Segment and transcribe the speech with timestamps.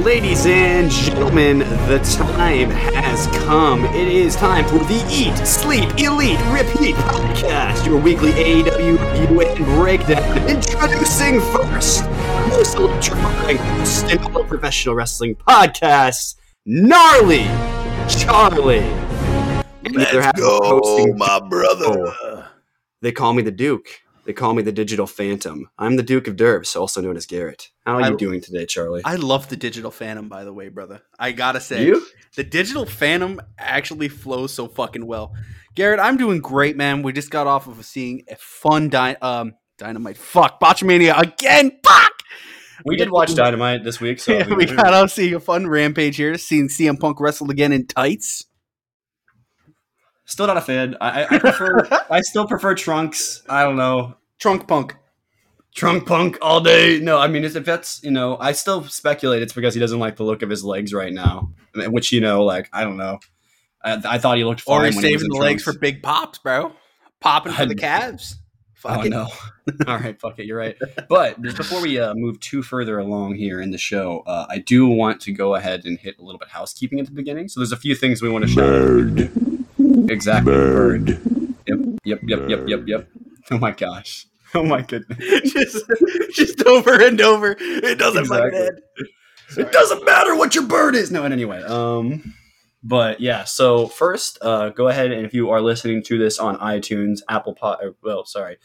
[0.00, 3.84] Ladies and gentlemen, the time has come.
[3.84, 10.48] It is time for the Eat, Sleep, Elite, Repeat podcast, your weekly AEW and breakdown.
[10.48, 12.08] Introducing first,
[12.48, 17.44] most electrifying host in all professional wrestling podcasts, Gnarly
[18.08, 18.78] Charlie.
[19.84, 22.48] And the other half hosting my brother.
[23.02, 24.01] They call me the Duke.
[24.24, 25.68] They call me the Digital Phantom.
[25.78, 27.70] I'm the Duke of Derbs, also known as Garrett.
[27.84, 29.02] How are I- you doing today, Charlie?
[29.04, 31.02] I love the digital phantom, by the way, brother.
[31.18, 32.06] I gotta say, you?
[32.36, 35.34] the digital phantom actually flows so fucking well.
[35.74, 37.02] Garrett, I'm doing great, man.
[37.02, 40.18] We just got off of seeing a fun dy- um, dynamite.
[40.18, 41.78] Fuck, Botchamania again.
[41.84, 42.12] Fuck.
[42.84, 46.36] We did watch Dynamite this week, so we, got out seeing a fun rampage here,
[46.36, 48.46] seeing CM Punk wrestle again in tights.
[50.32, 50.96] Still not a fan.
[50.98, 51.86] I, I, I prefer.
[52.10, 53.42] I still prefer Trunks.
[53.50, 54.14] I don't know.
[54.38, 54.96] Trunk Punk.
[55.74, 56.98] Trunk Punk all day.
[57.00, 60.16] No, I mean, if that's you know, I still speculate it's because he doesn't like
[60.16, 63.18] the look of his legs right now, which you know, like I don't know.
[63.84, 64.80] I, I thought he looked fine.
[64.82, 66.72] Or he's when he was saving in the legs for big pops, bro.
[67.20, 68.36] Popping for I- the calves.
[68.74, 69.10] Fuck Oh it.
[69.10, 69.28] no!
[69.86, 70.46] All right, fuck it.
[70.46, 70.76] You're right.
[71.08, 74.88] But before we uh, move too further along here in the show, uh, I do
[74.88, 77.48] want to go ahead and hit a little bit of housekeeping at the beginning.
[77.48, 79.51] So there's a few things we want to shout.
[79.94, 80.10] Bird.
[80.10, 80.52] Exactly.
[80.52, 81.08] Bird.
[81.66, 81.78] Yep.
[82.04, 82.20] Yep.
[82.24, 82.48] Yep.
[82.48, 82.68] Yep.
[82.68, 82.80] Yep.
[82.86, 83.08] Yep.
[83.50, 84.26] Oh my gosh.
[84.54, 85.18] Oh my goodness.
[85.52, 85.84] just,
[86.34, 87.56] just over and over.
[87.58, 88.50] It doesn't Exactly.
[88.50, 88.78] fucking end.
[89.58, 91.10] It doesn't matter what your bird is.
[91.10, 92.34] No, and anyway, um,
[92.82, 93.44] but yeah.
[93.44, 97.54] So first, uh, go ahead and if you are listening to this on iTunes, Apple
[97.54, 98.56] Pod, well, sorry,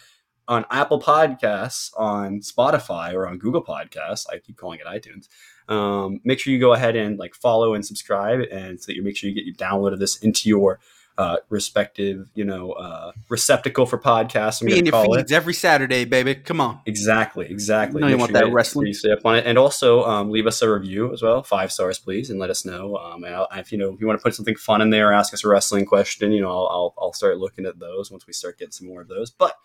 [0.48, 5.28] on Apple Podcasts, on Spotify, or on Google Podcasts, I keep calling it iTunes.
[5.70, 9.04] Um, make sure you go ahead and like follow and subscribe, and so that you
[9.04, 10.80] make sure you get you downloaded this into your
[11.18, 14.62] uh, respective, you know, uh, receptacle for podcasts.
[14.62, 15.18] I'm going in to your call it.
[15.22, 16.36] feeds every Saturday, baby.
[16.36, 16.80] Come on.
[16.86, 18.02] Exactly, exactly.
[18.04, 18.88] you Make want sure that you- wrestling.
[18.88, 21.72] you stay up on it, and also um, leave us a review as well, five
[21.72, 22.96] stars, please, and let us know.
[22.98, 25.12] Um, and I'll, if you know if you want to put something fun in there,
[25.12, 26.32] ask us a wrestling question.
[26.32, 29.02] You know, I'll, I'll I'll start looking at those once we start getting some more
[29.02, 29.32] of those.
[29.32, 29.56] But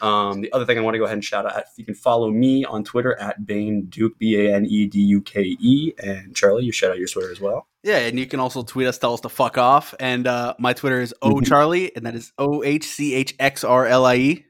[0.00, 2.30] um, the other thing I want to go ahead and shout out, you can follow
[2.30, 6.34] me on Twitter at Bane Duke B A N E D U K E, and
[6.34, 7.68] Charlie, you shout out your Twitter as well.
[7.82, 9.94] Yeah, and you can also tweet us, tell us to fuck off.
[10.00, 11.46] And uh, my Twitter is O Mhm.
[11.46, 14.44] Charlie, and that is O H C H X R L I E.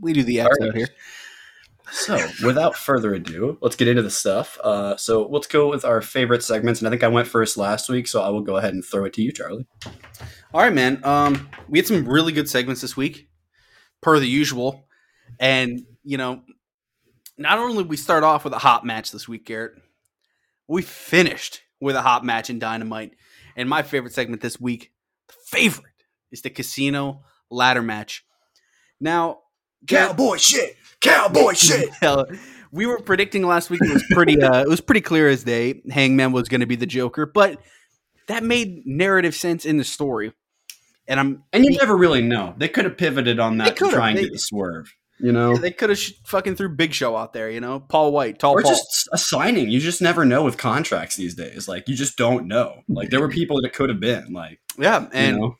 [0.00, 0.88] We do the X out here.
[1.92, 4.58] So, without further ado, let's get into the stuff.
[4.64, 6.80] Uh, so, let's go with our favorite segments.
[6.80, 9.04] And I think I went first last week, so I will go ahead and throw
[9.04, 9.66] it to you, Charlie.
[10.52, 11.00] All right, man.
[11.04, 13.28] Um, we had some really good segments this week,
[14.04, 14.86] per the usual.
[15.40, 16.42] And you know,
[17.38, 19.72] not only we start off with a hot match this week, Garrett,
[20.68, 23.14] we finished with a hot match in Dynamite.
[23.56, 24.92] And my favorite segment this week,
[25.28, 25.86] the favorite,
[26.30, 28.24] is the Casino Ladder match.
[29.00, 29.40] Now,
[29.84, 30.76] Garrett- shit!
[31.00, 31.54] Cowboy
[32.00, 32.26] Hell,
[32.70, 33.80] we were predicting last week.
[33.82, 34.40] It was pretty.
[34.40, 35.82] Uh, it was pretty clear as day.
[35.90, 37.58] Hangman was going to be the Joker, but
[38.28, 40.32] that made narrative sense in the story.
[41.06, 41.42] And I'm.
[41.52, 42.54] And you never really know.
[42.56, 44.94] They could have pivoted on They that to try and They- get the swerve.
[45.20, 47.48] You know, They could have sh- fucking threw Big Show out there.
[47.48, 48.72] You know, Paul White, tall or Paul.
[48.72, 49.70] just a signing.
[49.70, 51.68] You just never know with contracts these days.
[51.68, 52.82] Like you just don't know.
[52.88, 54.32] Like there were people that could have been.
[54.32, 55.56] Like yeah, and you know,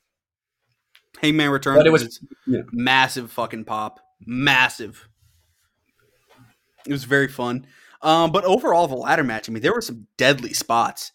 [1.21, 1.78] Hangman returned.
[1.78, 2.62] But it was- yeah.
[2.72, 5.09] massive fucking pop, massive.
[6.87, 7.66] It was very fun.
[8.03, 9.49] Um, but overall, the ladder match.
[9.49, 11.12] I mean, there were some deadly spots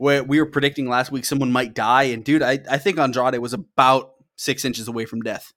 [0.00, 3.38] where we were predicting last week someone might die, and dude, I, I think Andrade
[3.38, 5.52] was about six inches away from death.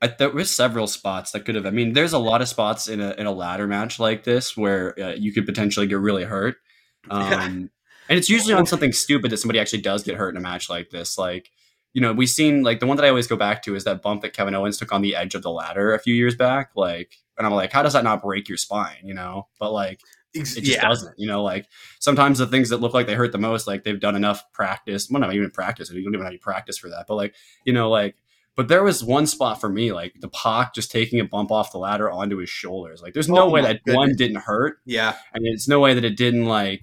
[0.00, 1.66] I, there was several spots that could have.
[1.66, 4.56] I mean, there's a lot of spots in a in a ladder match like this
[4.56, 6.56] where uh, you could potentially get really hurt.
[7.10, 7.70] Um,
[8.10, 10.68] and it's usually on something stupid that somebody actually does get hurt in a match
[10.68, 11.16] like this.
[11.16, 11.50] Like,
[11.94, 14.02] you know, we've seen like the one that I always go back to is that
[14.02, 16.72] bump that Kevin Owens took on the edge of the ladder a few years back.
[16.76, 18.98] Like, and I'm like, how does that not break your spine?
[19.02, 20.02] You know, but like
[20.34, 21.14] it just doesn't.
[21.18, 21.66] You know, like
[21.98, 25.08] sometimes the things that look like they hurt the most, like they've done enough practice.
[25.10, 25.90] Well, not even practice.
[25.90, 27.06] You don't even have any practice for that.
[27.06, 28.16] But like, you know, like.
[28.56, 31.72] But there was one spot for me, like the Pac just taking a bump off
[31.72, 33.00] the ladder onto his shoulders.
[33.00, 36.04] Like, there's no Oh way that one didn't hurt, yeah, and it's no way that
[36.04, 36.82] it didn't like.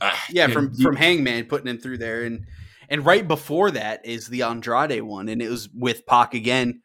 [0.00, 0.46] Uh, yeah.
[0.48, 2.46] you From know, from Hangman putting him through there, and
[2.88, 6.82] and right before that is the Andrade one, and it was with Pac again.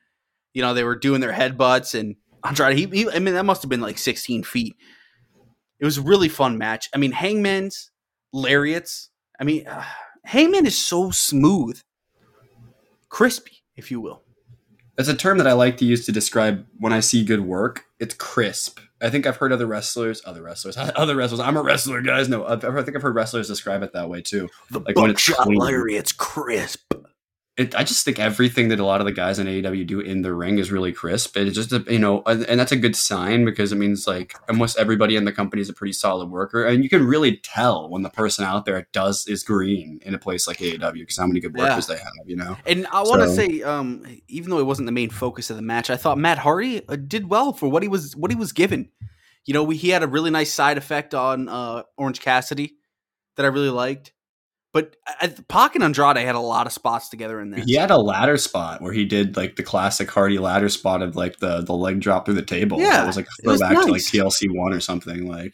[0.54, 2.78] You know, they were doing their headbutts, and Andrade.
[2.78, 4.76] He, he I mean, that must have been like 16 feet.
[5.80, 6.90] It was a really fun match.
[6.94, 7.92] I mean, Hangman's
[8.34, 9.10] lariats.
[9.40, 9.84] I mean, uh,
[10.26, 11.80] Hangman is so smooth,
[13.10, 14.24] crispy, if you will.
[14.98, 17.86] It's a term that I like to use to describe when I see good work.
[18.00, 18.80] It's crisp.
[19.02, 21.42] I think I've heard other wrestlers, other wrestlers, other wrestlers.
[21.42, 22.30] I'm a wrestler, guys.
[22.30, 24.50] No, I've, I think I've heard wrestlers describe it that way too.
[24.72, 26.94] The Like when it's buckshot lariat's crisp.
[27.58, 30.24] It, I just think everything that a lot of the guys in AEW do in
[30.24, 31.38] the ring is really crisp.
[31.38, 34.36] It's just, a, you know, and and that's a good sign because it means like
[34.50, 36.66] almost everybody in the company is a pretty solid worker.
[36.66, 40.18] And you can really tell when the person out there does is green in a
[40.20, 41.70] place like AEW because how many good Yeah.
[41.70, 42.58] workers they have, you know?
[42.66, 45.56] And I want to So- say, um, even though it wasn't the main focus of
[45.56, 48.36] the match, I thought Matt Hardy uh, did well for what he was what he
[48.36, 48.90] was given.
[49.46, 52.76] You know, we, he had a really nice side effect on uh, Orange Cassidy
[53.38, 54.12] that I really liked.
[54.76, 57.64] But I, Pac and Andrade had a lot of spots together in this.
[57.64, 61.16] He had a ladder spot where he did like the classic Hardy ladder spot of
[61.16, 62.82] like the the leg drop through the table.
[62.82, 64.02] Yeah, that was like a throwback to like.
[64.02, 65.54] TLC one or something like.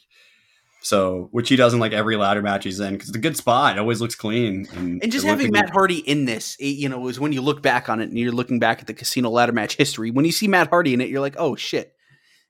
[0.82, 3.38] So, which he does in like every ladder match he's in because it's a good
[3.38, 3.78] spot.
[3.78, 7.08] It always looks clean and, And just having Matt Hardy in this, it, you know,
[7.08, 9.52] is when you look back on it and you're looking back at the casino ladder
[9.52, 10.10] match history.
[10.10, 11.94] When you see Matt Hardy in it, you're like, oh shit,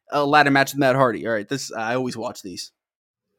[0.10, 1.28] a ladder match with Matt Hardy.
[1.28, 2.72] All right, this I always watch these.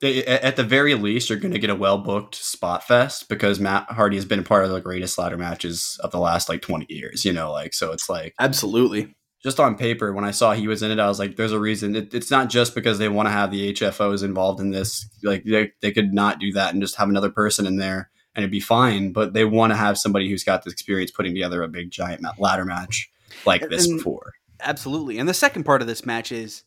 [0.02, 3.90] At the very least, you're going to get a well booked spot fest because Matt
[3.90, 7.24] Hardy has been part of the greatest ladder matches of the last like 20 years.
[7.24, 9.14] You know, like so it's like Absolutely.
[9.42, 11.60] just on paper, when I saw he was in it, I was like, "There's a
[11.60, 15.06] reason." It, it's not just because they want to have the HFOs involved in this.
[15.22, 18.42] Like they they could not do that and just have another person in there and
[18.42, 19.12] it'd be fine.
[19.12, 22.24] But they want to have somebody who's got the experience putting together a big giant
[22.38, 23.10] ladder match
[23.46, 24.32] like this And- before.
[24.64, 25.18] Absolutely.
[25.18, 26.62] And the second part of this match is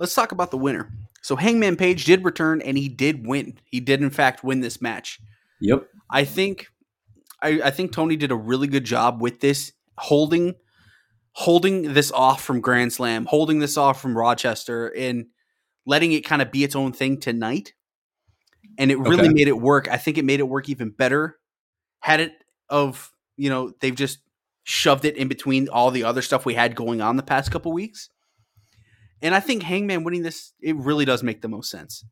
[0.00, 0.90] let's talk about the winner.
[1.28, 3.58] So Hangman Page did return and he did win.
[3.66, 5.20] He did in fact win this match.
[5.60, 5.86] Yep.
[6.10, 6.68] I think
[7.42, 10.54] I, I think Tony did a really good job with this, holding
[11.32, 15.26] holding this off from Grand Slam, holding this off from Rochester, and
[15.84, 17.74] letting it kind of be its own thing tonight.
[18.78, 19.34] And it really Okay.
[19.34, 19.86] made it work.
[19.86, 21.36] I think it made it work even better.
[22.00, 22.32] Had it
[22.70, 24.20] of, you know, they've just
[24.64, 27.70] shoved it in between all the other stuff we had going on the past couple
[27.70, 28.08] weeks.
[29.22, 32.04] And I think Hangman winning this, it really does make the most sense.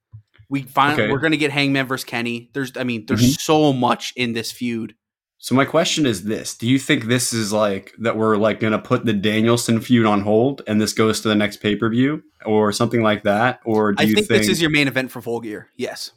[0.49, 1.13] We finally Okay.
[1.13, 2.51] we're gonna get Hangman versus Kenny.
[2.55, 3.41] There's I mean, there's Mhm.
[3.41, 4.95] so much in this feud.
[5.39, 8.73] So my question is this: Do you think this is like that we're like going
[8.73, 11.91] to put the Danielson feud on hold and this goes to the next pay per
[11.91, 14.89] view or something like that, or do I you think, think, this is your main
[14.89, 15.69] event for Full Gear.
[15.77, 16.11] Yes.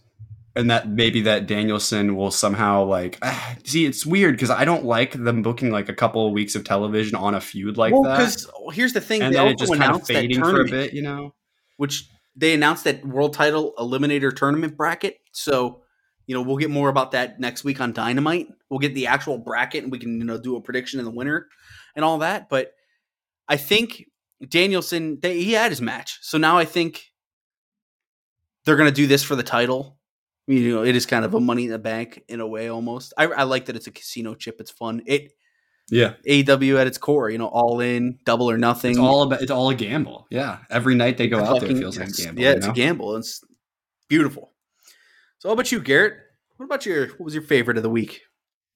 [0.55, 3.85] And that maybe that Danielson will somehow like ah, see?
[3.85, 7.15] It's weird because I don't like them booking like a couple of weeks of television
[7.15, 9.59] on a feud like well, that, because here's the thing: and they then also it
[9.59, 11.33] just kind of announced that fading for a tournament, bit, you know?
[11.77, 15.17] which they announced that world title eliminator tournament bracket.
[15.31, 15.83] So,
[16.25, 18.47] you know, we'll get more about that next week on Dynamite.
[18.69, 21.11] We'll get the actual bracket, and we can you know do a prediction in the
[21.11, 21.47] winner
[21.95, 22.49] and all that.
[22.49, 22.73] But
[23.47, 24.05] I think
[24.47, 27.05] Danielson, they, he had his match, so now I think
[28.65, 29.98] they're going to do this for the title.
[30.49, 33.13] You know, it is kind of a money in the bank in a way, almost.
[33.15, 34.59] I, I like that it's a casino chip.
[34.59, 35.03] It's fun.
[35.05, 35.33] It
[35.91, 38.91] Yeah, AW at its core, you know, all in, double or nothing.
[38.91, 40.25] it's all about it's all a gamble.
[40.31, 42.41] Yeah, every night they go out there, it feels like a gamble.
[42.41, 42.71] Yeah, it's know?
[42.71, 43.15] a gamble.
[43.17, 43.43] It's
[44.07, 44.51] beautiful.
[45.37, 46.15] So, how about you, Garrett?
[46.57, 48.21] What about your what was your favorite of the week?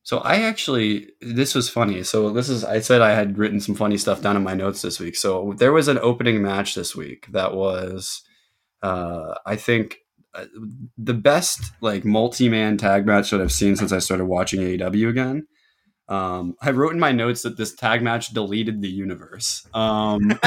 [0.04, 2.04] So I actually this was funny.
[2.04, 4.84] So this is I said I had written some funny stuff down in my notes
[4.84, 5.16] this week.
[5.16, 8.22] So there was an opening match this week that was
[8.84, 10.03] uh I think
[10.98, 15.48] the best like multi-man tag match that I've seen since I started watching AEW again.
[16.10, 19.68] Um I wrote in my notes that this tag match deleted the universe.
[19.74, 20.40] Um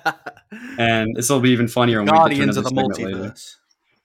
[0.78, 3.56] and this will be even funnier when we get to Guardians of the multiverse.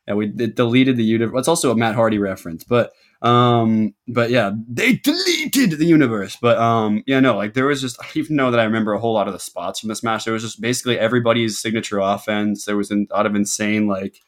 [0.07, 1.39] Yeah, we it deleted the universe.
[1.39, 2.91] It's also a Matt Hardy reference, but
[3.21, 6.37] um, but yeah, they deleted the universe.
[6.41, 8.99] But um, yeah, no, like there was just I even know that I remember a
[8.99, 10.25] whole lot of the spots from this match.
[10.25, 12.65] There was just basically everybody's signature offense.
[12.65, 14.19] There was a lot of insane like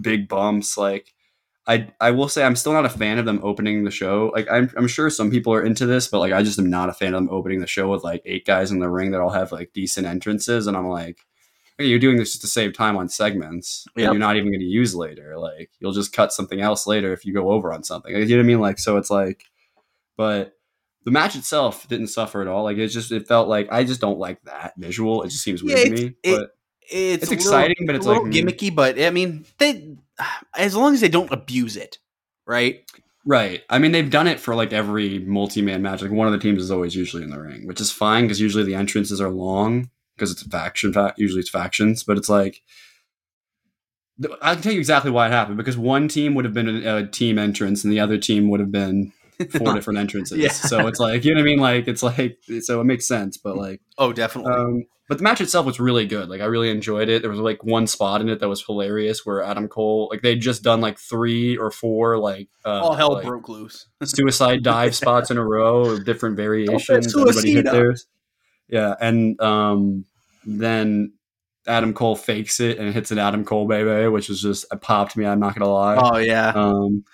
[0.00, 0.76] big bumps.
[0.76, 1.12] Like
[1.66, 4.30] I I will say I'm still not a fan of them opening the show.
[4.34, 6.88] Like I'm I'm sure some people are into this, but like I just am not
[6.88, 9.20] a fan of them opening the show with like eight guys in the ring that
[9.20, 11.18] all have like decent entrances, and I'm like.
[11.78, 14.12] Okay, you're doing this just to save time on segments that Yep.
[14.12, 15.36] you're not even going to use later.
[15.38, 18.14] Like you'll just cut something else later if you go over on something.
[18.14, 18.60] Like, you know what I mean?
[18.60, 19.44] Like so, it's like,
[20.16, 20.54] but
[21.04, 22.64] the match itself didn't suffer at all.
[22.64, 25.22] Like it just it felt like I just don't like that visual.
[25.22, 26.14] It just seems weird Yeah, to me.
[26.22, 26.55] it- but
[26.90, 28.32] It's, It's a little- exciting, but it's like, mm.
[28.32, 28.74] gimmicky.
[28.74, 29.96] But I mean, they
[30.56, 31.98] as long as they don't abuse it,
[32.46, 32.82] right?
[33.24, 36.02] right, I mean they've done it for like every multi-man match.
[36.02, 38.40] Like one of the teams is always usually in the ring, which is fine because
[38.40, 40.92] usually the entrances are long because it's a faction.
[40.92, 42.62] Fa- usually it's factions, but it's like.
[44.40, 46.96] I can tell you exactly why it happened because one team would have been a,
[46.96, 49.12] a team entrance and the other team would have been
[49.50, 50.38] four different entrances.
[50.38, 50.48] Yeah.
[50.50, 51.58] So it's like you know what I mean.
[51.58, 54.52] Like it's like so it makes sense, but like Oh, definitely.
[54.52, 56.28] um, but the match itself was really good.
[56.28, 57.22] Like I really enjoyed it.
[57.22, 60.40] There was like one spot in it that was hilarious where Adam Cole like they'd
[60.40, 63.86] just done like three or four like uh, All hell like, broke loose.
[64.04, 67.14] suicide dive spots in a row of different variations.
[67.16, 68.06] Everybody hit theirs.
[68.68, 70.06] Yeah, and um,
[70.44, 71.12] then
[71.68, 75.16] Adam Cole fakes it and hits an Adam Cole baby, which is just it popped
[75.16, 75.24] me.
[75.24, 75.96] I'm not gonna lie.
[75.96, 76.48] Oh yeah.
[76.54, 77.04] Um,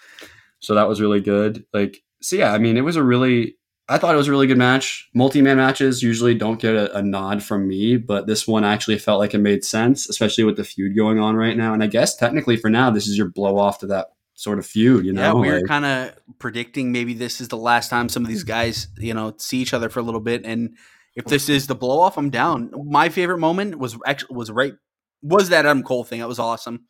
[0.61, 1.65] so that was really good.
[1.75, 3.57] Like, so yeah, I mean, it was a really.
[3.89, 5.11] I thought it was a really good match.
[5.13, 8.97] Multi man matches usually don't get a, a, nod from me, but this one actually
[8.97, 11.75] felt like it made sense, especially with the feud going on right now.
[11.75, 14.67] And I guess technically for now, this is your blow off to that sort of
[14.67, 15.05] feud.
[15.05, 18.09] You know, yeah, we were like, kind of predicting maybe this is the last time
[18.09, 20.47] some of these guys, you know, see each other for a little bit.
[20.47, 20.77] And
[21.15, 22.71] if this is the blow off, I'm down.
[22.87, 24.75] My favorite moment was actually was right
[25.23, 26.21] was that Adam Cole thing.
[26.21, 26.87] That was awesome.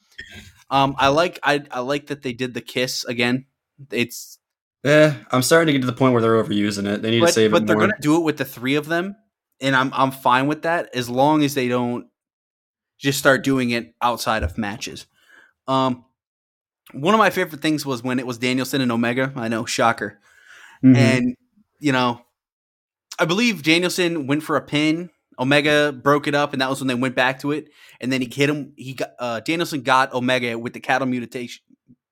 [0.71, 3.47] Um, I like I I like that they did the kiss again.
[3.91, 4.39] It's
[4.85, 7.03] yeah, I'm starting to get to the point where they're overusing it.
[7.03, 7.61] They need but, to save but it.
[7.61, 9.15] But they're gonna do it with the three of them,
[9.61, 12.07] and I'm I'm fine with that as long as they don't
[12.99, 15.07] just start doing it outside of matches.
[15.69, 16.05] Um,
[16.93, 19.33] one of my favorite things was when it was Danielson and Omega.
[19.37, 20.19] I know, shocker.
[20.85, 20.97] Mm-hmm.
[20.97, 21.37] And
[21.79, 22.21] you know,
[23.21, 25.11] I believe Danielson went for a pin.
[25.39, 27.69] Omega broke it up, and that was when they went back to it.
[28.01, 28.73] And then he hit him.
[28.77, 31.63] He got uh, Danielson got Omega with the cattle mutation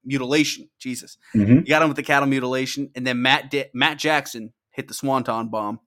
[0.04, 0.68] mutilation.
[0.78, 1.58] Jesus, mm-hmm.
[1.58, 5.48] you got him with the cattle mutilation, and then Matt Matt Jackson hit the Swanton
[5.48, 5.80] bomb.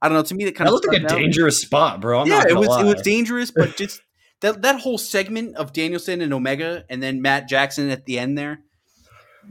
[0.00, 0.22] I don't know.
[0.22, 1.18] To me, that kind that of looked like a out.
[1.18, 2.20] dangerous spot, bro.
[2.20, 2.82] I'm yeah, it was lie.
[2.82, 4.00] it was dangerous, but just
[4.40, 8.38] that that whole segment of Danielson and Omega, and then Matt Jackson at the end
[8.38, 8.60] there,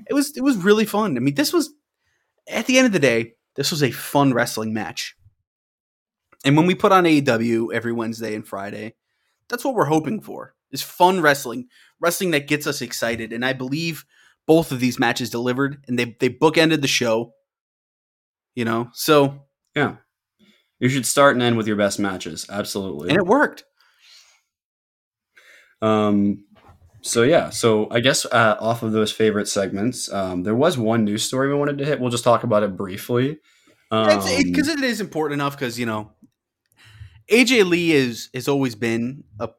[0.09, 1.17] it was it was really fun.
[1.17, 1.73] I mean, this was
[2.47, 5.15] at the end of the day, this was a fun wrestling match.
[6.43, 8.95] And when we put on AEW every Wednesday and Friday,
[9.47, 11.67] that's what we're hoping for is fun wrestling,
[11.99, 13.33] wrestling that gets us excited.
[13.33, 14.05] And I believe
[14.47, 17.33] both of these matches delivered, and they they bookended the show.
[18.55, 19.97] You know, so yeah,
[20.79, 23.63] you should start and end with your best matches, absolutely, and it worked.
[25.81, 26.45] Um,
[27.01, 31.05] so yeah, so I guess uh, off of those favorite segments, um, there was one
[31.05, 31.99] news story we wanted to hit.
[31.99, 33.39] We'll just talk about it briefly
[33.89, 35.57] because um, it, it is important enough.
[35.57, 36.11] Because you know,
[37.29, 39.49] AJ Lee is has always been a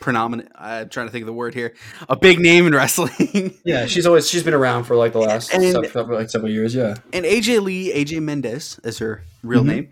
[0.00, 0.50] predominant.
[0.54, 1.74] I'm trying to think of the word here.
[2.08, 3.54] A big name in wrestling.
[3.64, 6.74] yeah, she's always she's been around for like the last and, several, like several years.
[6.74, 9.70] Yeah, and AJ Lee, AJ Mendez is her real mm-hmm.
[9.70, 9.88] name.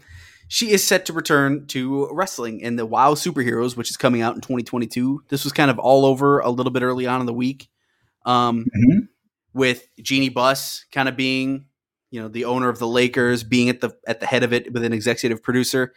[0.49, 4.37] She is set to return to wrestling in the WoW Superheroes, which is coming out
[4.37, 5.25] in 2022.
[5.29, 7.69] This was kind of all over a little bit early on in the week,
[8.25, 8.99] um, mm-hmm.
[9.53, 11.67] with Jeanie Buss kind of being,
[12.11, 14.73] you know, the owner of the Lakers, being at the at the head of it
[14.73, 15.93] with an executive producer.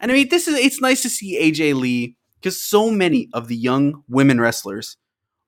[0.00, 3.46] And I mean, this is it's nice to see AJ Lee because so many of
[3.46, 4.96] the young women wrestlers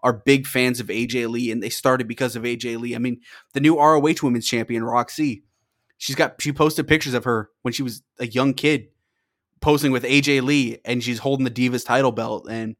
[0.00, 2.94] are big fans of AJ Lee, and they started because of AJ Lee.
[2.94, 3.20] I mean,
[3.52, 5.42] the new ROH Women's Champion Rok-C,
[5.98, 8.88] she's got she posted pictures of her when she was a young kid,
[9.60, 12.46] posing with AJ Lee, and she's holding the Divas title belt.
[12.48, 12.76] And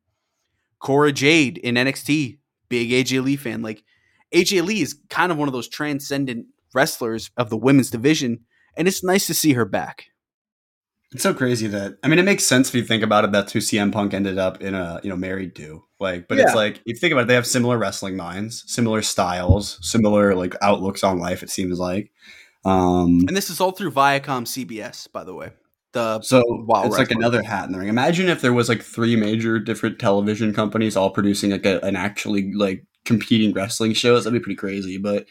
[0.79, 3.63] Cora Jade in NXT, big AJ Lee fan.
[3.63, 3.83] Like
[4.33, 8.41] AJ Lee is kind of one of those transcendent wrestlers of the women's division,
[8.77, 10.07] and it's nice to see her back.
[11.15, 13.31] It's so crazy that I mean it makes sense if you think about it.
[13.31, 15.85] That's who CM Punk ended up in a you know married to.
[16.01, 16.45] Like, but yeah.
[16.45, 20.35] it's like if you think about it, they have similar wrestling minds, similar styles, similar
[20.35, 21.45] like outlooks on life.
[21.45, 22.11] It seems like.
[22.65, 25.53] Um, and this is all through Viacom CBS, by the way.
[25.93, 27.89] The so wow, it's like another hat in the ring.
[27.89, 31.95] Imagine if there was like three major different television companies all producing like a, an
[31.95, 34.25] actually like competing wrestling shows.
[34.25, 34.99] That'd be pretty crazy.
[34.99, 35.27] But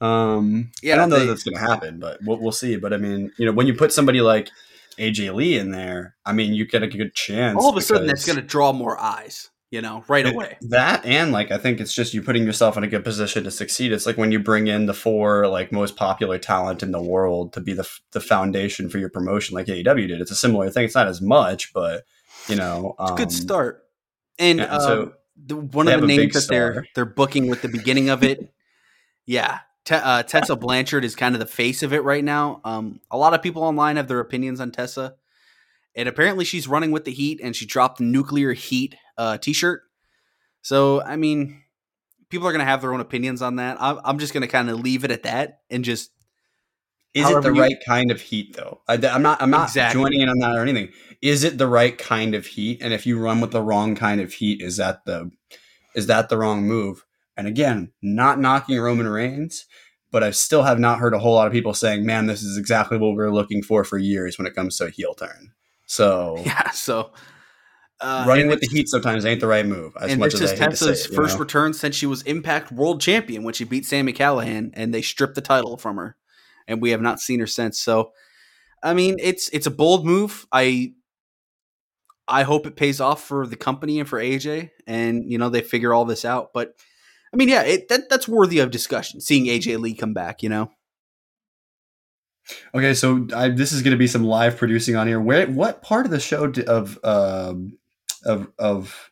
[0.00, 2.76] um, yeah, I don't know they, that's gonna happen, but we'll, we'll see.
[2.76, 4.48] But I mean, you know, when you put somebody like
[4.96, 7.56] AJ Lee in there, I mean, you get a good chance.
[7.58, 10.56] All of a sudden, that's going to draw more eyes, you know, right away.
[10.62, 13.50] That and like, I think it's just you putting yourself in a good position to
[13.50, 13.92] succeed.
[13.92, 17.52] It's like when you bring in the four like most popular talent in the world
[17.54, 20.20] to be the the foundation for your promotion, like AEW did.
[20.20, 20.84] It's a similar thing.
[20.84, 22.04] It's not as much, but
[22.48, 23.84] you know, um, good start.
[24.38, 25.12] And yeah, so um,
[25.46, 26.72] the, one of the names that star.
[26.72, 28.52] they're they're booking with the beginning of it,
[29.26, 32.60] yeah, Te- uh, Tessa Blanchard is kind of the face of it right now.
[32.64, 35.14] Um, a lot of people online have their opinions on Tessa,
[35.94, 39.82] and apparently she's running with the heat, and she dropped the nuclear heat uh, T-shirt.
[40.62, 41.62] So I mean,
[42.30, 43.76] people are going to have their own opinions on that.
[43.80, 46.10] I'm, I'm just going to kind of leave it at that and just.
[47.12, 47.60] Is it the you...
[47.60, 48.80] right kind of heat though?
[48.88, 49.40] I, am not.
[49.40, 50.00] I'm not exactly.
[50.00, 50.88] joining in on that or anything.
[51.22, 52.82] Is it the right kind of heat?
[52.82, 55.30] And if you run with the wrong kind of heat, is that the
[55.94, 57.04] is that the wrong move?
[57.36, 59.66] And again, not knocking Roman Reigns,
[60.10, 62.56] but I still have not heard a whole lot of people saying, "Man, this is
[62.56, 65.52] exactly what we are looking for for years when it comes to a heel turn."
[65.86, 67.12] So yeah, so
[68.00, 69.96] uh, running with the heat sometimes ain't the right move.
[70.00, 71.40] As and much this as is Tessa's first know?
[71.40, 75.34] return since she was Impact World Champion when she beat Sami Callihan, and they stripped
[75.34, 76.16] the title from her,
[76.68, 77.80] and we have not seen her since.
[77.80, 78.12] So,
[78.82, 80.46] I mean, it's it's a bold move.
[80.52, 80.92] I
[82.28, 85.60] I hope it pays off for the company and for AJ, and you know they
[85.60, 86.74] figure all this out, but
[87.34, 89.20] I mean, yeah, it, that that's worthy of discussion.
[89.20, 90.70] Seeing AJ Lee come back, you know.
[92.72, 95.20] Okay, so I, this is going to be some live producing on here.
[95.20, 97.76] Where, what part of the show of um,
[98.24, 99.10] of of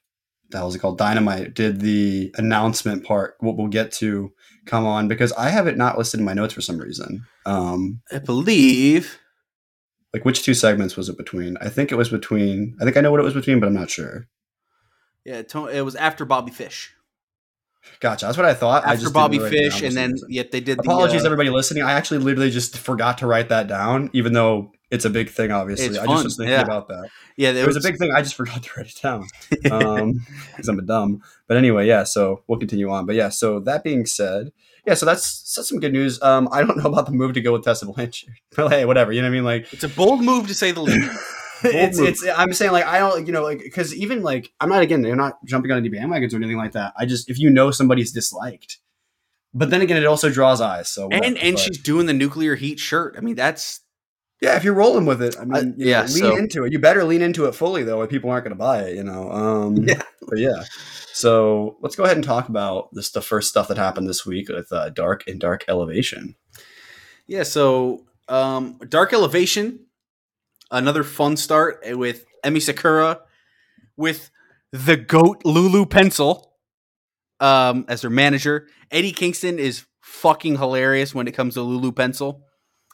[0.50, 0.98] the hell is it called?
[0.98, 3.34] Dynamite did the announcement part.
[3.40, 4.32] What we'll get to
[4.66, 7.26] come on because I have it not listed in my notes for some reason.
[7.44, 9.18] Um, I believe.
[10.14, 11.56] Like which two segments was it between?
[11.60, 12.76] I think it was between.
[12.80, 14.28] I think I know what it was between, but I'm not sure.
[15.24, 16.94] Yeah, it was after Bobby Fish.
[18.00, 18.26] Gotcha.
[18.26, 18.84] That's what I thought.
[18.84, 20.78] After I just Bobby Fish, and then yet they did.
[20.78, 21.82] Apologies, the, uh, everybody listening.
[21.82, 25.50] I actually literally just forgot to write that down, even though it's a big thing.
[25.50, 26.62] Obviously, I just was thinking yeah.
[26.62, 27.08] about that.
[27.36, 28.12] Yeah, It was a big thing.
[28.14, 31.22] I just forgot to write it down because I'm a dumb.
[31.48, 32.04] But anyway, yeah.
[32.04, 33.06] So we'll continue on.
[33.06, 33.30] But yeah.
[33.30, 34.52] So that being said,
[34.86, 34.94] yeah.
[34.94, 36.20] So that's that's some good news.
[36.22, 39.12] Um, I don't know about the move to go with Tessa Blanchard, but hey, whatever.
[39.12, 39.44] You know what I mean?
[39.44, 41.10] Like It's a bold move to say the least.
[41.64, 42.08] It's, move.
[42.08, 45.02] it's I'm saying like I don't you know like because even like I'm not again
[45.02, 46.92] they're not jumping on any bandwagons or anything like that.
[46.96, 48.78] I just if you know somebody's disliked,
[49.54, 50.88] but then again it also draws eyes.
[50.88, 53.14] So and whatever, and but- she's doing the nuclear heat shirt.
[53.16, 53.80] I mean, that's
[54.40, 56.72] yeah if you're rolling with it, I mean yeah, know, lean so- into it.
[56.72, 58.96] You better lean into it fully though, or people aren't going to buy it.
[58.96, 59.30] You know.
[59.30, 60.02] Um, Yeah.
[60.28, 60.64] But yeah.
[61.12, 64.48] So let's go ahead and talk about this the first stuff that happened this week
[64.48, 66.36] with uh, Dark and Dark Elevation.
[67.26, 67.42] yeah.
[67.42, 69.80] So, um, Dark Elevation,
[70.72, 73.20] another fun start with Emi Sakura,
[73.96, 74.30] with
[74.72, 76.52] the goat Lulu Pencil,
[77.38, 78.66] um, as their manager.
[78.90, 82.42] Eddie Kingston is fucking hilarious when it comes to Lulu Pencil.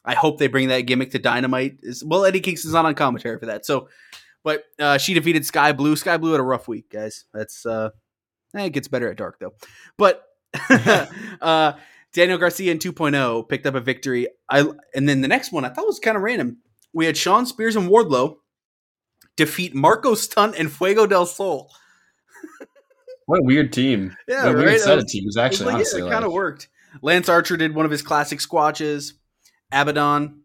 [0.05, 1.79] I hope they bring that gimmick to Dynamite.
[2.05, 3.89] Well, Eddie Kingston's not on commentary for that, so.
[4.45, 5.97] But uh, she defeated Sky Blue.
[5.97, 7.25] Sky Blue had a rough week, guys.
[7.35, 7.91] That's uh,
[8.57, 9.55] eh, it gets better at dark though.
[9.97, 10.25] But
[11.43, 11.73] uh,
[12.15, 14.29] Daniel Garcia in 2.0 picked up a victory.
[14.49, 14.61] I
[14.95, 16.59] and then the next one I thought was kind of random.
[16.93, 18.37] We had Shawn Spears and Wardlow
[19.37, 21.71] defeat Marco Stunt and Fuego del Sol.
[23.27, 24.17] What a weird team.
[24.27, 24.67] Yeah, What a right?
[24.67, 25.27] weird set of teams.
[25.27, 26.69] Was Actually, like, honestly, yeah, it like- kind of worked.
[27.03, 29.13] Lance Archer did one of his classic squatches.
[29.71, 30.41] Abaddon,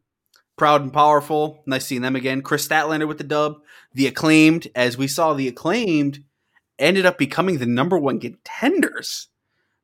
[0.58, 1.64] proud and powerful.
[1.66, 2.42] Nice seeing them again.
[2.42, 3.56] Kris Statlander with the dub.
[3.94, 6.26] The acclaimed, as we saw, the acclaimed
[6.78, 9.30] ended up becoming the number one contenders.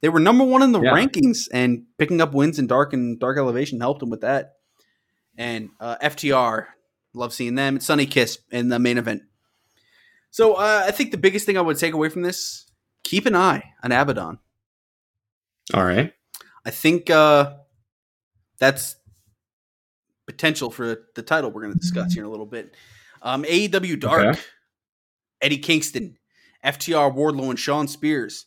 [0.01, 0.91] They were number one in the Yeah.
[0.93, 4.55] rankings, and picking up wins in dark and dark elevation helped them with that.
[5.39, 6.65] And uh, FTR,
[7.13, 7.79] love seeing them.
[7.79, 9.23] Sonny Kiss in the main event.
[10.31, 12.65] So uh, I think the biggest thing I would take away from this:
[13.03, 14.37] keep an eye on Abaddon.
[15.73, 16.13] All right.
[16.65, 17.53] I think uh,
[18.59, 18.97] that's
[20.27, 22.75] potential for the title we're going to discuss here in a little bit.
[23.21, 24.39] Um, AEW Dark, Okay.
[25.41, 26.17] Eddie Kingston,
[26.65, 28.45] FTR Wardlow, and Shawn Spears.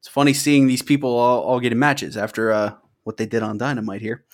[0.00, 3.42] It's funny seeing these people all, all get in matches after uh, what they did
[3.42, 4.24] on Dynamite here,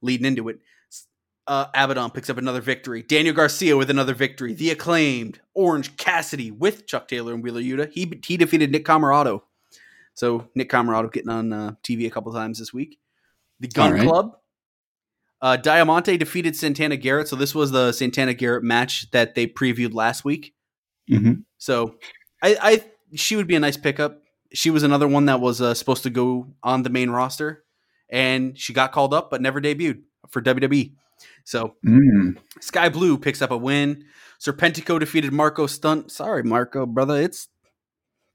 [0.00, 0.60] leading into it.
[1.46, 3.02] Uh, Abaddon picks up another victory.
[3.02, 4.54] Daniel Garcia with another victory.
[4.54, 7.92] The acclaimed Orange Cassidy with Chuck Taylor and Wheeler Yuta.
[7.92, 9.42] He he defeated Nick Comoroto.
[10.14, 12.98] So Nick Comoroto getting on uh, TV a couple times this week.
[13.60, 14.08] The Gunn right.
[14.08, 14.36] Club.
[15.42, 17.28] Uh, Diamante defeated Santana Garrett.
[17.28, 20.54] So this was the Santana Garrett match that they previewed last week.
[21.10, 21.40] Mm-hmm.
[21.58, 21.96] So
[22.42, 24.22] I, I she would be a nice pickup.
[24.54, 27.64] She was another one that was uh, supposed to go on the main roster,
[28.08, 30.92] and she got called up but never debuted for WWE.
[31.44, 32.38] So Mm.
[32.60, 34.04] Sky Blue picks up a win.
[34.40, 36.10] Serpentico defeated Marco Stunt.
[36.10, 37.48] Sorry, Marco, brother, it's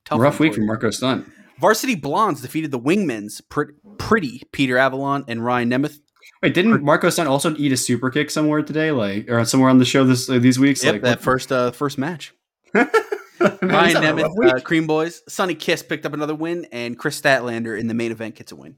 [0.06, 0.20] tough.
[0.20, 0.62] Rough week for.
[0.62, 1.28] Marco Stunt.
[1.60, 6.00] Varsity Blondes defeated the Wingmen's Pret- pretty Peter Avalon and Ryan Nemeth.
[6.42, 9.78] Wait, didn't Marco Stunt also eat a super kick somewhere today, like or somewhere on
[9.78, 10.84] the show this uh, these weeks?
[10.84, 12.34] Yep, like that first uh, first match.
[12.74, 16.66] Ryan he's having a rough Nemeth, uh, Cream Boys, Sonny Kiss picked up another win,
[16.72, 18.76] and Kris Statlander in the main event gets a win.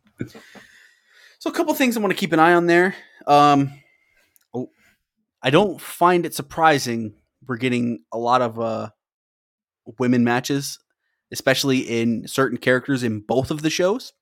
[1.40, 2.96] So a couple things I want to keep an eye on there.
[3.28, 3.72] Um,
[5.44, 7.16] I don't find it surprising
[7.48, 8.90] we're getting a lot of uh,
[9.98, 10.80] women matches,
[11.32, 14.14] especially in certain characters in both of the shows,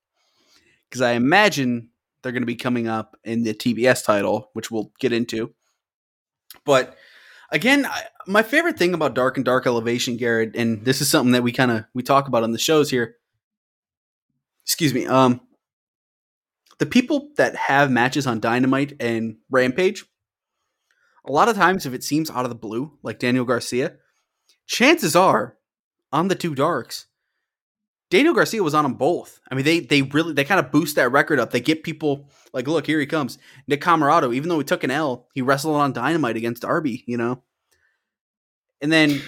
[0.90, 1.90] because I imagine
[2.22, 5.54] they're going to be coming up in the TBS title, which we'll get into.
[6.66, 6.96] But
[7.52, 11.34] again, I, my favorite thing about Dark and Dark Elevation, Garrett, and this is something
[11.34, 13.16] that we kind of we talk about on the shows here.
[14.66, 15.06] Excuse me.
[15.08, 15.42] Um,
[16.78, 20.06] the people that have matches on Dynamite and Rampage,
[21.30, 23.98] a lot of times, if it seems out of the blue, like Daniel Garcia,
[24.66, 25.58] chances are
[26.12, 27.06] on the two darks.
[28.10, 29.40] Daniel Garcia was on them both.
[29.52, 31.52] I mean, they they really they kind of boost that record up.
[31.52, 33.38] They get people like, look, here he comes.
[33.68, 37.18] Nick Comoroto, even though he took an L, he wrestled on Dynamite against Darby, you
[37.18, 37.44] know.
[38.82, 39.22] And then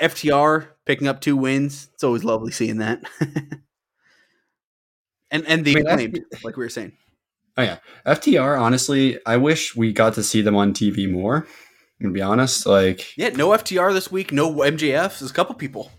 [0.00, 1.90] FTR picking up two wins.
[1.92, 3.04] It's always lovely seeing that.
[5.30, 6.92] and and the I mean, acclaimed, like we were saying.
[7.58, 11.46] FTR, honestly, I wish we got to see them on TV more.
[12.00, 12.66] I'm gonna be honest.
[12.66, 15.18] Like, Yeah, no FTR this week, no MJF.
[15.18, 15.90] There's a couple people.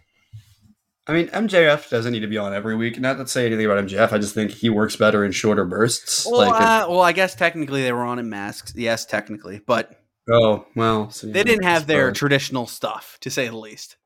[1.07, 2.99] I mean, MJF doesn't need to be on every week.
[2.99, 4.11] Not to say anything about MJF.
[4.11, 6.25] I just think he works better in shorter bursts.
[6.25, 8.73] Well, like, uh, well, I guess technically they were on in masks.
[8.75, 9.91] Yes, technically, but
[10.31, 12.17] oh well, so, they yeah, didn't have their suppose.
[12.17, 13.97] traditional stuff, to say the least.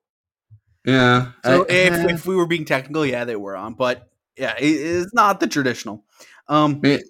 [0.85, 1.31] Yeah.
[1.45, 4.55] So I- if, eh, if we were being technical, yeah, they were on, but yeah,
[4.59, 6.03] it, it's not the traditional.
[6.47, 7.03] Um, it-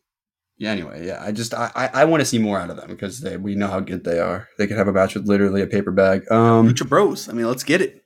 [0.59, 0.71] yeah.
[0.71, 1.19] Anyway, yeah.
[1.19, 3.55] I just I I, I want to see more out of them because they we
[3.55, 4.47] know how good they are.
[4.59, 6.31] They could have a match with literally a paper bag.
[6.31, 6.69] Um.
[6.69, 7.27] Lucha Bros.
[7.27, 8.03] I mean, let's get it.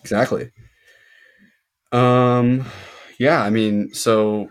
[0.00, 0.50] Exactly.
[1.90, 2.66] Um,
[3.18, 4.48] yeah, I mean, so,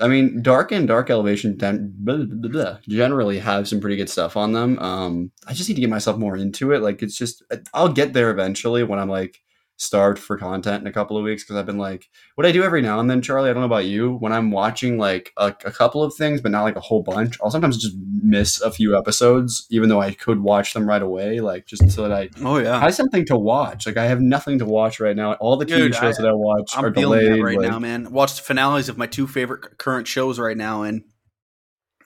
[0.00, 4.08] I mean, Dark and Dark Elevation den- blah, blah, blah, generally have some pretty good
[4.08, 4.78] stuff on them.
[4.78, 6.82] Um, I just need to get myself more into it.
[6.82, 7.42] Like, it's just,
[7.74, 9.40] I'll get there eventually when I'm like
[9.78, 12.62] starved for content in a couple of weeks because I've been like, what I do
[12.62, 15.48] every now and then, Charlie, I don't know about you, when I'm watching like a,
[15.64, 18.70] a couple of things, but not like a whole bunch, I'll sometimes just miss a
[18.70, 22.30] few episodes, even though I could watch them right away, like just so that I
[22.42, 23.86] Oh yeah, I have something to watch.
[23.86, 25.34] Like I have nothing to watch right now.
[25.34, 27.42] All the TV Dude, shows I- that I watch I'm are feeling delayed.
[27.42, 28.10] right like, now, man.
[28.10, 31.04] Watched the finales of my two favorite current shows right now, and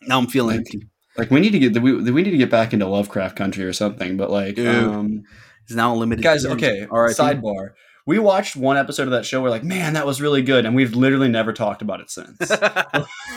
[0.02, 0.82] now I'm feeling Like,
[1.16, 3.72] like we need to get we, we need to get back into Lovecraft Country or
[3.72, 4.16] something.
[4.16, 4.66] But like, Dude.
[4.74, 5.22] um,
[5.70, 6.22] It's now a limited.
[6.22, 6.84] guys, okay.
[6.90, 7.14] all right.
[7.14, 9.40] Sidebar: We watched one episode of that show.
[9.40, 12.36] We're like, man, that was really good, and we've literally never talked about it since.
[12.50, 12.50] and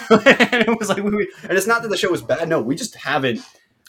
[0.09, 2.49] it was like, we, and it's not that the show was bad.
[2.49, 3.41] No, we just haven't.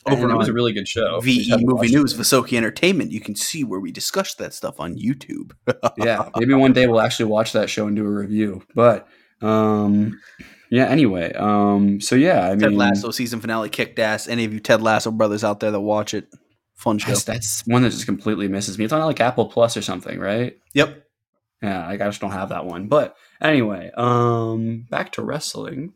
[0.06, 1.20] Over it was a really good show.
[1.20, 2.20] VE Movie News, it.
[2.20, 3.10] Visoki Entertainment.
[3.10, 5.52] You can see where we discussed that stuff on YouTube.
[5.96, 8.62] yeah, maybe one day we'll actually watch that show and do a review.
[8.74, 9.08] But
[9.40, 10.20] um,
[10.68, 10.84] yeah.
[10.84, 14.28] Anyway, um, so yeah, I mean, Ted Lasso season finale kicked ass.
[14.28, 16.28] Any of you Ted Lasso brothers out there that watch it,
[16.74, 17.08] fun show.
[17.08, 18.84] That's, that's one that just completely misses me.
[18.84, 20.56] It's on like Apple Plus or something, right?
[20.74, 21.02] Yep.
[21.62, 22.88] Yeah, I just don't have that one.
[22.88, 25.92] But anyway, um, back to wrestling.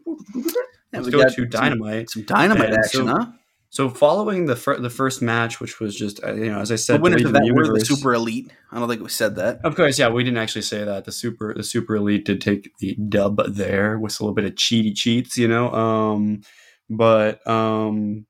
[0.93, 2.11] Let's we go got to Dynamite.
[2.11, 3.27] Some dynamite And action, so- huh?
[3.71, 6.75] So following the fir- the first match, which was just uh, you know as I
[6.75, 8.51] The said, winners Believe of in that were the super elite.
[8.73, 9.61] I don't think we said that.
[9.63, 11.05] Of course, yeah, we didn't actually say that.
[11.05, 14.55] The super the super elite did take the dub there with a little bit of
[14.55, 15.71] cheaty cheats, you know.
[15.71, 16.41] Um,
[16.89, 18.25] but um,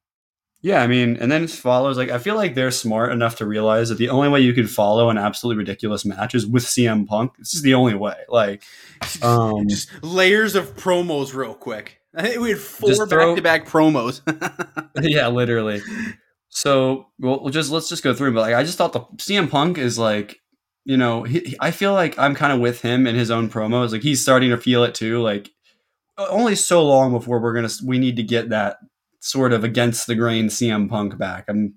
[0.60, 3.46] yeah, I mean, and then it follows like I feel like they're smart enough to
[3.46, 7.06] realize that the only way you could follow an absolutely ridiculous match is with CM
[7.06, 7.36] Punk.
[7.38, 8.16] This is the only way.
[8.28, 8.64] Like,
[9.22, 12.00] um, Just layers of promos, real quick.
[12.14, 14.20] I think we had four Just throw- back-to-back promos.
[15.00, 15.80] yeah, literally.
[16.48, 18.34] So, well, we'll just let's just go through.
[18.34, 20.40] But like, I just thought the CM Punk is like,
[20.84, 23.48] you know, he, he- I feel like I'm kind of with him in his own
[23.48, 23.92] promos.
[23.92, 25.20] Like, he's starting to feel it too.
[25.20, 25.50] Like,
[26.16, 28.78] only so long before we're gonna we need to get that
[29.20, 31.44] sort of against the grain CM Punk back.
[31.48, 31.74] I'm,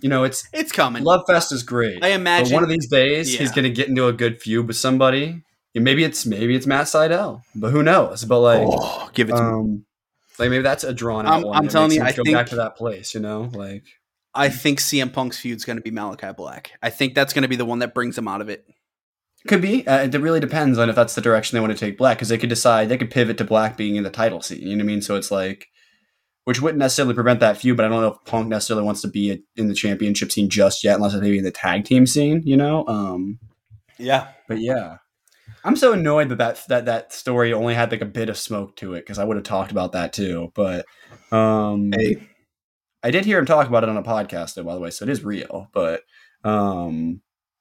[0.00, 1.04] you know, it's it's coming.
[1.04, 2.02] Love Fest is great.
[2.04, 2.54] I imagine.
[2.54, 5.42] one of these days, he's gonna get into a good feud with somebody.
[5.74, 8.24] Maybe it's maybe it's Matt Sydal, but who knows?
[8.24, 9.48] But like, oh, give it to me.
[9.48, 9.84] um,
[10.38, 11.56] like maybe that's a drawn out I'm- one.
[11.56, 13.14] I'm telling you, I to go think- back to that place.
[13.14, 13.84] You know, like
[14.34, 16.72] I think CM Punk's feud is going to be Malakai Black.
[16.82, 18.64] I think that's going to be the one that brings him out of it.
[19.46, 19.86] could be.
[19.86, 22.28] Uh, it really depends on if that's the direction they want to take Black, because
[22.30, 24.60] they could decide they could pivot to Black being in the title scene.
[24.60, 25.02] You know what I mean?
[25.02, 25.68] So it's like,
[26.44, 29.08] which wouldn't necessarily prevent that feud, but I don't know if Punk necessarily wants to
[29.08, 32.42] be in the championship scene just yet, unless it's maybe in the tag team scene.
[32.44, 32.84] You know?
[32.86, 33.38] Um,
[33.98, 34.28] Yeah.
[34.48, 34.96] but yeah.
[35.64, 38.74] I'm so annoyed that that that, that story only had like a bit of smoke
[38.76, 40.50] to it because I would have talked about that too.
[40.54, 40.86] But
[41.30, 42.28] um, Hey,
[43.02, 45.04] I did hear him talk about it on a podcast, though, by the way, so
[45.04, 45.68] it is real.
[45.72, 46.02] But
[46.44, 47.20] um,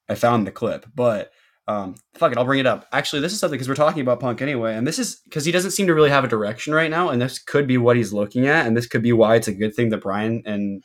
[0.09, 0.87] I found the clip.
[0.95, 1.31] But
[1.71, 2.87] um, fuck it, I'll bring it up.
[2.91, 5.51] Actually, this is something because we're talking about Punk anyway, and this is because he
[5.51, 8.11] doesn't seem to really have a direction right now, and this could be what he's
[8.13, 10.83] looking at, and this could be why it's a good thing that Bryan and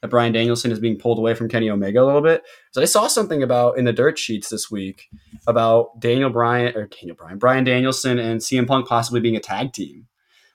[0.00, 2.42] that Bryan Danielson is being pulled away from Kenny Omega a little bit.
[2.72, 5.08] So I saw something about in the dirt sheets this week
[5.46, 9.72] about Daniel Bryan or Daniel Bryan, Brian Danielson and CM Punk possibly being a tag
[9.72, 10.06] team.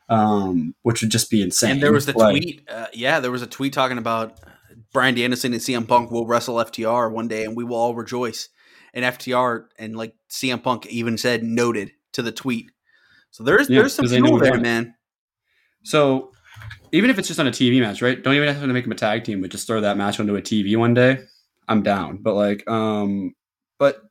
[0.09, 1.71] Um, which would just be insane.
[1.71, 2.61] and there was the Like- tweet.
[2.69, 4.39] Uh, yeah, there was a tweet talking about
[4.93, 8.47] Bryan Danielson and CM Punk will wrestle FTR one day, and we will all rejoice.
[8.97, 12.71] And FTR and like CM Punk even said noted to the tweet.
[13.29, 14.95] So there's Yeah, there's some fuel there, man.
[15.83, 16.31] So
[16.91, 18.21] even if it's just on a TV match, right?
[18.21, 20.35] Don't even have to make them a tag team, but just throw that match onto
[20.35, 21.19] a TV one day.
[21.67, 22.17] I'm down.
[22.17, 23.35] But like, um,
[23.77, 24.01] but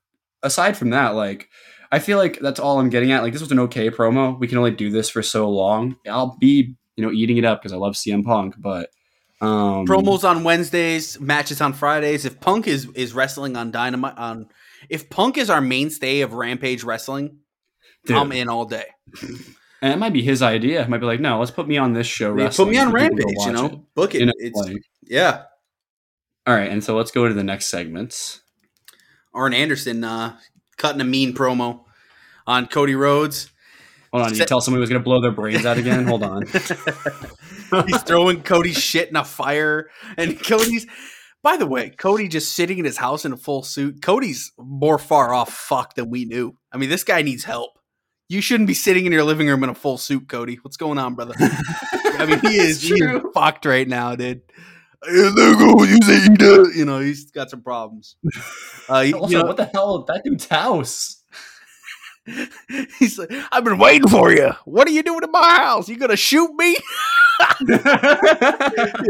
[0.44, 1.48] aside from that, like,
[1.90, 3.24] I feel like that's all I'm getting at.
[3.24, 4.38] Like, this was an okay promo.
[4.38, 5.96] We can only do this for so long.
[6.08, 8.90] I'll be, you know, eating it up because I love CM Punk, but
[9.40, 12.24] um, Promos on Wednesdays, matches on Fridays.
[12.24, 14.48] If Punk is is wrestling on Dynamite on,
[14.90, 17.38] if Punk is our mainstay of Rampage wrestling,
[18.04, 18.86] dude, I'm in all day.
[19.82, 20.82] and it might be his idea.
[20.82, 22.36] It might be like, no, let's put me on this show.
[22.36, 23.94] Yeah, wrestling put me on so people go Rampage, you know, it.
[23.94, 24.20] book it.
[24.20, 25.42] You know, it's like- yeah.
[26.46, 28.40] all right, and so let's go to the next segments.
[29.34, 30.38] Arn Anderson uh,
[30.78, 31.84] cutting a mean promo
[32.46, 33.50] on Cody Rhodes.
[34.12, 36.06] Hold on, you tell somebody was going to blow their brains out again.
[36.06, 36.46] Hold on.
[37.86, 40.86] He's throwing Cody's shit in a fire, and Cody's.
[41.46, 44.02] By the way, Cody just sitting in his house in a full suit.
[44.02, 46.58] Cody's more far off fuck than we knew.
[46.72, 47.78] I mean, this guy needs help.
[48.28, 50.58] You shouldn't be sitting in your living room in a full suit, Cody.
[50.62, 51.34] What's going on, brother?
[51.38, 54.42] I mean, he is, he is fucked right now, dude.
[55.08, 56.76] You say he does.
[56.76, 58.16] You know, he's got some problems.
[58.88, 60.02] Uh, he- Also, you know, what the hell?
[60.04, 61.22] That dude's house.
[62.98, 64.50] he's like, I've been waiting for you.
[64.64, 65.88] What are you doing in my house?
[65.88, 66.76] You gonna shoot me?
[67.60, 67.76] you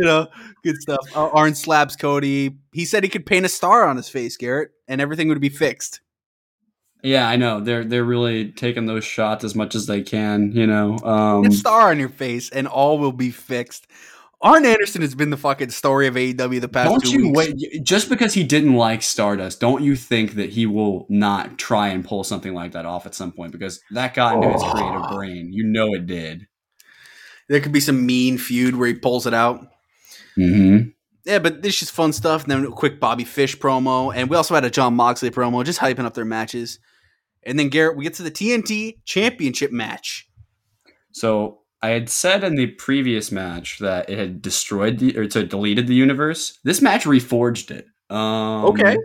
[0.00, 0.28] know,
[0.66, 1.00] good stuff.
[1.16, 2.56] Uh, Arn slaps Cody.
[2.72, 5.48] He said he could paint a star on his face, Garrett, and everything would be
[5.48, 6.00] fixed.
[7.02, 7.60] yeah, I know.
[7.60, 10.52] They're they're really taking those shots as much as they can.
[10.52, 10.98] You know.
[10.98, 13.86] Um, Get a star on your face, and all will be fixed.
[14.42, 17.38] Arn Anderson has been the fucking story of AEW the past don't you weeks.
[17.62, 17.82] wait?
[17.82, 22.04] Just because he didn't like Stardust, don't you think that he will not try and
[22.04, 23.50] pull something like that off at some point?
[23.52, 25.08] Because that got into his creative Oh.
[25.16, 25.52] brain.
[25.54, 26.46] You know it did.
[27.48, 29.66] There could be some mean feud where he pulls it out.
[30.38, 30.88] Mm-hmm.
[31.24, 32.44] Yeah, but this is fun stuff.
[32.44, 35.64] And then a quick Bobby Fish promo, and we also had a Jon Moxley promo,
[35.64, 36.78] just hyping up their matches.
[37.44, 40.28] And then Garrett, we get to the TNT Championship match.
[41.12, 45.44] So I had said in the previous match that it had destroyed the or so
[45.44, 46.58] deleted the universe.
[46.64, 47.86] This match reforged it.
[48.10, 48.96] Um, Okay.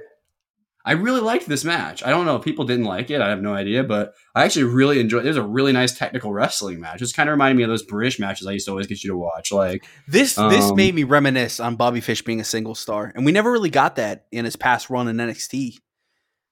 [0.83, 2.03] I really liked this match.
[2.03, 3.21] I don't know if people didn't like it.
[3.21, 5.25] I have no idea, but I actually really enjoyed.
[5.25, 7.01] It was a really nice technical wrestling match.
[7.01, 9.11] It's kind of reminded me of those British matches I used to always get you
[9.11, 9.51] to watch.
[9.51, 13.25] Like, This this Um, made me reminisce on Bobby Fish being a single star, and
[13.25, 15.77] we never really got that in his past run in NXT.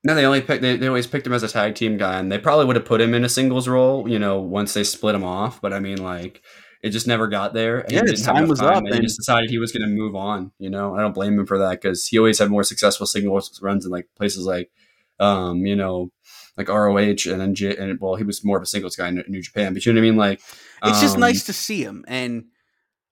[0.04, 0.62] no, they only picked.
[0.62, 2.86] They, they always picked him as a tag team guy, and they probably would have
[2.86, 4.08] put him in a singles role.
[4.08, 5.60] You know, once they split him off.
[5.62, 6.42] But I mean, like,
[6.82, 7.80] it just never got there.
[7.82, 10.16] and Yeah, his time was up, and he just decided he was going to move
[10.16, 10.52] on.
[10.60, 13.60] You know, I don't blame him for that because he always had more successful singles
[13.62, 14.72] runs in like places like,
[15.20, 16.12] um, you know,
[16.58, 16.98] like ROH
[17.32, 19.74] and then J- and well, he was more of a singles guy in New Japan.
[19.74, 20.18] But you know what I mean?
[20.18, 20.42] Like,
[20.84, 22.46] It's just um, nice to see him, and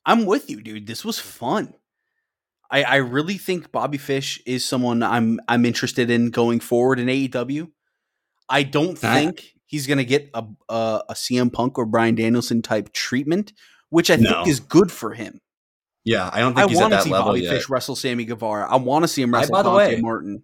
[0.06, 0.88] I'm with you, dude.
[0.88, 1.73] This was fun.
[2.69, 7.08] I, I really think Bobby Fish is someone I'm I'm interested in going forward in
[7.08, 7.69] AEW.
[8.49, 12.62] I don't I- think he's gonna get a, a a CM Punk or Bryan Danielson
[12.63, 13.53] type treatment,
[13.89, 14.32] which I No.
[14.32, 15.39] think is good for him.
[16.03, 17.53] Yeah, I don't I think he's at to that see level Bobby yet.
[17.53, 18.67] Fish wrestle Sammy Guevara.
[18.71, 20.43] I want to see him I- wrestle by the Dante way, Martin.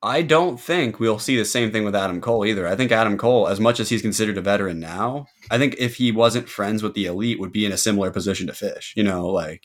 [0.00, 2.68] I don't think we'll see the same thing with Adam Cole either.
[2.68, 5.96] I think Adam Cole, as much as he's considered a veteran now, I think if
[5.96, 8.92] he wasn't friends with the elite, would be in a similar position to Fish.
[8.96, 9.64] You know, like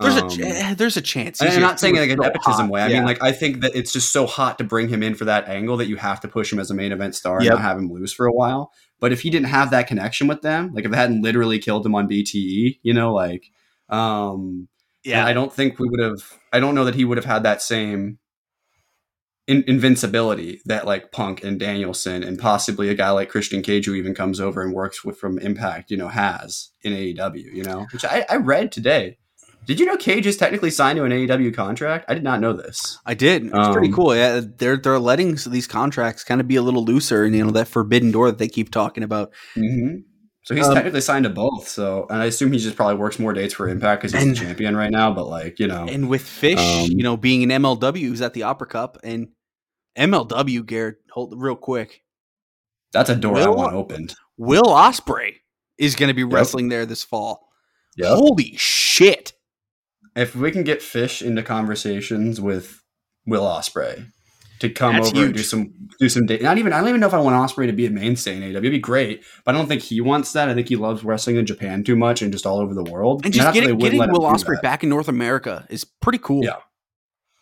[0.00, 1.40] There's um, a ch- eh, there's a chance.
[1.40, 2.70] He's I'm not saying he like was an nepotism hot.
[2.70, 2.82] way.
[2.82, 2.96] I Yeah.
[2.96, 5.48] mean, like I think that it's just so hot to bring him in for that
[5.48, 7.78] angle that you have to push him as a main event star and not have
[7.78, 8.72] him lose for a while.
[9.00, 11.84] But if he didn't have that connection with them, like if they hadn't literally killed
[11.86, 13.50] him on BTE, you know, like
[13.88, 14.68] um
[15.04, 16.38] yeah, I don't think we would have.
[16.52, 18.18] I don't know that he would have had that same
[19.46, 23.94] in, invincibility that like Punk and Danielson and possibly a guy like Christian Cage who
[23.94, 27.54] even comes over and works with from Impact, you know, has in AEW.
[27.54, 29.18] You know, which I, I read today.
[29.66, 32.04] Did you know Cage is technically signed to an AEW contract?
[32.08, 32.98] I did not know this.
[33.04, 33.46] I did.
[33.46, 34.14] It's pretty Um, cool.
[34.16, 37.50] Yeah, they're they're letting these contracts kind of be a little looser, and you know
[37.50, 39.32] that forbidden door that they keep talking about.
[39.56, 39.96] Mm-hmm.
[40.44, 41.66] So he's Um, technically signed to both.
[41.66, 44.36] So, and I assume he just probably works more dates for Impact because he's And-
[44.36, 45.12] the champion right now.
[45.12, 48.32] But like, you know, And with Fish, Um, you know, being an MLW, who's at
[48.34, 49.28] the Opera Cup, and
[49.98, 52.02] MLW, Garrett, hold real quick.
[52.92, 54.14] that's a door I want opened.
[54.36, 55.34] Will Ospreay
[55.78, 57.48] is going to be wrestling there this fall.
[57.96, 58.08] Yep.
[58.10, 59.32] Holy shit!
[60.16, 62.82] If we can get Fish into conversations with
[63.26, 64.06] Will Ospreay
[64.60, 66.40] to come That's over and do some do some date.
[66.40, 68.42] Not even I don't even know if I want Ospreay to be a mainstay in
[68.42, 68.56] AEW.
[68.56, 70.48] It'd be great, but I don't think he wants that.
[70.48, 73.24] I think he loves wrestling in Japan too much and just all over the world.
[73.24, 76.18] And just that's why they getting, getting Will Ospreay back in North America is pretty
[76.18, 76.42] cool.
[76.42, 76.60] Yeah.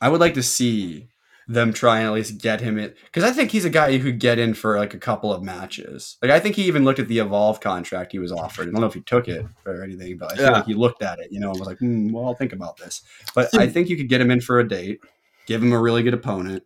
[0.01, 1.09] I would like to see
[1.47, 4.05] them try and at least get him in because I think he's a guy who
[4.13, 6.17] could get in for like a couple of matches.
[6.23, 8.69] Like I think he even looked at the Evolve contract he was offered.
[8.69, 10.51] I don't know if he took it or anything, but I feel Yeah.
[10.53, 12.79] like he looked at it, you know, and was like, hmm, "Well, I'll think about
[12.79, 13.03] this."
[13.35, 15.01] But I think you could get him in for a date,
[15.47, 16.63] give him a really good opponent,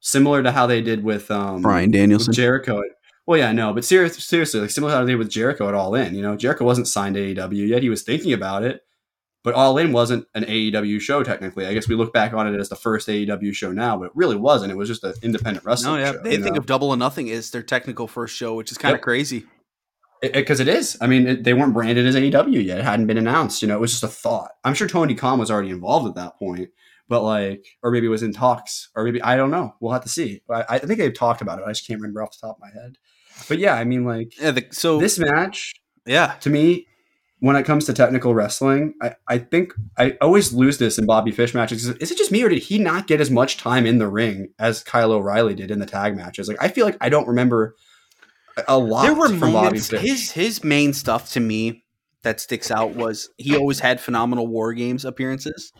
[0.00, 2.32] similar to how they did with um, Bryan with Danielson.
[2.34, 2.82] Jericho.
[3.26, 5.74] Well, yeah, no, but serious, seriously, like similar to how they did with Jericho at
[5.74, 6.14] All In.
[6.14, 8.80] You know, Jericho wasn't signed to AEW yet; he was thinking about it.
[9.44, 11.66] But All In wasn't an AEW show technically.
[11.66, 14.12] I guess we look back on it as the first AEW show now, but it
[14.14, 14.72] really wasn't.
[14.72, 16.22] It was just an independent wrestling no, yeah, show.
[16.22, 16.58] they think know?
[16.58, 19.02] of Double or Nothing as their technical first show, which is kind of Yep.
[19.04, 19.46] crazy.
[20.20, 20.98] because it, is.
[21.00, 23.62] I mean, it, they weren't branded as AEW yet; it hadn't been announced.
[23.62, 24.50] You know, it was just a thought.
[24.64, 26.70] I'm sure Tony Khan was already involved at that point,
[27.08, 29.76] but like, or maybe it was in talks, or maybe I don't know.
[29.80, 30.42] We'll have to see.
[30.50, 31.64] I, I think they've talked about it.
[31.64, 32.98] I just can't remember off the top of my head.
[33.48, 35.74] But yeah, I mean, like Yeah, the, so this match
[36.04, 36.88] yeah, to me,
[37.40, 41.30] when it comes to technical wrestling, I, I think I always lose this in Bobby
[41.30, 41.86] Fish matches.
[41.86, 44.48] Is it just me or did he not get as much time in the ring
[44.58, 46.48] as Kyle O'Reilly did in the tag matches?
[46.48, 47.76] Like I feel like I don't remember
[48.66, 49.78] a- lot there were from Bobby.
[49.78, 50.00] Fish.
[50.00, 51.84] His his main stuff to me
[52.24, 55.72] that sticks out was he always had phenomenal War Games appearances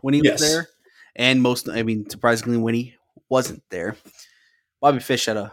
[0.00, 0.40] when he Yes.
[0.40, 0.68] was there,
[1.14, 2.94] and most I mean surprisingly when he
[3.30, 3.96] wasn't there,
[4.80, 5.50] Bobby Fish had a.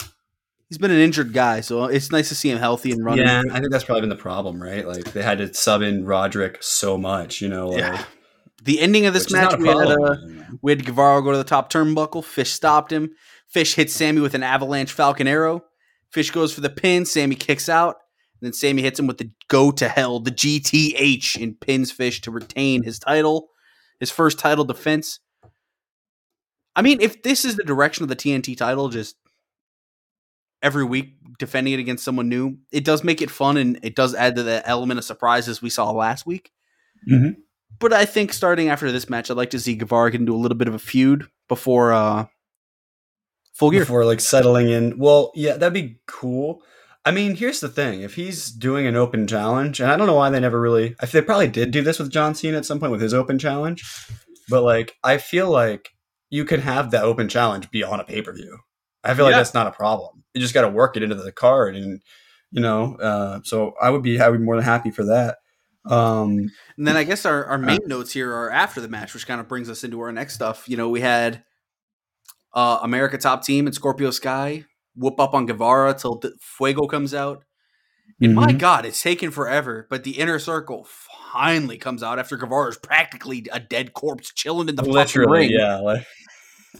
[0.72, 3.26] He's been an injured guy, so it's nice to see him healthy and running.
[3.26, 4.88] yeah, I think that's probably been the problem, right?
[4.88, 7.68] Like they had to sub in Roderick so much, you know.
[7.68, 8.06] Like, Yeah.
[8.64, 10.16] The ending of this Which is not match, we had, uh,
[10.62, 12.24] we had Guevara go to the top turnbuckle.
[12.24, 13.10] Fish stopped him.
[13.50, 15.66] Fish hits Sammy with an avalanche falcon arrow.
[16.10, 17.04] Fish goes for the pin.
[17.04, 17.98] Sammy kicks out.
[18.40, 22.22] And then Sammy hits him with the go to hell, the GTH, and pins Fish
[22.22, 23.50] to retain his title,
[24.00, 25.20] his first title defense.
[26.78, 29.18] I mean, if this is the direction of the TNT title, just
[30.62, 34.14] every week defending it against someone new, it does make it fun and it does
[34.14, 36.52] add to the element of surprises we saw last week.
[37.10, 37.38] Mhm.
[37.80, 40.38] But I think starting after this match, I'd like to see Guevara get into a
[40.38, 42.26] little bit of a feud before uh,
[43.54, 43.82] full gear.
[43.82, 44.98] before like settling in.
[45.00, 46.62] Well, yeah, that'd be cool.
[47.04, 50.14] I mean, here's the thing: if he's doing an open challenge, and I don't know
[50.16, 52.80] why they never really, I they probably did do this with John Cena at some
[52.80, 53.84] point with his open challenge,
[54.50, 55.90] but like, I feel like
[56.30, 58.60] you can have that open challenge be on a pay per view.
[59.04, 59.38] I feel like Yeah.
[59.38, 60.24] that's not a problem.
[60.34, 62.02] You just got to work it into the card, and
[62.52, 65.38] you know, uh, so I would be, I would be more than happy for that.
[65.86, 69.26] Um, And then I guess our, our main notes here are after the match, which
[69.26, 70.68] kind of brings us into our next stuff.
[70.68, 71.44] You know, we had
[72.54, 77.44] uh, America Top Team and Scorpio Sky whoop up on Guevara till Fuego comes out.
[78.20, 78.60] And my mhm.
[78.60, 80.88] God, it's taken forever, but the inner circle
[81.34, 85.52] finally comes out after Guevara's practically a dead corpse chilling in the fucking literally, ring.
[85.52, 86.06] yeah, like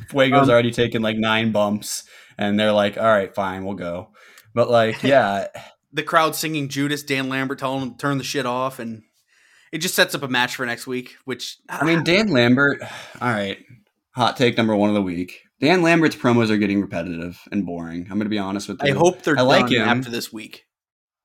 [0.10, 2.04] Fuego's Um, already taken like nine bumps,
[2.38, 4.10] and they're like, "All right, fine, we'll go."
[4.54, 5.48] But like, yeah,
[5.94, 9.04] The crowd singing Judas, Dan Lambert telling him to turn the shit off, and
[9.72, 11.16] it just sets up a match for next week.
[11.26, 12.82] Which I mean, Dan Lambert.
[13.22, 13.58] All right,
[14.16, 15.42] hot take number one of the week.
[15.60, 18.02] Dan Lambert's promos are getting repetitive and boring.
[18.10, 18.94] I'm going to be honest with you.
[18.94, 19.88] I hope they're I like him.
[19.88, 20.66] after this week.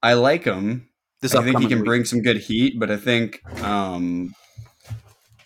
[0.02, 0.90] I like him.
[1.22, 1.86] This I think he can week.
[1.86, 4.34] bring some good heat, but I think um,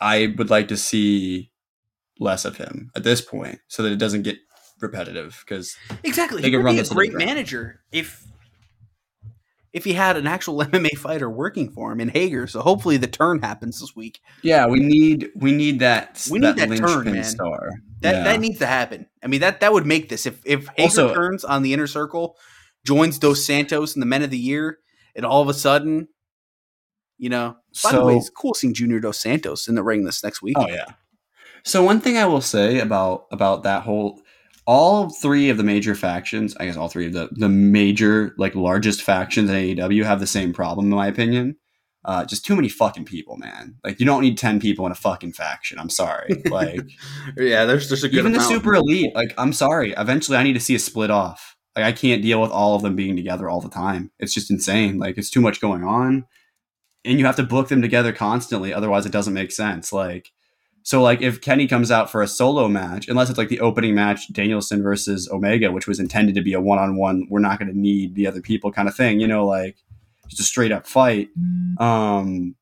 [0.00, 1.49] I would like to see
[2.20, 4.38] less of him at this point, so that it doesn't get
[4.80, 5.42] repetitive.
[5.44, 6.40] Because Exactly.
[6.42, 8.24] They He could would run be a great manager if
[9.72, 12.46] if he had an actual MMA fighter working for him in Hager.
[12.46, 14.20] So hopefully the turn happens this week.
[14.42, 16.26] yeah, we need we need that.
[16.30, 17.24] We need that turn, man.
[17.24, 17.70] Star.
[18.02, 18.22] That Yeah.
[18.24, 19.06] that needs to happen.
[19.22, 21.86] I mean that that would make this if if Hager Also- turns on the inner
[21.86, 22.36] circle,
[22.84, 24.78] joins Dos Santos and the Men of the Year,
[25.14, 26.08] and all of a sudden,
[27.18, 27.56] you know.
[27.84, 30.56] By the way, it's cool seeing Junior Dos Santos in the ring this next week.
[30.58, 30.86] Oh yeah.
[31.64, 34.20] So one thing I will say about about that whole
[34.66, 38.54] all three of the major factions, I guess all three of the the major like
[38.54, 41.56] largest factions in AEW have the same problem in my opinion.
[42.02, 43.76] Uh, just too many fucking people, man.
[43.84, 45.78] Like you don't need ten people in a fucking faction.
[45.78, 46.42] I'm sorry.
[46.48, 46.80] Like
[47.36, 48.52] yeah, there's there's a good even the amount.
[48.52, 49.14] super elite.
[49.14, 49.92] Like I'm sorry.
[49.92, 51.56] Eventually, I need to see a split off.
[51.76, 54.10] Like I can't deal with all of them being together all the time.
[54.18, 54.98] It's just insane.
[54.98, 56.24] Like it's too much going on,
[57.04, 58.72] and you have to book them together constantly.
[58.72, 59.92] Otherwise, it doesn't make sense.
[59.92, 60.30] Like
[60.82, 63.94] so, like if Kenny comes out for a solo match, unless it's like the opening
[63.94, 67.26] match, Danielson versus Omega, which was intended to be a one on one.
[67.28, 69.20] We're not going to need the other people kind of thing.
[69.20, 69.76] You know, like
[70.28, 71.28] just a straight up fight.
[71.78, 72.54] Um,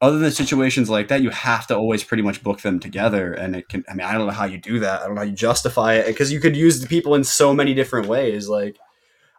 [0.00, 3.32] other than situations like that, you have to always pretty much book them together.
[3.32, 5.00] And it can, I mean, I don't know how you do that.
[5.00, 7.54] I don't know how you justify it because you could use the people in so
[7.54, 8.48] many different ways.
[8.48, 8.78] Like,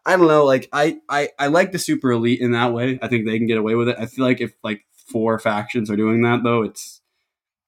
[0.06, 0.46] I don't know.
[0.46, 2.98] Like, I, I, I like the super elite in that way.
[3.02, 3.98] I think they can get away with it.
[4.00, 7.02] I feel like if like four factions are doing that though, it's,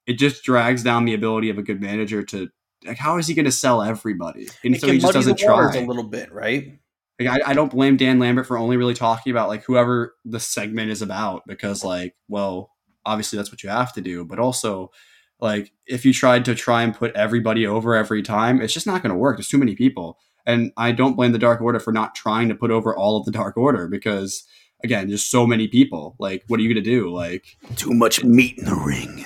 [0.07, 2.49] it just drags down the ability of a good manager to,
[2.85, 4.47] like, how is he going to sell everybody?
[4.63, 5.75] And it so can he just doesn't the try.
[5.75, 6.79] a little bit, right?
[7.19, 10.39] Like, I, I don't blame Dan Lambert for only really talking about like whoever the
[10.39, 12.71] segment is about because like well
[13.05, 14.91] obviously that's what you have to do but also
[15.39, 19.01] like if you tried to try and put everybody over every time it's just not
[19.01, 21.91] going to work there's too many people and I don't blame the Dark Order for
[21.91, 24.43] not trying to put over all of the Dark Order because
[24.83, 28.23] again there's so many people like what are you going to do like Too much
[28.23, 29.25] meat in the ring.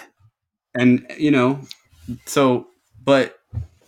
[0.75, 1.59] And you know
[2.25, 2.67] so
[3.03, 3.39] but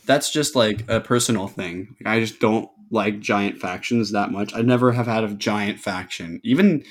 [0.06, 1.96] that's just like a personal thing.
[2.06, 4.54] I just don't like giant factions that much.
[4.54, 6.41] I never have had a giant faction.
[6.44, 6.84] Even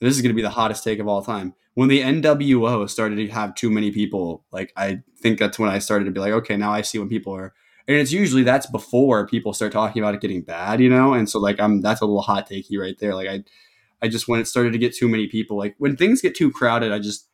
[0.00, 1.54] this is going to be the hottest take of all time.
[1.74, 5.78] When the nwo started to have too many people like i think that's when i
[5.78, 7.54] started to be like okay now i see when people are
[7.86, 11.14] and it's usually that's before people start talking about it getting bad you know?
[11.14, 13.14] And so like i'm that's a little hot takey right there.
[13.14, 13.44] Like i
[14.02, 16.50] i just when it started to get too many people like when things get too
[16.50, 17.28] crowded i just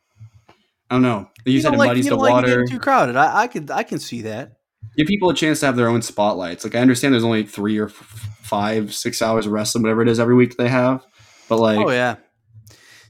[0.94, 1.28] I don't know.
[1.44, 2.64] You, said don't it like, muddies you the like water.
[2.64, 3.16] too crowded.
[3.16, 4.52] I, I could I can see that.
[4.96, 6.62] give people a chance to have their own spotlights.
[6.62, 7.94] Like I understand there's only three or f-
[8.42, 11.04] five, six hours of wrestling, whatever it is, every week they have.
[11.48, 12.16] But like oh yeah.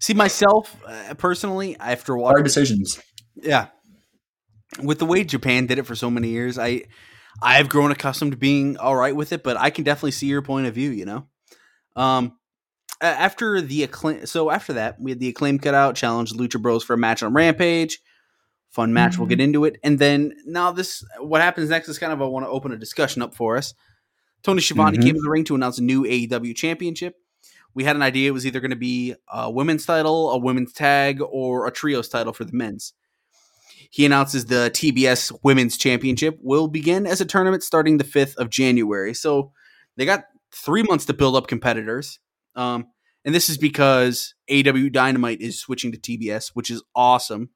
[0.01, 3.01] See myself uh, personally, after hard watching, decisions.
[3.37, 3.67] yeah,
[4.83, 6.85] with the way Japan did it for so many years, I
[7.43, 9.43] I've grown accustomed to being all right with it.
[9.43, 10.89] But I can definitely see your point of view.
[10.91, 11.27] You know,
[11.97, 12.39] um,
[13.01, 16.85] a- after the acclaim, so after that we had the acclaim cutout challenge Lucha Bros
[16.85, 18.01] for a match on Rampage.
[18.71, 19.19] Fun match.
[19.19, 22.25] We'll get into it, and then now this what happens next is kind of I
[22.27, 23.73] want to open a discussion up for us.
[24.43, 25.03] Tony Schiavone Mhm.
[25.03, 27.15] came to the ring to announce a new AEW championship.
[27.73, 30.73] We had an idea it was either going to be a women's title, a women's
[30.73, 32.93] tag, or a trios title for the men's.
[33.91, 38.51] he announces the TBS Women's Championship will begin as a tournament starting the 5th of
[38.51, 39.15] January.
[39.15, 39.53] So
[39.97, 42.19] they got three months to build up competitors.
[42.57, 42.87] Um,
[43.25, 47.51] and this is because AW Dynamite is switching to TBS, which is awesome.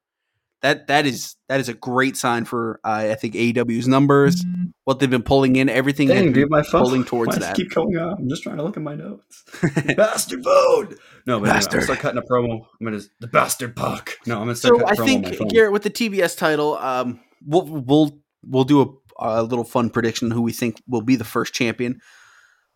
[0.61, 4.43] That that is that is a great sign for uh, I think AEW's numbers,
[4.83, 7.55] what they've been pulling in, everything Dang, dude, my phone pulling towards that.
[7.55, 8.19] Keep going off.
[8.19, 9.45] I'm just trying to look at my notes.
[9.95, 10.97] bastard phone.
[11.25, 11.83] No, but anyway, I'm Bastard.
[11.83, 12.65] start cutting a promo.
[12.77, 14.17] I'm gonna the bastard puck.
[14.25, 15.47] No, I'm gonna start So I cutting a promo think on my phone.
[15.47, 18.81] Garrett with the TBS title, um, we'll we'll we'll do
[19.17, 22.01] a, a little fun prediction who we think will be the first champion.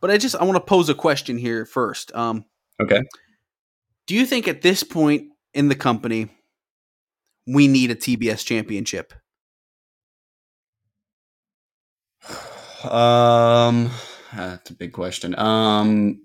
[0.03, 2.13] But I just I want to pose a question here first.
[2.13, 2.43] Um,
[2.77, 2.99] okay.
[4.05, 6.27] do you think at this point in the company
[7.47, 9.13] we need a TBS championship?
[12.83, 13.91] Um,
[14.35, 15.39] that's a big question.
[15.39, 16.21] Um,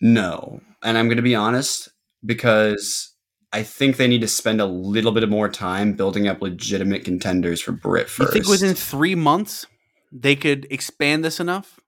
[0.00, 1.88] no, and I'm going to be honest
[2.24, 3.14] because
[3.52, 7.04] I think they need to spend a little bit of more time building up legitimate
[7.04, 9.64] contenders for Britt You think within three months
[10.10, 11.78] they could expand this enough?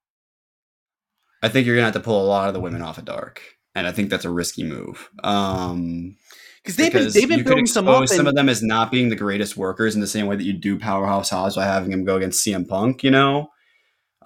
[1.43, 3.05] I think you're going to have to pull a lot of the women off of
[3.05, 3.41] Dark,
[3.75, 5.09] and I think that's a risky move.
[5.23, 6.17] Um,
[6.63, 8.03] Because they've been because they've been building some up.
[8.03, 10.45] expose some of them as not being the greatest workers in the same way that
[10.45, 13.03] you do Powerhouse Hobbs by having him go against CM Punk.
[13.05, 13.49] You know,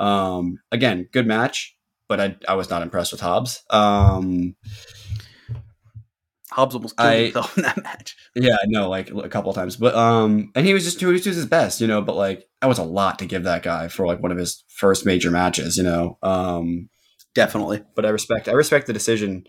[0.00, 1.76] um, again, good match,
[2.08, 3.62] but I I was not impressed with Hobbs.
[3.70, 4.56] Um,
[6.50, 8.16] Hobbs almost killed I- himself in that match.
[8.34, 11.14] yeah, no, like a couple of times, but um, and he was just doing he
[11.14, 12.02] was doing his best, you know.
[12.02, 14.64] But like that was a lot to give that guy for like one of his
[14.68, 16.18] first major matches, you know.
[16.22, 16.88] Um,
[17.34, 19.44] Definitely but I respect I respect the decision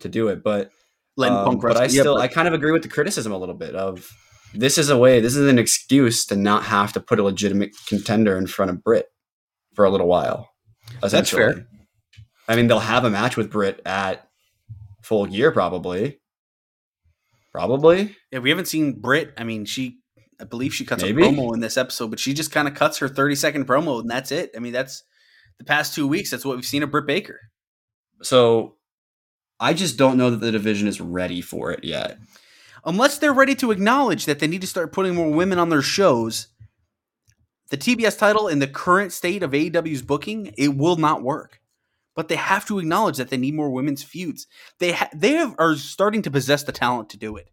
[0.00, 0.70] to do it, but
[1.16, 3.54] letting Um, Punk but I still, I kind of agree with the criticism a little
[3.54, 4.10] bit of
[4.54, 7.70] this is a way, this is an excuse to not have to put a legitimate
[7.88, 9.06] contender in front of Britt
[9.74, 10.50] for a little while.
[11.02, 11.66] That's fair.
[12.46, 14.28] I mean, they'll have a match with Britt at
[15.02, 16.20] full gear, probably.
[17.50, 18.16] Probably.
[18.30, 19.32] Yeah, we haven't seen Britt.
[19.36, 19.98] I mean, she,
[20.40, 21.22] I believe she cuts Maybe.
[21.22, 24.00] a promo in this episode, but she just kind of cuts her 30 second promo
[24.00, 24.50] and that's it.
[24.56, 25.02] I mean, that's
[25.58, 26.30] the past two weeks.
[26.30, 27.40] That's what we've seen of Britt Baker.
[28.22, 28.76] So
[29.60, 32.18] I just don't know that the division is ready for it yet.
[32.84, 35.82] Unless they're ready to acknowledge that they need to start putting more women on their
[35.82, 36.48] shows,
[37.70, 41.60] the TBS title in the current state of AEW's booking, it will not work.
[42.14, 44.46] But they have to acknowledge that they need more women's feuds.
[44.78, 47.50] They ha- they have, are starting to possess the talent to do it.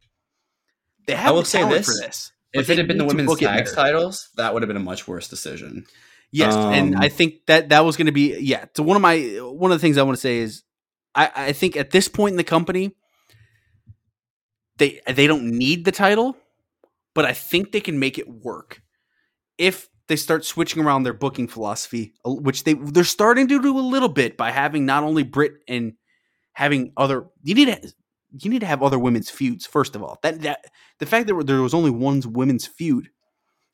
[1.08, 2.32] They have I will the say talent this, for this.
[2.54, 5.28] If it had been the women's tag titles, that would have been a much worse
[5.28, 5.86] decision.
[6.32, 8.66] Yes, and Um, I think that that was going to be yeah.
[8.76, 10.64] So one of my one of the things I want to say is
[11.14, 12.96] I I think at this point in the company
[14.78, 16.38] they they don't need the title,
[17.14, 18.82] but I think they can make it work
[19.58, 23.82] if they start switching around their booking philosophy, which they they're starting to do a
[23.82, 25.94] little bit by having not only Britt and
[26.54, 27.94] having other you need to
[28.42, 30.18] you need to have other women's feuds first of all.
[30.24, 30.66] That that
[31.00, 33.10] the fact that there was only one women's feud,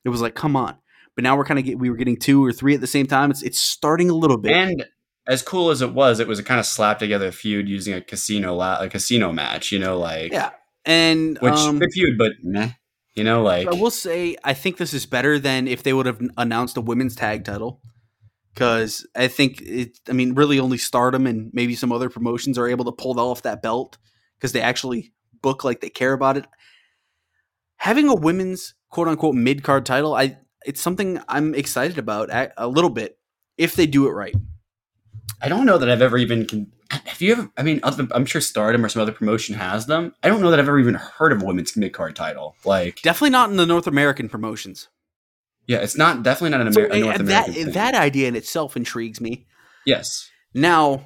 [0.04, 0.76] it was like come on.
[1.18, 3.08] But now we're kind of get we were getting two or three at the same
[3.08, 3.32] time.
[3.32, 4.52] It's it's starting a little bit.
[4.52, 4.84] And
[5.26, 8.00] as cool as it was, it was a kind of slapped together feud using a
[8.00, 9.72] casino la- a casino match.
[9.72, 10.50] You know, like yeah,
[10.84, 12.70] and which um, good feud, but meh.
[13.16, 16.06] You know, like I will say I think this is better than if they would
[16.06, 17.80] have announced a women's tag title.
[18.54, 22.68] Because I think it, I mean, really only Stardom and maybe some other promotions are
[22.68, 23.98] able to pull off that belt
[24.36, 25.12] because they actually
[25.42, 26.46] book like they care about it.
[27.78, 30.36] Having a women's quote unquote mid card title, I
[30.68, 33.18] it's something I'm excited about a, a little bit
[33.56, 34.34] if they do it right.
[35.40, 36.46] I don't know that I've ever even.
[36.46, 37.50] Con- have you ever?
[37.56, 40.14] I mean, other, I'm sure Stardom or some other promotion has them.
[40.22, 42.54] I don't know that I've ever even heard of a women's mid card title.
[42.64, 44.88] Like, Definitely not in the North American promotions.
[45.66, 48.28] yeah, it's not definitely not an So, Amer- a North uh, American that that idea
[48.28, 49.46] in itself intrigues me.
[49.86, 51.04] yes, Now,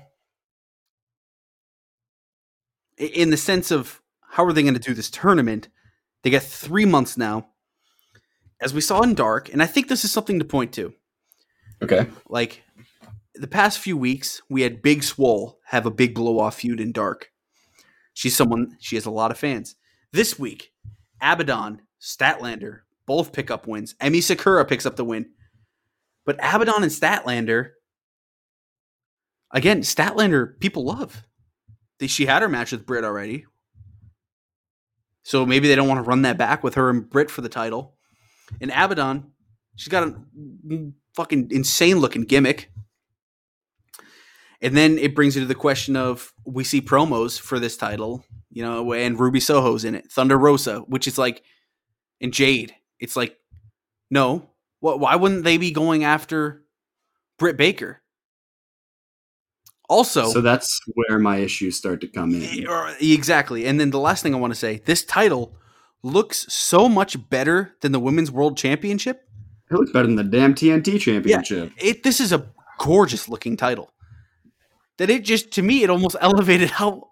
[2.98, 4.00] in the sense of
[4.30, 5.68] how are they going to do this tournament,
[6.22, 7.48] they got three months now.
[8.62, 10.94] As we saw in Dark, and I think this is something to point to.
[11.82, 12.62] okay, Like
[13.34, 16.92] the past few weeks, we had Big Swole have a big blow off feud in
[16.92, 17.30] Dark.
[18.14, 19.74] She's someone she has a lot of fans.
[20.12, 20.72] This week,
[21.20, 23.94] Abaddon, Statlander both pick up wins.
[24.00, 25.30] Emi Sakura picks up the win.
[26.24, 27.70] But Abaddon and Statlander,
[29.50, 31.24] again, Statlander people love.
[31.98, 33.46] They, she had her match with Britt already.
[35.24, 37.48] So maybe they don't want to run that back with her and Britt for the
[37.48, 37.96] title.
[38.61, 39.32] And Abaddon,
[39.76, 42.70] she's got a fucking insane looking gimmick.
[44.61, 48.24] And then it brings you to the question of we see promos for this title,
[48.50, 51.42] you know, and Ruby Soho's in it, Thunder Rosa, which is like,
[52.20, 52.72] and Jade.
[53.00, 53.36] It's like,
[54.09, 55.00] no, what?
[55.00, 56.62] Why wouldn't they be going after
[57.38, 58.03] Britt Baker?
[59.88, 62.66] Also, so that's where my issues start to come in.
[63.00, 63.66] exactly.
[63.66, 65.57] And then the last thing I want to say, this title
[66.03, 69.22] looks so much better than the Women's World Championship.
[69.70, 71.72] It looks better than the damn TNT Championship.
[71.78, 72.46] It this is a
[72.78, 73.90] gorgeous looking title.
[74.98, 77.09] That it just to me it almost elevated how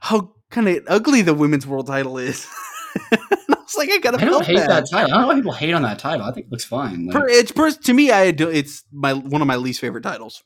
[0.00, 2.46] how kind of ugly the Women's World title is.
[3.12, 3.18] I
[3.48, 4.20] was like, I gotta.
[4.20, 4.68] I don't hate bad.
[4.68, 5.10] that title.
[5.10, 6.26] I don't know why people hate on that title.
[6.26, 7.06] I think it looks fine.
[7.06, 10.02] Like, Per- it's pers- to me, I do, it's my one of my least favorite
[10.02, 10.42] titles.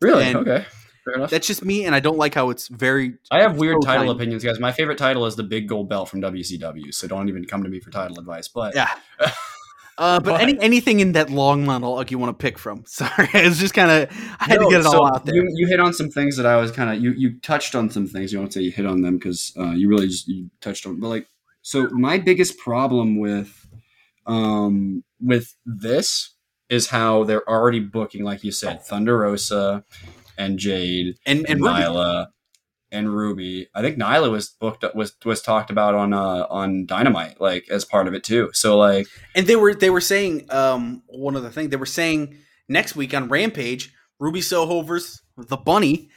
[0.00, 0.24] really?
[0.24, 0.64] and- Okay.
[1.04, 1.30] Fair enough.
[1.30, 3.14] That's just me, and I don't like how it's very.
[3.30, 4.16] I have weird so title tiny.
[4.16, 4.58] opinions, guys.
[4.58, 7.68] My favorite title is the big gold belt from WCW, so don't even come to
[7.68, 8.48] me for title advice.
[8.48, 8.90] But Yeah.
[9.96, 12.82] Uh, but But- any anything in that long monologue you want to pick from?
[12.88, 15.36] Sorry, it's just kind of I had No, to get it so all out there.
[15.36, 17.88] You, you hit on some things that I was kind of you you touched on
[17.90, 18.32] some things.
[18.32, 20.98] You don't say you hit on them because uh, you really just you touched on.
[20.98, 21.28] But like,
[21.62, 23.68] so my biggest problem with
[24.26, 26.34] um with this
[26.68, 29.84] is how they're already booking, like you said, Thunder Rosa
[30.38, 31.60] and Jade and and, and.
[31.60, 32.26] Nyla
[32.92, 33.66] and Ruby.
[33.74, 37.84] I think Nyla was booked was was talked about on uh on Dynamite like as
[37.84, 38.50] part of it too.
[38.52, 42.36] So like and they were they were saying um one other thing they were saying
[42.68, 46.08] next week on Rampage, Ruby Soho versus the Bunny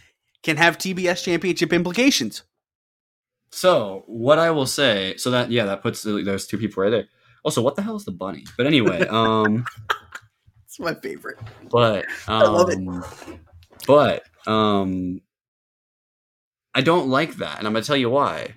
[0.44, 2.44] can have TBS Championship implications.
[3.52, 7.08] So what I will say, so that yeah, that puts those two people right there.
[7.44, 8.46] Also, what the hell is the bunny?
[8.58, 9.66] But anyway, um,
[10.66, 11.40] It's my favorite.
[11.72, 13.40] but um, love it.
[13.88, 15.22] But um,
[16.76, 18.54] I don't like that, and I'm gonna tell you why.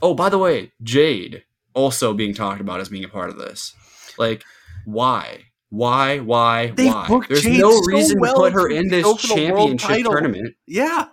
[0.00, 1.44] Oh, by the way, Jade
[1.74, 3.74] also being talked about as being a part of this.
[4.18, 4.44] Like,
[4.84, 5.44] why?
[5.70, 6.18] Why?
[6.18, 6.72] Why?
[6.72, 7.20] They why?
[7.28, 9.78] There's Jade no so reason well to put her in this go for the world
[9.78, 10.54] championship tournament.
[10.66, 11.08] Yeah,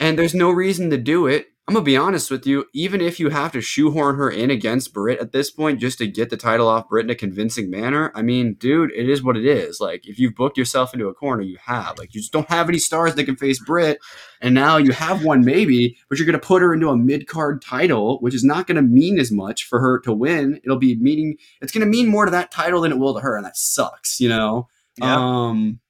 [0.00, 1.48] And there's no reason to do it.
[1.68, 2.64] I'm gonna be honest with you.
[2.72, 6.06] Even if you have to shoehorn her in against Britt at this point just to
[6.06, 9.36] get the title off Britt in a convincing manner, I mean, dude, it is what
[9.36, 9.78] it is.
[9.78, 11.98] Like, if you've booked yourself into a corner, you have.
[11.98, 13.98] Like, you just don't have any stars that can face Britt,
[14.40, 17.60] and now you have one maybe, but you're gonna put her into a mid card
[17.60, 20.62] title, which is not gonna mean as much for her to win.
[20.64, 23.36] It'll be meaning it's gonna mean more to that title than it will to her,
[23.36, 24.20] and that sucks.
[24.20, 24.68] You know.
[24.96, 25.16] Yeah.
[25.16, 25.80] Um,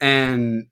[0.00, 0.68] and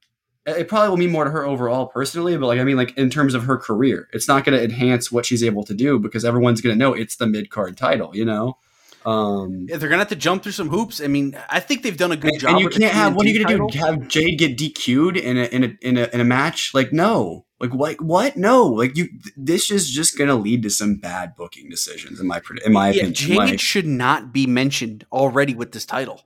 [0.46, 3.10] it probably will mean more to her overall personally, but like I mean, like in
[3.10, 6.24] terms of her career, it's not going to enhance what she's able to do because
[6.24, 8.58] everyone's going to know it's the mid card title, you know.
[9.04, 11.00] Um, Yeah, they're gonna have to jump through some hoops.
[11.00, 12.50] I mean, I think they've done a good and, job.
[12.52, 13.78] and you can't have what are you going to do?
[13.78, 16.72] Have Jade get DQ'd in a in a in a in a match?
[16.72, 19.08] Like no, like what what no, like you.
[19.36, 22.90] This is just going to lead to some bad booking decisions in my in my
[22.90, 23.48] Yeah, opinion.
[23.48, 26.22] Jade should not be mentioned already with this title.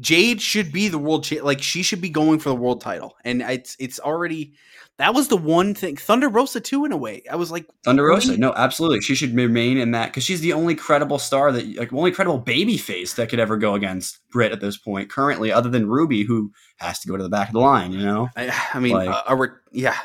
[0.00, 3.16] Jade should be the world cha- like she should be going for the world title,
[3.24, 4.54] and it's it's already
[4.96, 5.96] that was the one thing.
[5.96, 7.22] Thunder Rosa too, in a way.
[7.30, 10.52] I was like, Thunder Rosa, no, absolutely, she should remain in that because she's the
[10.52, 14.52] only credible star that, like, only credible baby face that could ever go against Britt
[14.52, 17.54] at this point currently, other than Ruby, who has to go to the back of
[17.54, 17.92] the line.
[17.92, 19.96] You know, I, I mean, Like- uh, re- yeah.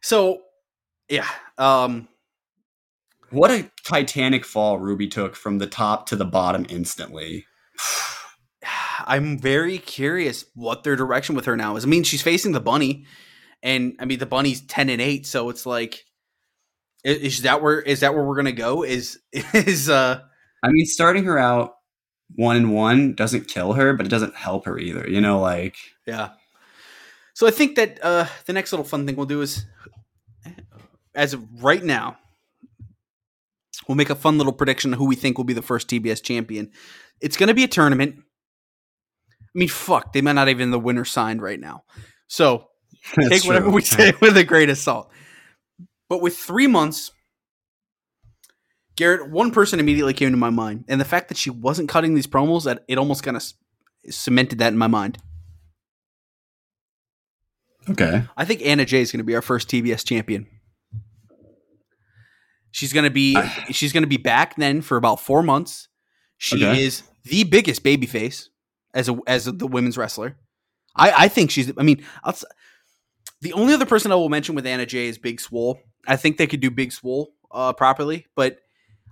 [0.00, 0.42] So,
[1.08, 2.06] yeah, um,
[3.30, 7.46] what a titanic fall Ruby took from the top to the bottom instantly.
[9.00, 11.84] I'm very curious what their direction with her now is.
[11.84, 13.06] I mean, she's facing the bunny,
[13.62, 16.04] and I mean the bunny's ten and eight, so it's like,
[17.04, 18.82] is, that where is that where we're gonna go?
[18.82, 20.20] Is is uh
[20.62, 21.76] I mean, starting her out
[22.36, 25.08] one and one doesn't kill her, but it doesn't help her either.
[25.08, 25.76] You know, like
[26.06, 26.30] yeah.
[27.34, 29.64] So I think that uh the next little fun thing we'll do is,
[31.14, 32.18] as of right now,
[33.88, 36.22] we'll make a fun little prediction of who we think will be the first TBS
[36.22, 36.70] champion.
[37.20, 38.22] It's gonna be a tournament.
[39.54, 41.84] I mean, fuck, they might not even the winner signed right now.
[42.26, 42.68] So
[43.16, 43.74] that's take whatever true.
[43.74, 45.10] we say with a grain of salt.
[46.08, 47.12] But with three months,
[48.96, 52.14] Garrett, one person immediately came to my mind, and the fact that she wasn't cutting
[52.14, 53.42] these promos, that it almost kind of
[54.08, 55.18] cemented that in my mind.
[57.90, 60.46] Okay, I think Anna Jay is going to be our first TBS champion.
[62.70, 63.36] She's going to be
[63.70, 65.88] she's going to be back then for about four months.
[66.38, 66.82] She Okay.
[66.82, 68.48] is the biggest babyface
[68.94, 70.36] as a as a, the women's wrestler.
[70.96, 71.72] I I think she's.
[71.76, 72.36] I mean, I'll,
[73.42, 75.78] the only other person I will mention with Anna Jay is Big Swole.
[76.06, 78.58] I think they could do Big Swole uh, properly, but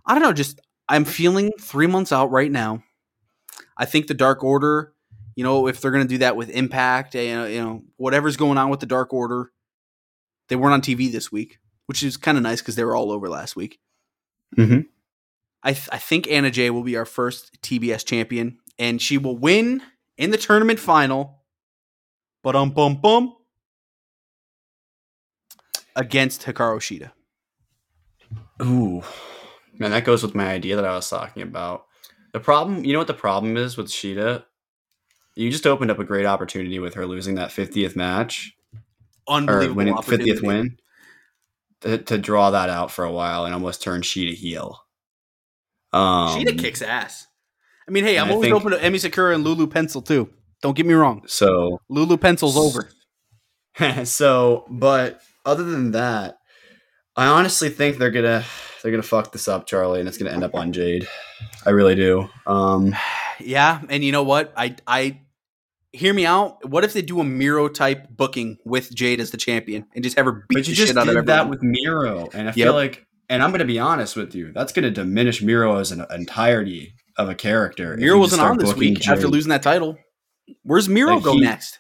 [0.06, 0.32] I don't know.
[0.32, 2.82] Just I'm feeling three months out right now.
[3.76, 4.92] I think the Dark Order.
[5.34, 8.36] You know, if they're going to do that with Impact, you know, you know, whatever's
[8.36, 9.50] going on with the Dark Order,
[10.48, 13.10] they weren't on TV this week, which is kind of nice because they were all
[13.10, 13.80] over last week.
[14.58, 14.86] Mhm.
[15.62, 19.36] I, th- I think Anna Jay will be our first TBS champion, and she will
[19.36, 19.82] win
[20.16, 21.42] in the tournament final.
[22.42, 23.36] But um bum bum
[25.94, 27.10] against Hikaru Shida.
[28.62, 29.02] Ooh,
[29.78, 31.86] man, that goes with my idea that I was talking about.
[32.32, 34.44] The problem, you know what the problem is with Shida?
[35.34, 38.54] You just opened up a great opportunity with her losing that 50th match
[39.26, 40.32] or Unbelievable winning opportunity.
[40.32, 40.78] 50th win
[41.82, 44.78] to, to draw that out for a while and almost turn Shida heel.
[45.92, 47.26] Um, Shida kicks ass.
[47.88, 50.30] I mean, hey, I'm I always think- open to Emi Sakura and Lulu Pencil too.
[50.62, 51.22] Don't get me wrong.
[51.26, 52.88] So Lulu Pencil's over.
[54.04, 56.38] so, but other than that,
[57.16, 58.44] I honestly think they're gonna
[58.82, 61.06] they're gonna fuck this up, Charlie, and it's gonna end up on Jade.
[61.66, 62.28] I really do.
[62.46, 62.94] Um,
[63.40, 64.52] Yeah, and you know what?
[64.56, 65.20] I I
[65.90, 66.68] hear me out.
[66.68, 70.16] What if they do a Miro type booking with Jade as the champion and just
[70.16, 72.52] have her beat but you just shit out of did that with Miro, and I
[72.52, 72.54] Yep.
[72.54, 76.04] feel like, and I'm gonna be honest with you, that's gonna diminish Miro as an
[76.10, 77.96] entirety of a character.
[77.96, 79.98] Miro wasn't on this week after losing that title.
[80.62, 81.78] Where's Miro Like, go he- next?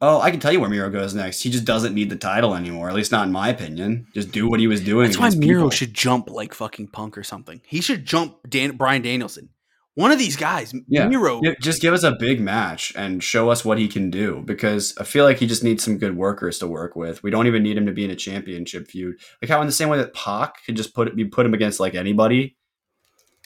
[0.00, 1.42] Oh, I can tell you where Miro goes next.
[1.42, 4.06] He just doesn't need the title anymore, at least not in my opinion.
[4.14, 5.06] Just do what he was doing.
[5.06, 5.70] That's why Miro people.
[5.70, 7.60] should jump like fucking Punk or something.
[7.66, 9.48] He should jump Dan- Bryan Danielson.
[9.96, 11.08] One of these guys, Yeah.
[11.08, 11.40] Miro.
[11.60, 15.02] Just give us a big match and show us what he can do because I
[15.02, 17.20] feel like he just needs some good workers to work with.
[17.24, 19.16] We don't even need him to be in a championship feud.
[19.42, 21.54] Like how in the same way that Pac could just put it, be put him
[21.54, 22.56] against like anybody,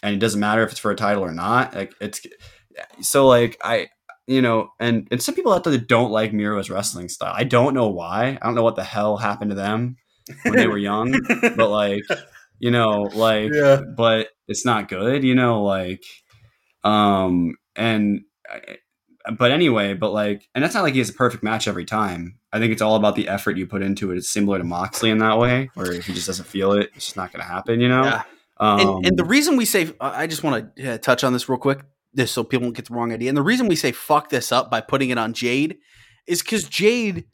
[0.03, 1.74] and it doesn't matter if it's for a title or not.
[1.74, 2.20] Like it's
[3.00, 3.88] so like I
[4.26, 7.34] you know and and some people out there that don't like Miro's wrestling style.
[7.36, 8.38] I don't know why.
[8.40, 9.96] I don't know what the hell happened to them
[10.42, 11.12] when they were young,
[11.57, 12.03] but like
[12.59, 13.80] you know like yeah.
[13.96, 16.03] but it's not good, you know, like
[16.84, 18.76] um and I-
[19.38, 22.38] but anyway, but like and that's not like he has a perfect match every time.
[22.53, 24.18] I think it's all about the effort you put into it.
[24.18, 27.07] It's similar to Moxley in that way, where if he just doesn't feel it, it's
[27.07, 28.03] just not going to happen, you know.
[28.03, 28.22] Yeah.
[28.59, 31.48] Um, and, and the reason we say I just want to uh, touch on this
[31.48, 31.80] real quick,
[32.12, 33.28] this so people don't get the wrong idea.
[33.28, 35.78] And the reason we say fuck this up by putting it on Jade
[36.26, 37.24] is because Jade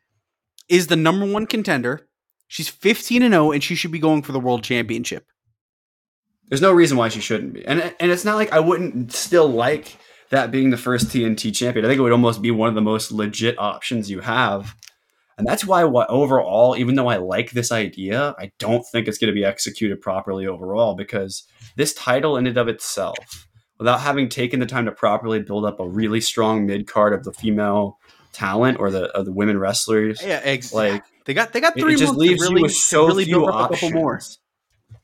[0.68, 2.08] is the number one contender.
[2.46, 5.26] She's fifteen and zero, and she should be going for the world championship.
[6.48, 9.48] there's no reason why she shouldn't be, and and it's not like I wouldn't still
[9.48, 9.98] like
[10.30, 11.84] that being the first TNT champion.
[11.84, 14.74] I think it would almost be one of the most legit options you have.
[15.38, 19.18] And that's why what overall, even though I like this idea, I don't think it's
[19.18, 21.44] going to be executed properly overall because
[21.76, 23.46] this title in and of itself,
[23.78, 27.22] without having taken the time to properly build up a really strong mid card of
[27.22, 27.98] the female
[28.32, 31.80] talent or the of the women wrestlers, Yeah, ex- like they got they got it,
[31.82, 34.38] three it just months leaves really, you with so really few build up a options.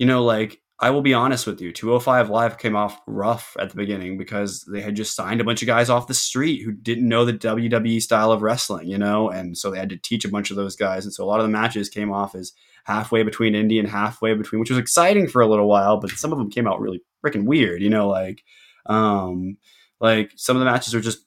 [0.00, 3.70] You know, like I will be honest with you, 205 Live came off rough at
[3.70, 6.72] the beginning because they had just signed a bunch of guys off the street who
[6.72, 10.26] didn't know the WWE style of wrestling, you know, and so they had to teach
[10.26, 12.52] a bunch of those guys, and so a lot of the matches came off as
[12.84, 16.32] halfway between indie and halfway between, which was exciting for a little while, but some
[16.32, 18.44] of them came out really freaking weird, you know, like,
[18.84, 19.56] um,
[20.00, 21.24] like some of the matches were just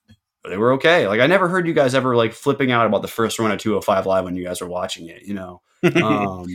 [0.47, 1.07] they were okay.
[1.07, 3.57] Like I never heard you guys ever like flipping out about the first run of
[3.57, 5.63] 205 Live when you guys were watching it, you know?
[6.03, 6.45] Um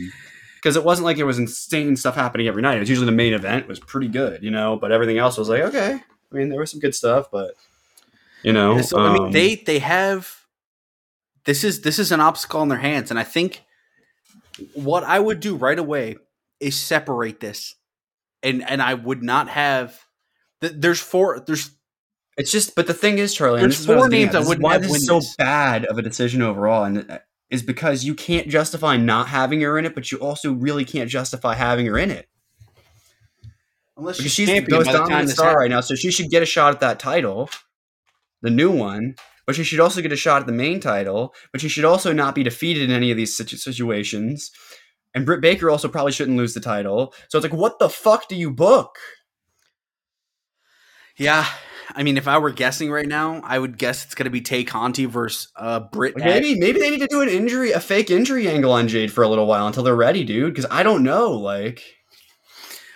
[0.63, 3.11] because it wasn't like there was insane stuff happening every night it was usually the
[3.11, 5.99] main event was pretty good you know but everything else was like okay
[6.31, 7.55] i mean there was some good stuff but
[8.43, 10.43] you know so I mean, um, they they have
[11.45, 13.63] this is this is an obstacle in their hands, and I think
[14.73, 16.17] what I would do right away
[16.59, 17.75] is separate this,
[18.41, 19.99] and and I would not have.
[20.61, 21.39] th- There's four.
[21.39, 21.71] There's
[22.37, 24.39] it's just but the thing is charlie and There's this I four getting names I
[24.39, 27.19] wouldn't why have this is so bad of a decision overall and uh,
[27.53, 31.09] is because you can't justify not having her in it but you also really can't
[31.09, 32.27] justify having her in it
[33.97, 35.59] unless because she's she's the most dominant star happens.
[35.59, 37.49] right now, so she should get a shot at that title,
[38.41, 39.15] the new one.
[39.45, 41.33] But she should also get a shot at the main title.
[41.51, 44.51] But she should also not be defeated in any of these situ- situations.
[45.13, 47.13] And Britt Baker also probably shouldn't lose the title.
[47.27, 48.95] So it's like, what the fuck do you book?
[51.17, 51.45] Yeah,
[51.95, 54.41] I mean, if I were guessing right now, I would guess it's going to be
[54.41, 56.15] Tay Conti versus uh, Britt.
[56.15, 59.11] Like maybe maybe they need to do an injury, a fake injury angle on Jade
[59.11, 60.53] for a little while until they're ready, dude.
[60.53, 61.83] Because I don't know, like.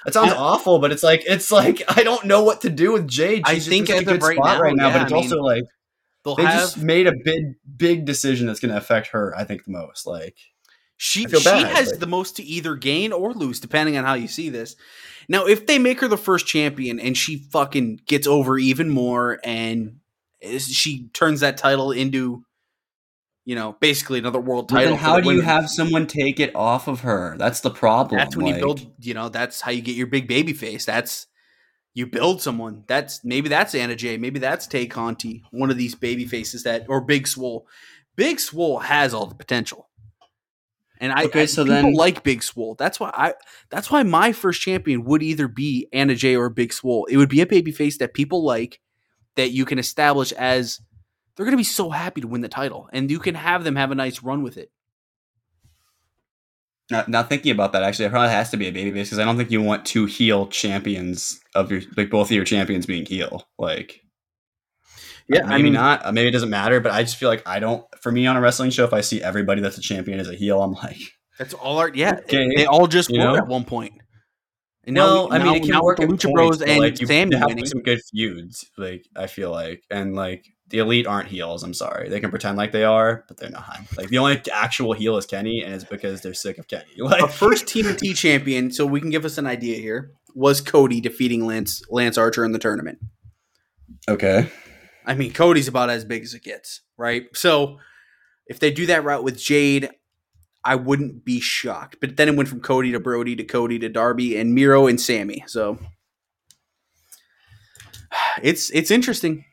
[0.05, 3.07] It sounds awful, but it's like it's like I don't know what to do with
[3.09, 3.43] Jade.
[3.45, 5.01] I She's just think in such a good right spot now, right now, yeah, but
[5.01, 5.63] it's I mean, also like
[6.35, 9.63] they have just made a big big decision that's going to affect her i think
[9.63, 10.35] the most like
[10.97, 14.03] She I she bad, has but- the most to either gain or lose, depending on
[14.03, 14.75] how you see this.
[15.29, 19.39] Now, if they make her the first champion and she fucking gets over even more,
[19.43, 19.99] and
[20.59, 22.43] she turns that title into,
[23.45, 24.91] you know, basically another world title.
[24.91, 28.35] then how do you have someone take it off of her that's the problem That's
[28.35, 28.85] when you build.
[28.99, 30.85] You know, that's how you get your big baby face.
[30.85, 31.27] That's
[31.93, 32.83] you build someone.
[32.87, 34.17] That's maybe that's Anna Jay.
[34.17, 35.43] Maybe that's Tay Conti.
[35.51, 37.67] One of these baby faces that or Big Swole.
[38.15, 39.86] Big Swole has all the potential.
[40.99, 42.75] And I, Okay, I so people then- like Big Swole.
[42.75, 43.33] That's why I
[43.69, 47.05] that's why my first champion would either be Anna Jay or Big Swole.
[47.05, 48.79] It would be a baby face that people like
[49.35, 50.81] that you can establish as
[51.35, 52.89] they're gonna be so happy to win the title.
[52.91, 54.71] And you can have them have a nice run with it.
[56.89, 59.19] Not, now thinking about that actually it probably has to be a baby base because
[59.19, 62.85] i don't think you want two heel champions of your like both of your champions
[62.85, 64.01] being heel like
[65.29, 67.43] Yeah, maybe I mean not uh, maybe it doesn't matter but i just feel like
[67.45, 70.19] i don't for me on a wrestling show if i see everybody that's a champion
[70.21, 70.97] as a heel i'm like
[71.37, 72.13] that's all art yeah.
[72.23, 73.35] Okay, They all just you were know?
[73.35, 73.93] at one point.
[74.85, 77.05] And now, I mean, now- it can work with the Lucha Bros and like, you
[77.07, 77.65] Sammy have winning.
[77.65, 78.65] some good feuds.
[78.77, 81.61] Like I feel like, and like the elite aren't heels.
[81.61, 83.81] I'm sorry, they can pretend like they are, but they're not.
[83.97, 86.85] Like the only actual heel is Kenny, and it's because they're sick of Kenny.
[86.99, 91.01] Like Our first TNT champion, so we can give us an idea here, was Cody
[91.01, 92.99] defeating Lance Lance Archer in the tournament.
[94.09, 94.49] okay,
[95.07, 97.25] I mean, Cody's about as big as it gets, right?
[97.33, 97.79] So
[98.45, 99.89] if they do that route with Jade,
[100.63, 101.97] I wouldn't be shocked.
[102.01, 104.99] But then it went from Cody to Brodie to Cody to Darby and Miro and
[104.99, 105.45] Sammy.
[105.47, 105.79] So
[108.43, 109.45] it's it's interesting.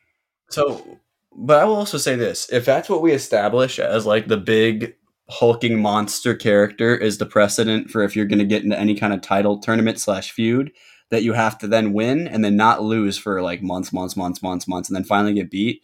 [0.49, 0.99] So,
[1.35, 4.95] but I will also say this: if that's what we establish as like the big
[5.29, 9.11] hulking monster character is the precedent for if you're going to get into any kind
[9.11, 10.71] of title tournament slash feud,
[11.11, 14.41] that you have to then win and then not lose for like months, months, months,
[14.41, 15.81] months, months, and then finally get beat.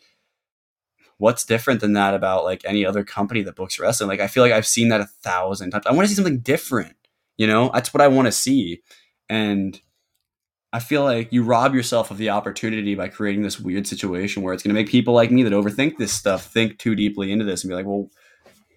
[1.17, 4.09] What's different than that about like any other company that books wrestling?
[4.09, 5.86] Like I feel like I've seen that a thousand times.
[5.86, 6.95] I want to see something different.
[7.38, 8.82] You know, that's what I want to see,
[9.30, 9.80] and
[10.74, 14.53] I feel like you rob yourself of the opportunity by creating this weird situation where
[14.53, 17.43] it's going to make people like me that overthink this stuff think too deeply into
[17.43, 18.09] this and be like, well,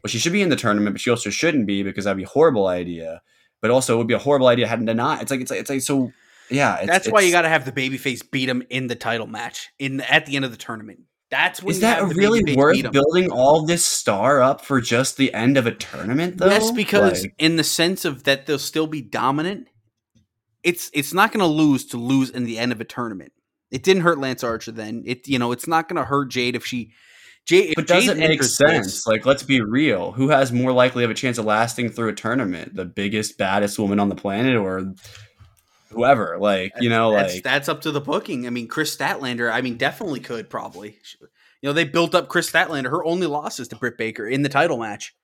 [0.04, 2.24] well, she should be in the tournament, but she also shouldn't be because that'd be
[2.24, 3.22] a horrible idea.
[3.62, 5.22] But also, it would be a horrible idea had to not.
[5.22, 6.12] It's like it's like it's like so.
[6.50, 9.26] Yeah, it's, That's why you got to have the babyface beat him in the title
[9.26, 11.00] match in at the end of the tournament.
[11.30, 15.56] That's when Is that really worth building all this star up for just the end
[15.56, 16.38] of a tournament?
[16.38, 19.68] Though, Yes, because Like, in the sense of that they'll still be dominant.
[20.62, 23.32] It's it's not going to lose to lose in the end of a tournament.
[23.70, 25.02] It didn't hurt Lance Archer then.
[25.06, 26.92] It you know it's not going to hurt Jade if she.
[27.46, 28.86] Jade, if but does Jade it make sense?
[28.86, 30.12] this- Like, let's be real.
[30.12, 32.74] Who has more likely of a chance of lasting through a tournament?
[32.74, 34.94] The biggest, baddest woman on the planet, or
[35.94, 36.36] whoever?
[36.38, 38.46] Like, you know, that's, like that's up to the booking.
[38.46, 39.52] I mean, Kris Statlander.
[39.52, 40.98] I mean, definitely could probably.
[41.62, 42.90] You know, they built up Kris Statlander.
[42.90, 45.14] Her only loss is to Britt Baker in the title match,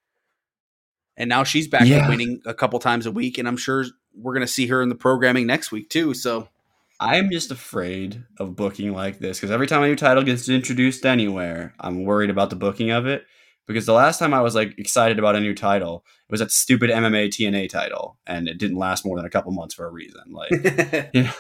[1.17, 2.09] and now she's back to Yeah.
[2.09, 3.37] winning a couple times a week.
[3.37, 6.15] And I'm sure we're going to see her in the programming next week too.
[6.15, 6.49] So
[6.99, 11.07] I'm just afraid of booking like this because every time a new title gets introduced
[11.07, 13.25] anywhere, I'm worried about the booking of it.
[13.67, 16.51] Because the last time I was like excited about a new title, it was that
[16.51, 19.91] stupid MMA TNA title, and it didn't last more than a couple months for a
[19.91, 20.23] reason.
[20.33, 20.51] Like,
[21.15, 21.33] you know,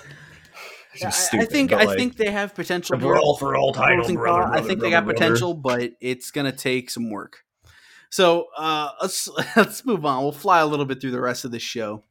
[0.94, 2.96] it's I, I think but, I like, think they have potential.
[2.98, 3.14] the here.
[3.14, 5.18] brawl for all title, Closing brother, thought, I brother, think they got brother.
[5.18, 7.38] potential, but it's gonna take some work.
[8.10, 10.22] So uh, let's let's move on.
[10.22, 12.04] We'll fly a little bit through the rest of the show.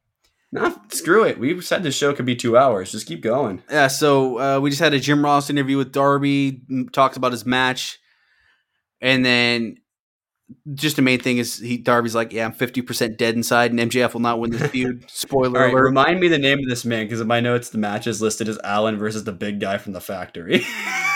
[0.51, 1.37] No, screw it.
[1.39, 2.91] We said this show could be two hours.
[2.91, 3.61] Just keep going.
[3.69, 7.31] Yeah, so uh, we just had a Jim Ross interview with Darby, m- talks about
[7.33, 7.99] his match,
[8.99, 9.77] and then
[10.73, 13.79] just the main thing is he Darby's like, yeah, I'm 50 percent dead inside, and
[13.79, 15.05] MJF will not win this feud.
[15.09, 15.83] Spoiler right, alert.
[15.83, 18.49] remind me the name of this man because in my notes the match is listed
[18.49, 20.65] as Allin versus the big guy from the factory.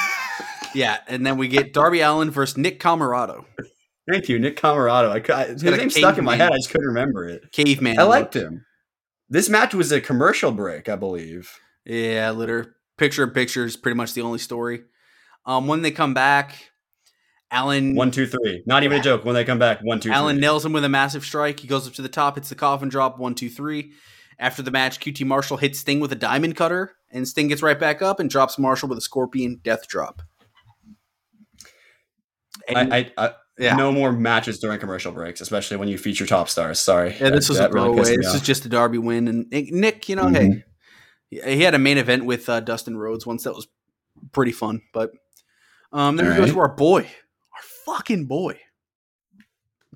[0.76, 3.46] yeah, and then we get Darby Allin versus Nick Comoroto,
[4.12, 5.10] Thank you, Nick Comoroto.
[5.10, 6.52] I, I, his name stuck in my head.
[6.52, 7.52] I just couldn't remember it.
[7.52, 8.00] caveman.
[8.00, 8.44] I liked look.
[8.44, 8.66] him.
[9.30, 11.58] This match was a commercial break, I believe.
[11.86, 14.84] Yeah, litter picture in picture is pretty much the only story.
[15.46, 16.72] Um, when they come back,
[17.54, 18.64] Allin One, two, three.
[18.66, 19.24] Not even a joke.
[19.24, 20.18] When they come back, one, two, three.
[20.18, 21.60] Allin nails him with a massive strike.
[21.60, 23.94] He goes up to the top, hits the coffin drop, one, two, three.
[24.40, 27.80] After the match, QT Marshall hits Sting with a diamond cutter, and Sting gets right
[27.80, 30.22] back up and drops Marshall with a scorpion death drop.
[32.68, 36.26] And, I, I, I yeah, no more matches during commercial breaks, especially when you feature
[36.26, 36.80] top stars.
[36.80, 37.10] Sorry.
[37.20, 38.10] yeah, this That- was that a throwaway.
[38.12, 39.28] me this is just a Darby win.
[39.28, 40.64] And Nick, you know, Mhm.
[41.30, 43.44] hey, he- had a main event with uh, Dustin Rhodes once.
[43.44, 43.68] That was
[44.32, 44.82] pretty fun.
[44.94, 45.12] But
[45.92, 47.08] um, then we go to our boy,
[47.86, 48.60] fucking boy,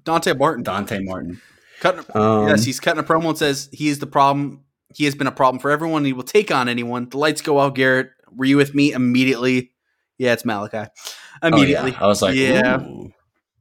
[0.04, 0.64] Dante Martin.
[0.64, 1.42] Dante Martin.
[1.80, 4.64] Cutting, a, Um, yes, he's cutting a promo and says he is the problem.
[4.96, 6.06] He has been a problem for everyone.
[6.06, 7.10] He will take on anyone.
[7.10, 7.76] The lights go out.
[7.76, 9.74] Garrett, were you with me immediately?
[10.18, 10.88] Yeah, it's Malakai.
[11.44, 11.56] oh, yeah.
[11.56, 12.54] Immediately, I was like, Yeah.
[12.82, 13.04] yeah.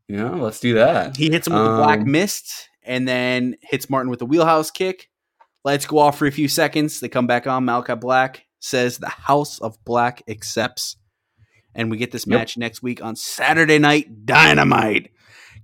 [0.09, 1.17] Yeah, let's do that.
[1.17, 4.71] he hits him with the black Um, mist, and then hits Martin with the wheelhouse
[4.71, 5.09] kick.
[5.65, 7.01] Lights go off for a few seconds.
[7.01, 7.67] They come back on.
[7.67, 10.97] Malakai Black says the House of Black accepts,
[11.77, 12.39] and we get this Yep.
[12.39, 15.11] match next week on Saturday Night Dynamite.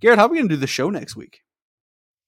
[0.00, 1.40] Garrett, how are we going to do the show next week?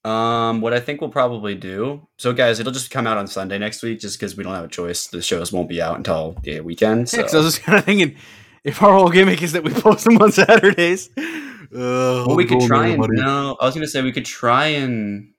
[0.04, 2.06] Um, what I think we'll probably do.
[2.18, 4.64] So, guys, it'll just come out on Sunday next week, just because we don't have
[4.64, 5.06] a choice.
[5.06, 7.08] The shows won't be out until the weekend.
[7.08, 7.18] So.
[7.18, 8.16] Yeah, I was just kind of thinking,
[8.64, 12.60] if our whole gimmick is that we post them on Saturdays, uh, well, we could
[12.62, 13.56] try and no.
[13.60, 15.32] I was gonna say we could try and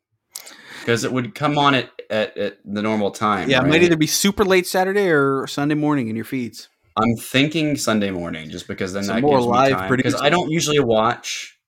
[0.79, 3.49] because it would come on at, at, at the normal time.
[3.49, 6.69] Yeah, it might either be super late Saturday or Sunday morning in your feeds.
[6.97, 9.95] I'm thinking Sunday morning, just because then So that more gives live me time.
[9.95, 10.15] Because.
[10.15, 11.59] I don't usually watch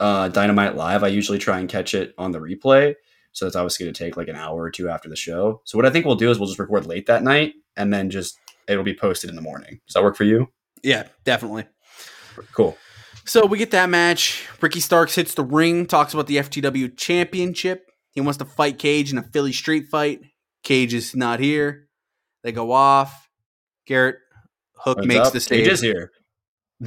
[0.00, 1.02] uh, Dynamite live.
[1.02, 2.94] I usually try and catch it on the replay.
[3.32, 5.60] So that's obviously going to take like an hour or two after the show.
[5.64, 8.10] So what I think we'll do is we'll just record late that night, and then
[8.10, 8.38] just
[8.68, 9.80] it'll be posted in the morning.
[9.86, 10.48] Does that work for you?
[10.82, 11.64] Yeah, definitely.
[12.52, 12.76] Cool.
[13.24, 14.46] So we get that match.
[14.60, 17.90] Ricky Starks hits the ring, talks about the FTW championship.
[18.12, 20.20] He wants to fight Cage in a Philly street fight.
[20.62, 21.88] Cage is not here.
[22.42, 23.23] They go off.
[23.86, 24.16] Garrett
[24.76, 25.32] Hook What's makes up?
[25.32, 25.66] the save.
[25.68, 26.10] is here.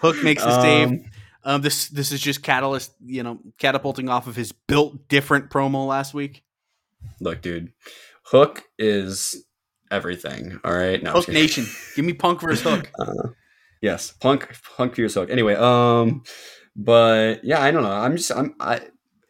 [0.00, 0.88] Hook makes the save.
[0.88, 1.04] Um,
[1.44, 5.86] Um, this this is just catalyst, you know, catapulting off of his built different promo
[5.86, 6.42] last week.
[7.20, 7.72] Look, dude,
[8.24, 9.44] Hook is
[9.90, 10.58] everything.
[10.64, 11.28] All right, no, Hook.
[11.28, 11.64] Nation,
[11.94, 12.90] give me Punk versus Hook.
[12.98, 13.28] Uh,
[13.80, 15.30] yes, Punk, Punk Fierce Hook.
[15.30, 16.22] Anyway, um,
[16.74, 17.92] but yeah, I don't know.
[17.92, 18.80] I'm just, I'm, I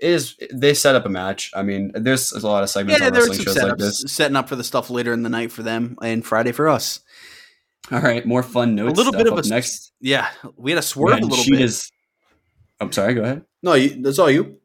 [0.01, 0.36] is.
[0.53, 1.51] They set up a match.
[1.55, 3.72] I mean, there's a lot of segments Yeah, on there were wrestling some shows like
[3.74, 4.05] setups, this.
[4.12, 7.01] setting up for the stuff later in the night for them and Friday for us.
[7.90, 8.92] All right, more fun notes.
[8.92, 9.92] A little stuff bit of a- next.
[10.01, 11.61] Yeah, we had a swerve had a little bit.
[11.61, 11.90] Is,
[12.80, 13.14] I'm sorry.
[13.14, 13.44] Go ahead.
[13.62, 14.59] No, you, that's all you.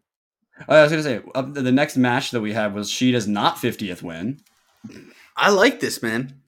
[0.70, 3.28] Oh, I was gonna say uh, the next match that we had was she does
[3.28, 4.40] not 50th win.
[5.36, 6.42] I like this man.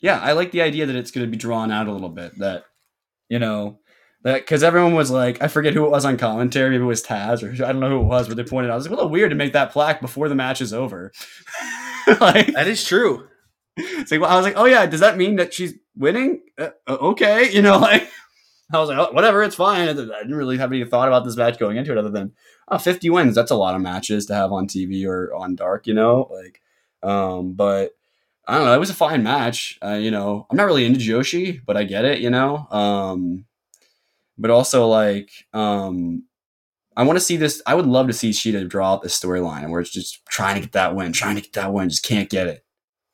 [0.00, 2.36] yeah, I like the idea that it's going to be drawn out a little bit.
[2.38, 2.64] That
[3.28, 3.87] you know, that
[4.22, 6.70] because everyone was like, I forget who it was on commentary.
[6.70, 8.74] Maybe it was Taz or I don't know who it was, but they pointed out
[8.74, 11.12] it was a little weird to make that plaque before the match is over.
[12.20, 13.28] like, That is true.
[13.76, 16.42] it's like, well, I was like, oh yeah, does that mean that she's winning?
[16.58, 18.08] Uh, uh, okay, you know, like
[18.72, 19.88] I was like, oh, whatever, it's fine.
[19.88, 22.32] I didn't really have any thought about this match going into it other than
[22.68, 23.34] oh, 50 wins.
[23.34, 26.60] That's a lot of matches to have on TV or on Dark, you know, like,
[27.02, 27.92] um, but.
[28.50, 28.72] I don't know.
[28.74, 29.78] It was a fine match.
[29.84, 32.20] Uh, you know, I'm not really into Joshi, but I get it.
[32.20, 33.44] You know, um,
[34.38, 36.24] but also like, um,
[36.96, 37.60] I want to see this.
[37.66, 40.60] I would love to see Shida draw out this storyline where it's just trying to
[40.62, 42.64] get that win, trying to get that win, just can't get it,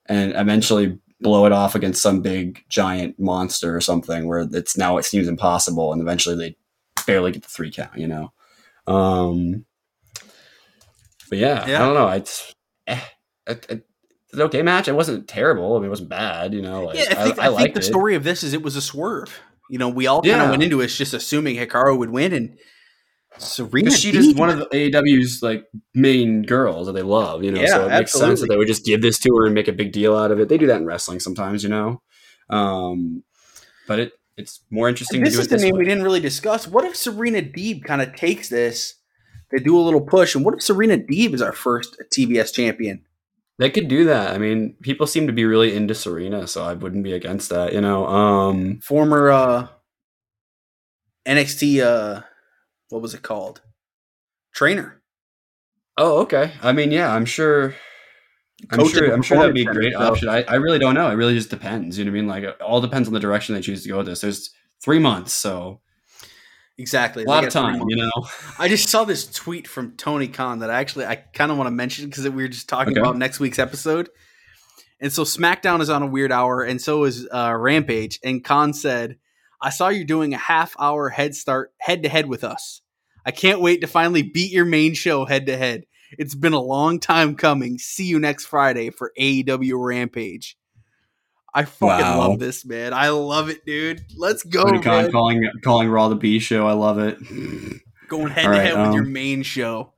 [0.07, 4.97] and eventually blow it off against some big giant monster or something where it's now
[4.99, 6.57] it seems impossible, and eventually they
[7.07, 7.97] barely get the three count.
[7.97, 8.33] You know,
[8.87, 9.65] um,
[11.29, 11.83] but yeah, Yeah.
[11.83, 12.07] I don't know.
[12.07, 12.55] I, just-
[12.87, 13.01] eh,
[13.47, 13.87] it, it,
[14.27, 14.89] it's an okay match.
[14.89, 15.75] It wasn't terrible.
[15.75, 16.55] I mean, it wasn't bad.
[16.55, 17.85] You know, like, Yeah, I think, I, I, liked think the it.
[17.85, 19.41] story of this is it was a swerve.
[19.71, 22.59] You know, we all kind of went into it just assuming Hikaru would win, and
[23.39, 27.61] Serena Shida's Deeb- one of the AEW's like main girls that they love, you know.
[27.61, 29.69] Yeah, so it makes sense that they would just give this to her and make
[29.69, 30.49] a big deal out of it.
[30.49, 32.03] They do that in wrestling sometimes, you know.
[32.51, 33.25] Um,
[33.89, 35.81] but it it's more interesting this to do is it the this name way.
[35.81, 36.67] we didn't really discuss.
[36.67, 38.95] What if Serena Deeb kind of takes this?
[39.51, 43.05] They do a little push, and what if Serena Deeb is our first TBS champion?
[43.59, 44.35] They could do that.
[44.35, 47.73] I mean, people seem to be really into Serena, so I wouldn't be against that.
[47.73, 49.69] You know, um, Former uh,
[51.27, 52.23] NXT, uh,
[52.89, 53.63] what was it called?
[54.53, 55.03] Trainer.
[55.99, 56.53] oh, okay.
[56.63, 57.75] I mean, yeah, I'm sure.
[58.71, 59.13] I'm sure.
[59.13, 60.29] I'm sure that'd be a great option.
[60.29, 61.11] I, I really don't know.
[61.11, 61.99] It really just depends.
[61.99, 62.29] You know what I mean?
[62.29, 64.21] Like, it all depends on the direction they choose to go with this.
[64.21, 64.51] There's
[64.83, 65.81] three months, so
[66.77, 67.25] Exactly.
[67.25, 67.83] a lot of time.
[67.89, 68.11] You know.
[68.59, 71.69] I just saw this tweet from Tony Khan that I actually I kind of want
[71.69, 73.01] to mention because we were just talking Okay.
[73.01, 74.09] about next week's episode.
[75.01, 78.19] And so SmackDown is on a weird hour, and so is uh, Rampage.
[78.25, 79.19] And Khan said,
[79.61, 82.81] "I saw you doing a half hour head start head to head with us.
[83.27, 85.85] I can't wait to finally beat your main show head to head.
[86.19, 87.79] It's been a long time coming.
[87.79, 90.57] See you next Friday for AEW Rampage."
[91.55, 92.19] I fucking Wow.
[92.31, 92.93] love this, man.
[92.93, 94.01] I love it, dude.
[94.17, 94.83] Let's go, man.
[95.13, 96.67] calling calling Raw the B show.
[96.67, 97.19] I love it.
[98.09, 99.93] Going head All to right, head with your um, main show.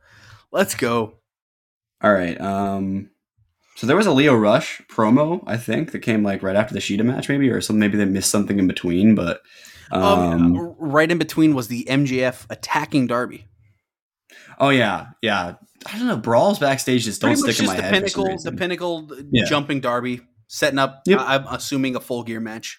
[0.52, 1.14] Let's go.
[2.02, 2.38] All right.
[2.40, 3.10] Um,
[3.74, 6.80] so there was a Lio Rush promo, I think, that came like right after the
[6.80, 9.14] Shida match, maybe, or some maybe they missed something in between.
[9.14, 9.40] But
[9.90, 13.46] um, Um, right in between was the MJF attacking Darby.
[14.58, 15.54] oh yeah, yeah.
[15.92, 16.16] I don't know.
[16.16, 17.92] Brawls backstage just don't stick in my the head.
[17.94, 19.44] pinnacle, the pinnacle uh, Yeah.
[19.46, 21.02] jumping Darby, setting up.
[21.06, 21.18] Yep.
[21.20, 22.78] I- I'm assuming a full gear match.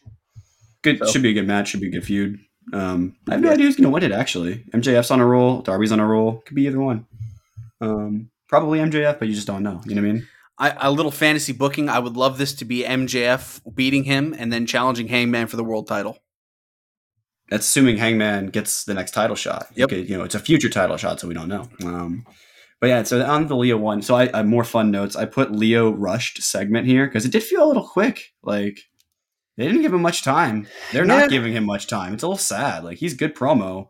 [0.81, 0.99] Good.
[0.99, 1.69] so- Should be a good match.
[1.69, 2.39] Should be a good feud.
[2.73, 4.11] Um, I have no idea who's gonna win it.
[4.11, 5.61] Actually, MJF's on a roll.
[5.61, 6.43] Darby's on a roll.
[6.45, 7.05] Could be either one.
[7.79, 9.81] Um, probably MJF, but you just don't know.
[9.85, 10.27] You know what I mean?
[10.59, 11.87] I, a little fantasy booking.
[11.87, 15.63] I would love this to be MJF beating him and then challenging Hangman for the
[15.63, 16.17] world title.
[17.49, 19.67] That's assuming Hangman gets the next title shot.
[19.75, 19.85] Yep.
[19.91, 21.69] Okay, you know, it's a future title shot, so we don't know.
[21.85, 22.25] Um,
[22.79, 25.15] but yeah, so on the Lio one, so I, I more fun notes.
[25.15, 28.33] I put Lio rushed segment here because it did feel a little quick.
[28.43, 28.79] Like
[29.57, 30.67] they didn't give him much time.
[30.91, 31.19] They're Yeah.
[31.21, 32.13] not giving him much time.
[32.13, 32.83] It's a little sad.
[32.83, 33.89] Like he's good promo,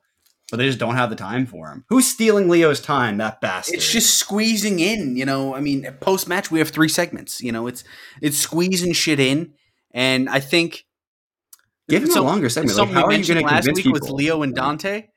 [0.49, 1.83] but they just don't have the time for him.
[1.89, 3.17] Who's stealing Lio's time?
[3.17, 3.75] That bastard.
[3.75, 5.17] It's just squeezing in.
[5.17, 7.41] You know, I mean, post match we have three segments.
[7.41, 7.83] You know, it's
[8.21, 9.53] it's squeezing shit in,
[9.91, 10.85] and I think
[11.89, 12.77] give him so- a longer segment.
[12.77, 13.99] Like, how are you going mentioned to last convince week people?
[13.99, 15.07] was Lio and Dante,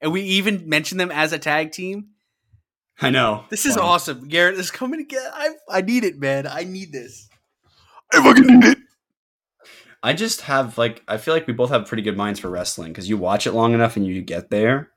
[0.00, 2.08] and we even mentioned them as a tag team.
[3.00, 3.44] I know.
[3.48, 3.86] This is Funny.
[3.86, 4.56] awesome, Garrett.
[4.56, 5.30] This is coming again.
[5.32, 6.46] I I need it, man.
[6.46, 7.28] I need this.
[8.12, 8.78] I fucking need it.
[10.02, 12.92] I just have like I feel like we both have pretty good minds for wrestling
[12.92, 14.90] because you watch it long enough and you get there,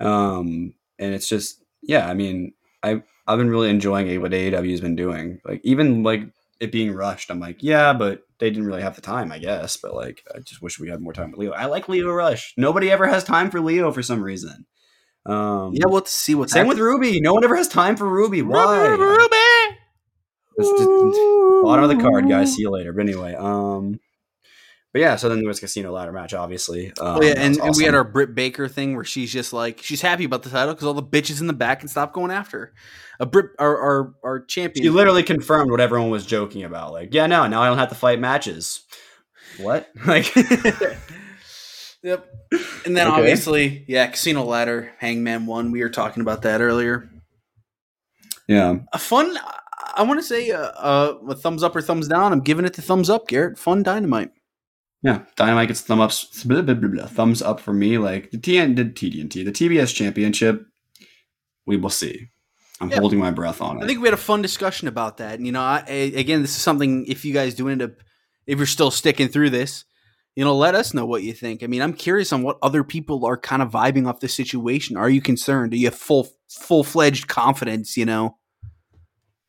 [0.00, 2.08] um, and it's just yeah.
[2.08, 2.52] I mean,
[2.82, 5.40] I I've been really enjoying what AEW's been doing.
[5.44, 6.22] Like even like
[6.60, 9.76] it being rushed, I'm like yeah, but they didn't really have the time, I guess.
[9.76, 11.52] But like I just wish we had more time with Lio.
[11.52, 12.54] I like Lio Rush.
[12.56, 14.66] Nobody ever has time for Lio for some reason.
[15.26, 17.20] Um, Yeah, we'll have to see what's same with Ruby.
[17.20, 18.42] No one ever has time for Ruby.
[18.42, 18.86] Why?
[18.86, 19.36] Ruby.
[21.64, 22.54] bottom of the card, guys.
[22.54, 22.92] See you later.
[22.92, 24.00] But anyway, um,
[24.96, 26.86] but yeah, so then there was casino ladder match, obviously.
[26.92, 27.66] Um, oh, yeah, and, awesome.
[27.66, 30.48] and, we had our Britt Baker thing where she's just like she's happy about the
[30.48, 32.74] title because all the bitches in the back can stop going after her.
[33.20, 34.84] A Britt, our our, our champion.
[34.84, 36.92] She literally confirmed what everyone was joking about.
[36.92, 38.86] Like, yeah, no, now I don't have to fight matches.
[39.58, 39.90] What?
[40.06, 40.32] Like,
[42.06, 42.26] yep.
[42.84, 43.16] And then okay.
[43.16, 45.72] obviously, yeah, casino ladder, Hangman won.
[45.72, 47.10] We were talking about that earlier.
[48.48, 49.36] Yeah, a fun.
[49.94, 52.32] I want to say uh, uh, a thumbs up or thumbs down.
[52.32, 53.58] I'm giving it the thumbs up, Garrett.
[53.58, 54.30] Fun dynamite.
[55.02, 57.96] Yeah, Dynamite gets thumb ups, blah, blah, blah, thumbs up for me.
[57.96, 60.66] Like the TN, the TDNT, the TBS Championship,
[61.64, 62.28] we will see.
[62.80, 62.98] I'm yeah.
[62.98, 63.84] holding my breath on it.
[63.84, 65.36] I think we had a fun discussion about that.
[65.36, 67.92] And, you know, I, again, this is something if you guys do end up,
[68.46, 69.84] if you're still sticking through this,
[70.36, 71.62] you know, let us know what you think.
[71.62, 74.96] I mean, I'm curious on what other people are kind of vibing off the situation.
[74.96, 75.72] Are you concerned?
[75.72, 77.96] Do you have full full fledged confidence?
[77.96, 78.36] You know,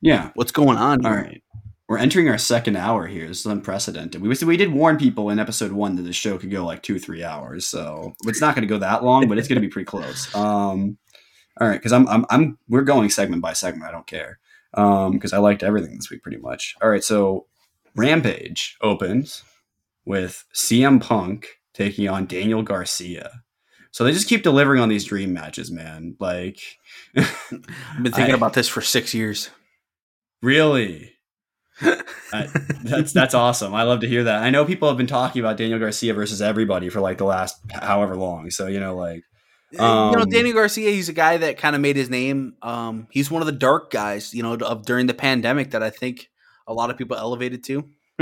[0.02, 1.02] yeah, what's going on?
[1.02, 1.12] Here?
[1.12, 1.42] All right
[1.88, 3.28] we're entering our second hour here.
[3.28, 4.22] This is unprecedented.
[4.22, 7.00] We we did warn people in episode one that the show could go like two
[7.00, 9.70] three hours, so it's not going to go that long, but it's going to be
[9.70, 10.28] pretty close.
[10.48, 10.98] Um,
[11.60, 13.90] all right, because I'm, I'm I'm we're going segment by segment.
[13.90, 14.40] I don't care
[14.72, 16.76] because um, I liked everything this week pretty much.
[16.82, 17.48] All right, so
[17.96, 19.44] Rampage opens
[20.08, 23.44] with CM Punk taking on Daniel Garcia.
[23.92, 26.16] So they just keep delivering on these dream matches, man.
[26.20, 26.60] Like
[27.16, 29.50] I've been thinking I, about this for six years.
[30.42, 31.14] Really?
[32.84, 33.76] that's that's awesome.
[33.76, 34.42] I love to hear that.
[34.42, 37.60] I know people have been talking about Daniel Garcia versus everybody for like the last
[37.72, 38.50] however long.
[38.50, 39.24] So you know, like
[39.78, 42.56] um, you know, um, Daniel Garcia, he's a guy that kind of made his name.
[42.62, 45.90] Um, he's one of the dark guys, you know, of during the pandemic that I
[45.90, 46.30] think
[46.66, 47.90] a lot of people elevated to,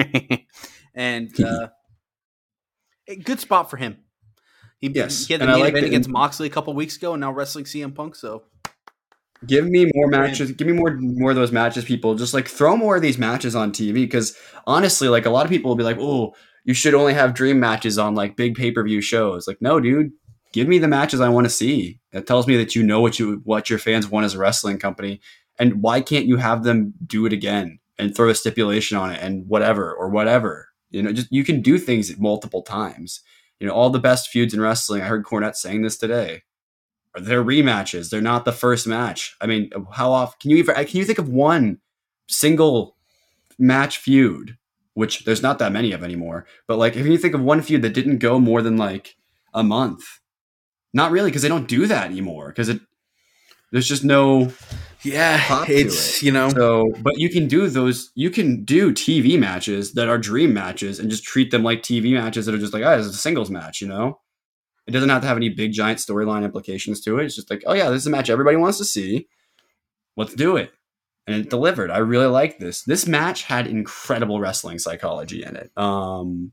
[0.95, 1.67] and uh,
[3.23, 3.97] good spot for him.
[4.79, 7.21] He, yes, he had the main like event against Moxley a couple weeks ago, and
[7.21, 8.15] now wrestling CM Punk.
[8.15, 8.43] So
[9.45, 10.51] Give me more matches.
[10.53, 12.15] Give me more more of those matches, people.
[12.15, 14.35] Just like throw more of these matches on TV because
[14.65, 16.33] honestly, like a lot of people will be like, "Oh,
[16.63, 19.79] you should only have dream matches on like big pay per view shows." Like, no,
[19.79, 20.11] dude,
[20.53, 21.99] give me the matches I want to see.
[22.13, 24.79] It tells me that you know what you what your fans want as a wrestling
[24.79, 25.19] company,
[25.59, 29.21] and why can't you have them do it again and throw a stipulation on it
[29.21, 30.69] and whatever or whatever?
[30.89, 33.21] You know, just you can do things multiple times.
[33.59, 35.01] You know, all the best feuds in wrestling.
[35.01, 36.43] I heard Cornette saying this today
[37.17, 38.09] they're rematches.
[38.09, 39.35] They're not the first match.
[39.39, 41.79] I mean, how often can you even can you think of one
[42.27, 42.95] single
[43.57, 44.57] match feud,
[44.93, 46.45] which there's not that many of anymore.
[46.67, 49.15] But like, if you think of one feud that didn't go more than like
[49.53, 50.19] a month,
[50.93, 52.49] not really, because they don't do that anymore.
[52.49, 52.81] Because it
[53.71, 54.51] there's just no
[55.05, 56.25] yeah, it's it.
[56.25, 56.49] you know.
[56.49, 58.11] So, but you can do those.
[58.15, 62.13] You can do TV matches that are dream matches and just treat them like TV
[62.13, 64.19] matches that are just like, oh, it's a singles match, you know.
[64.87, 67.25] It doesn't have to have any big giant storyline implications to it.
[67.25, 69.27] It's just like, oh yeah, this is a match everybody wants to see.
[70.15, 70.71] Let's do it.
[71.27, 71.89] And it delivered.
[71.89, 72.83] I really like this.
[72.83, 75.71] This match had incredible wrestling psychology in it.
[75.75, 76.51] Um,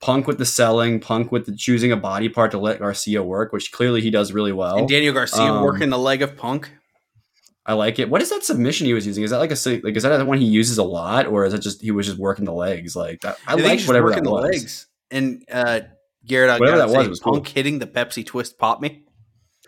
[0.00, 3.52] Punk with the selling, Punk with the choosing a body part to let Garcia work,
[3.52, 4.78] which clearly he does really well.
[4.78, 6.70] And Daniel Garcia um, working the leg of Punk.
[7.66, 8.08] I like it.
[8.08, 9.24] What is that submission he was using?
[9.24, 11.52] Is that like a like is that the one he uses a lot, or is
[11.52, 12.94] it just he was just working the legs?
[12.94, 14.44] Like that, I, I like whatever working that was.
[14.44, 14.86] the legs.
[15.10, 15.80] And uh,
[16.24, 17.52] Garrett, I whatever that was, was Punk cool.
[17.54, 19.02] hitting the Pepsi Twist pop me.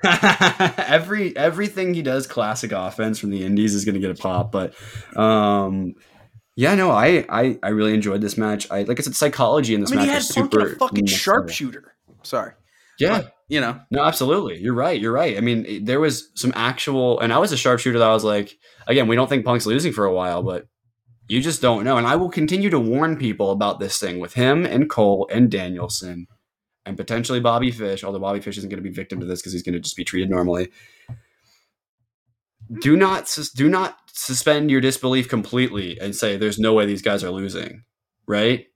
[0.05, 4.53] Every everything he does, classic offense from the Indies is going to get a pop.
[4.53, 4.75] But
[5.17, 5.95] um,
[6.55, 8.71] yeah, no, I, I I really enjoyed this match.
[8.71, 11.97] I like I said, psychology in this I mean, match is super fucking sharpshooter.
[12.23, 12.53] Sorry.
[13.01, 13.81] Yeah, but, you know.
[13.91, 14.61] No, absolutely.
[14.61, 15.01] You're right.
[15.01, 15.37] You're right.
[15.37, 18.59] I mean, there was some actual, and I was a sharpshooter that I was like,
[18.87, 20.67] again, we don't think Punk's losing for a while, but
[21.29, 21.97] you just don't know.
[21.97, 25.51] And I will continue to warn people about this thing with him and Cole and
[25.51, 26.27] Danielson
[26.87, 29.53] and potentially Bobby Fish, although Bobby Fish isn't going to be victim to this because
[29.53, 30.71] he's going to just be treated normally.
[32.81, 37.25] Do not do not suspend your disbelief completely and say there's no way these guys
[37.25, 37.85] are losing,
[38.27, 38.67] right?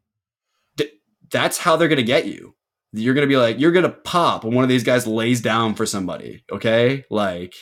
[1.32, 2.54] that's how they're going to get you.
[2.92, 5.40] You're going to be like you're going to pop when one of these guys lays
[5.40, 7.04] down for somebody, okay?
[7.10, 7.54] Like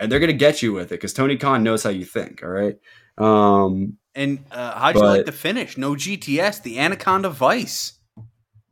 [0.00, 2.42] and they're going to get you with it cuz Tony Khan knows how you think,
[2.42, 2.76] all right?
[3.18, 5.78] Um and uh, how'd you like the finish?
[5.78, 7.98] No GTS, the Anaconda Vice.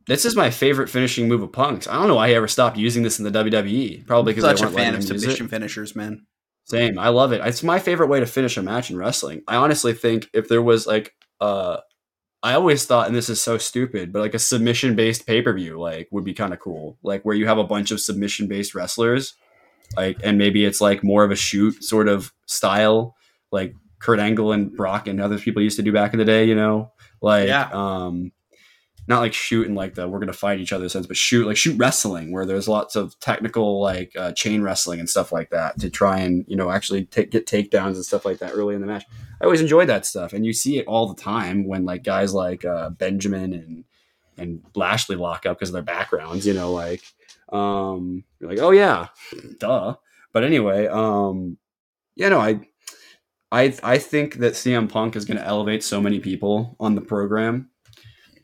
[0.06, 1.86] This is my favorite finishing move of Punk's.
[1.86, 4.06] I don't know why he ever stopped using this in the WWE.
[4.06, 6.26] Probably because I'm such a fan of submission finishers, man.
[6.64, 7.40] Same, I love it.
[7.44, 9.42] It's my favorite way to finish a match in wrestling.
[9.48, 11.78] I honestly think if there was like uh
[12.42, 15.52] I always thought, and this is so stupid, but like a submission based pay per
[15.52, 16.96] view, like would be kind of cool.
[17.02, 19.34] Like where you have a bunch of submission based wrestlers,
[19.96, 23.14] like, and maybe it's like more of a shoot sort of style,
[23.52, 26.44] like Kurt Angle and Brock and other people used to do back in the day.
[26.44, 27.68] You know, like, yeah.
[27.72, 28.32] um,
[29.10, 31.56] not like shoot in like the we're gonna fight each other sense, but shoot like
[31.56, 35.78] shoot wrestling where there's lots of technical like uh, chain wrestling and stuff like that
[35.80, 38.80] to try and you know actually take, get takedowns and stuff like that early in
[38.80, 39.04] the match.
[39.40, 42.32] I always enjoy that stuff, and you see it all the time when like guys
[42.32, 43.84] like uh, Benjamin and
[44.38, 46.46] and Lashley lock up because of their backgrounds.
[46.46, 47.02] You know, like
[47.52, 49.08] um, you're like, oh yeah,
[49.58, 49.96] duh.
[50.32, 51.58] But anyway, um,
[52.14, 52.60] yeah, no, I,
[53.50, 57.00] I, I think that CM Punk is going to elevate so many people on the
[57.00, 57.69] program.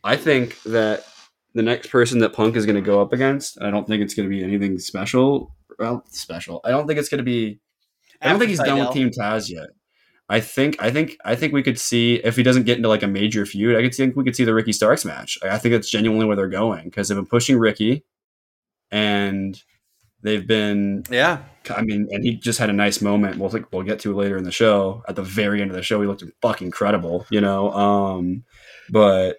[0.06, 1.04] I think that
[1.54, 4.14] the next person that Punk is going to go up against, I don't think it's
[4.14, 5.54] going to be anything special.
[5.78, 6.60] Well, special.
[6.64, 7.58] I don't think it's going to be.
[8.22, 9.68] I don't think he's done with Team Taz yet.
[10.28, 13.02] I think I think I think we could see if he doesn't get into like
[13.02, 13.76] a major feud.
[13.76, 15.38] I could think we could see the Ricky Starks match.
[15.42, 18.04] I think that's genuinely where they're going because they've been pushing Ricky,
[18.90, 19.60] and
[20.22, 21.42] they've been yeah.
[21.70, 23.38] I mean, and he just had a nice moment.
[23.38, 25.02] We'll think we'll get to later in the show.
[25.08, 27.72] At the very end of the show, he looked fucking incredible, you know.
[27.72, 28.44] Um,
[28.90, 29.36] but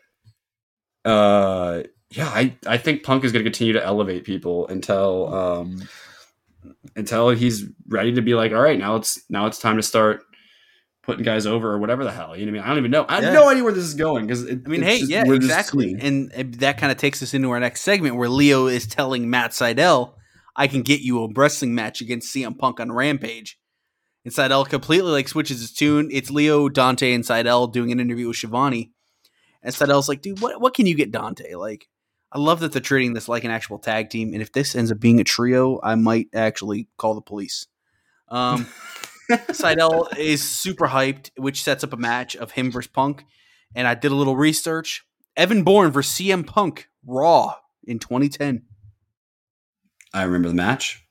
[1.08, 5.88] uh, yeah, I I think Punk is going to continue to elevate people until um
[6.95, 10.22] until he's ready to be like, all right, now it's now it's time to start
[11.03, 12.36] putting guys over or whatever the hell.
[12.36, 12.64] You know what I mean?
[12.64, 13.05] I don't even know.
[13.08, 13.34] I have Yeah.
[13.34, 15.95] no idea where this is going because I mean, hey, yeah, exactly.
[15.99, 19.51] And that kind of takes us into our next segment where Lio is telling Matt
[19.51, 20.14] Sydal,
[20.55, 23.58] I can get you a wrestling match against CM Punk on Rampage.
[24.26, 26.10] And Sydal completely like switches his tune.
[26.12, 28.91] It's Lio, Dante, and Sydal doing an interview with Shivani.
[29.64, 31.55] And Sydal's like, dude, what, what can you get Dante?
[31.55, 31.88] Like,
[32.32, 34.34] I love that they're treating this like an actual tag team.
[34.34, 37.68] And if this ends up being a trio, I might actually call the police.
[38.30, 38.68] Um,
[39.32, 43.26] Sydal is super hyped, which sets up a match of him versus Punk.
[43.76, 45.05] And I did a little research.
[45.36, 47.55] Evan Bourne versus CM Punk Raw
[47.86, 48.64] in 2010.
[50.14, 51.05] I remember the match.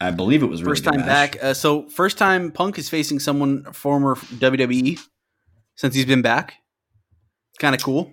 [0.00, 1.42] I believe it was really First time back.
[1.42, 5.00] Uh, so first time Punk is facing someone former WWE
[5.74, 6.54] since he's been back.
[7.58, 8.12] Kind of cool.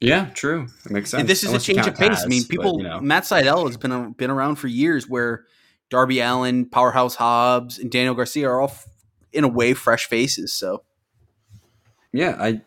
[0.00, 0.68] Yeah, true.
[0.84, 1.20] It makes sense.
[1.20, 2.22] And this is a Unless you change of pace.
[2.24, 2.78] I mean, but, people.
[2.78, 3.00] you know.
[3.00, 5.44] Matt Sydal has been been around for years, where
[5.90, 8.72] Darby Allin, Powerhouse Hobbs, and Daniel Garcia are all
[9.32, 10.52] in a way fresh faces.
[10.52, 10.84] So
[12.12, 12.62] yeah, I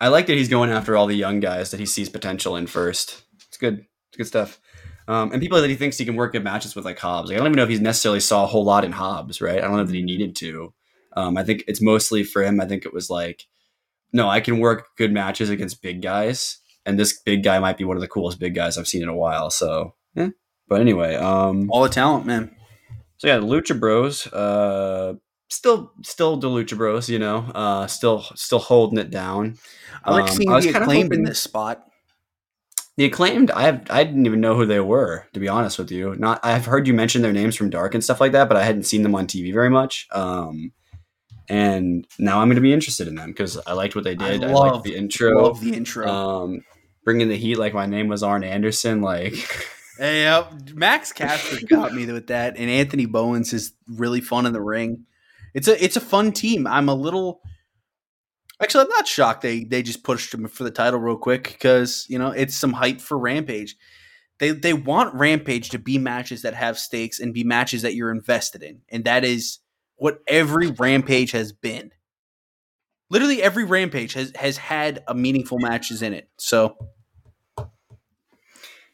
[0.00, 2.66] I like that he's going after all the young guys that he sees potential in
[2.66, 3.22] first.
[3.46, 3.86] It's good.
[4.08, 4.58] It's good stuff.
[5.08, 7.28] Um, and people that he thinks he can work good matches with, like Hobbs.
[7.28, 9.58] Like, I don't even know if he necessarily saw a whole lot in Hobbs, right?
[9.58, 10.72] I don't know that he needed to.
[11.16, 12.60] Um, I think it's mostly for him.
[12.60, 13.46] I think it was like,
[14.12, 17.84] no, I can work good matches against big guys, and this big guy might be
[17.84, 19.50] one of the coolest big guys I've seen in a while.
[19.50, 20.28] So, yeah.
[20.68, 22.54] But anyway, um, all the talent, man.
[23.18, 25.14] so yeah, the Lucha Bros, uh,
[25.48, 29.58] still, still the Lucha Bros, you know, uh, still, still holding it down.
[30.04, 31.84] I like Um, seeing I was the acclaimed in this spot.
[32.96, 35.90] The acclaimed, I have, I didn't even know who they were, to be honest with
[35.90, 36.14] you.
[36.18, 38.64] Not, I've heard you mention their names from Dark and stuff like that, but I
[38.64, 40.06] hadn't seen them on TV very much.
[40.12, 40.72] Um,
[41.48, 44.44] and now I'm going to be interested in them because I liked what they did.
[44.44, 45.42] I, liked love- the intro.
[45.42, 46.08] Love the intro.
[46.08, 46.64] Um,
[47.04, 49.00] bringing the heat like my name was Arn Anderson.
[49.00, 49.34] Like,
[49.98, 54.52] Hey, uh, Max Caster got me with that, and Anthony Bowens is really fun in
[54.52, 55.04] the ring.
[55.54, 56.66] It's a it's a fun team.
[56.66, 57.42] I'm a little
[58.62, 62.06] actually I'm not shocked they they just pushed him for the title real quick because
[62.08, 63.76] you know it's some hype for Rampage.
[64.38, 68.10] They they want Rampage to be matches that have stakes and be matches that you're
[68.10, 69.58] invested in, and that is
[69.96, 71.90] what every Rampage has been.
[73.10, 76.28] Literally every Rampage has has had a meaningful matches in it.
[76.38, 76.76] So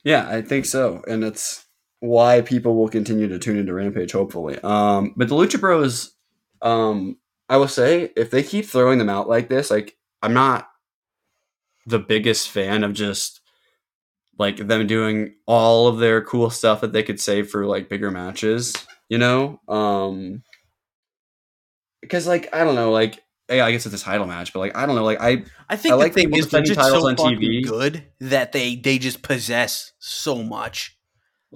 [0.04, 1.66] Yeah, I think so, and it's
[2.00, 4.12] why people will continue to tune into Rampage.
[4.12, 6.14] Hopefully, um, but the Lucha Bros,
[6.62, 7.16] um,
[7.48, 10.68] I will say, if they keep throwing them out like this, like I'm not
[11.86, 13.40] the biggest fan of just
[14.38, 18.10] like them doing all of their cool stuff that they could save for like bigger
[18.10, 18.74] matches,
[19.08, 20.42] you know, um,
[22.08, 24.76] because like I don't know, like yeah, I guess it's a title match, but like
[24.76, 27.02] I don't know, like I I think I like the thing is they're just titles
[27.02, 27.62] so on TV.
[27.62, 30.96] good that they they just possess so much,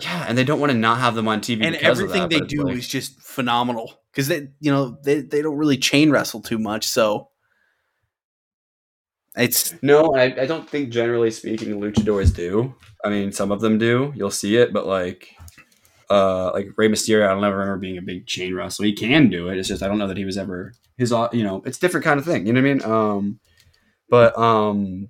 [0.00, 2.40] yeah, and they don't want to not have them on TV, and everything that, they
[2.40, 6.42] do like- is just phenomenal because they you know they they don't really chain wrestle
[6.42, 7.30] too much, so
[9.36, 12.74] it's No, I, I don't think generally speaking luchadors do.
[13.04, 14.12] I mean, some of them do.
[14.14, 15.34] You'll see it, but like,
[16.12, 18.86] uh, like Rey Mysterio, I don't ever remember being a big chain wrestler.
[18.86, 19.58] He can do it.
[19.58, 21.12] It's just I don't know that he was ever his.
[21.12, 22.46] au- You know, it's different kind of thing.
[22.46, 22.82] You know what I mean?
[22.84, 23.40] Um,
[24.08, 25.08] but um,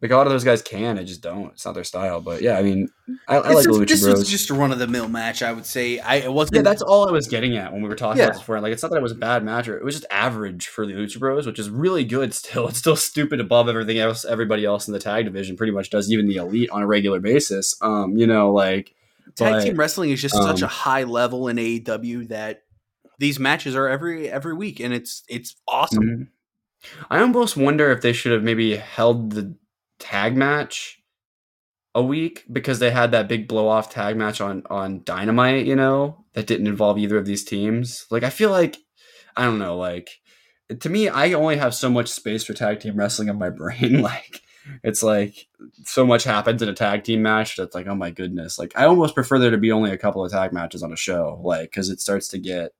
[0.00, 0.98] like a lot of those guys can.
[0.98, 1.52] I just don't.
[1.52, 2.20] It's not their style.
[2.20, 2.88] But yeah, I mean,
[3.28, 4.18] I, I like Lucha this Bros.
[4.18, 5.42] was just a run of the mill match.
[5.42, 6.56] I would say I it wasn't.
[6.56, 8.24] Yeah, that's all I was getting at when we were talking Yeah.
[8.24, 8.60] about this before.
[8.60, 10.86] Like, it's not that it was a bad match; or it was just average for
[10.86, 12.34] the Lucha Bros, which is really good.
[12.34, 14.24] Still, it's still stupid above everything else.
[14.24, 17.20] Everybody else in the tag division pretty much does, even the elite on a regular
[17.20, 17.76] basis.
[17.80, 18.94] Um, you know, like
[19.36, 22.62] tag but, team wrestling is just such um, a high level in AEW that
[23.18, 26.04] these matches are every every week, and it's it's awesome.
[26.04, 26.26] Mhm.
[27.10, 29.54] I almost wonder if they should have maybe held the
[30.00, 30.98] tag match
[31.94, 35.66] a week because they had that big blow off tag match on on Dynamite.
[35.66, 38.06] You know, that didn't involve either of these teams.
[38.10, 38.78] Like, I feel like
[39.36, 40.08] I don't know, like.
[40.80, 44.00] to me, I only have so much space for tag team wrestling in my brain.
[44.02, 44.40] Like,
[44.82, 45.46] it's like
[45.84, 48.58] so much happens in a tag team match that's like, oh my goodness.
[48.58, 50.96] Like, I almost prefer there to be only a couple of tag matches on a
[50.96, 52.72] show, like, because it starts to get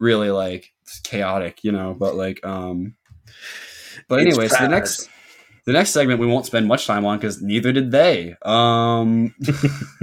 [0.00, 0.72] really like
[1.04, 1.94] chaotic, you know.
[1.98, 2.94] But like, um,
[4.08, 5.08] but It's anyways, the next
[5.66, 8.34] the next segment we won't spend much time on because neither did they.
[8.42, 9.34] Um,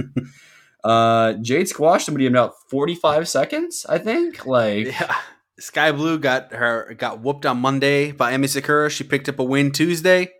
[0.84, 4.46] uh, Jade squashed somebody in about forty five seconds, I think.
[4.46, 5.14] Like, Yeah.
[5.58, 8.90] Sky Blue got her got whooped on Monday by Emi Sakura.
[8.90, 10.30] She picked up a win Tuesday.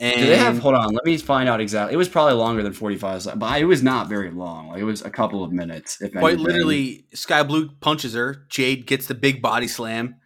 [0.00, 0.58] And do they have?
[0.60, 1.92] Hold on, let me find out exactly.
[1.92, 4.68] It was probably longer than forty five, but it was not very long.
[4.68, 6.00] Like it was a couple of minutes.
[6.00, 6.46] If quite anything.
[6.46, 8.46] literally Sky Blue punches her.
[8.48, 10.16] Jade gets the big body slam.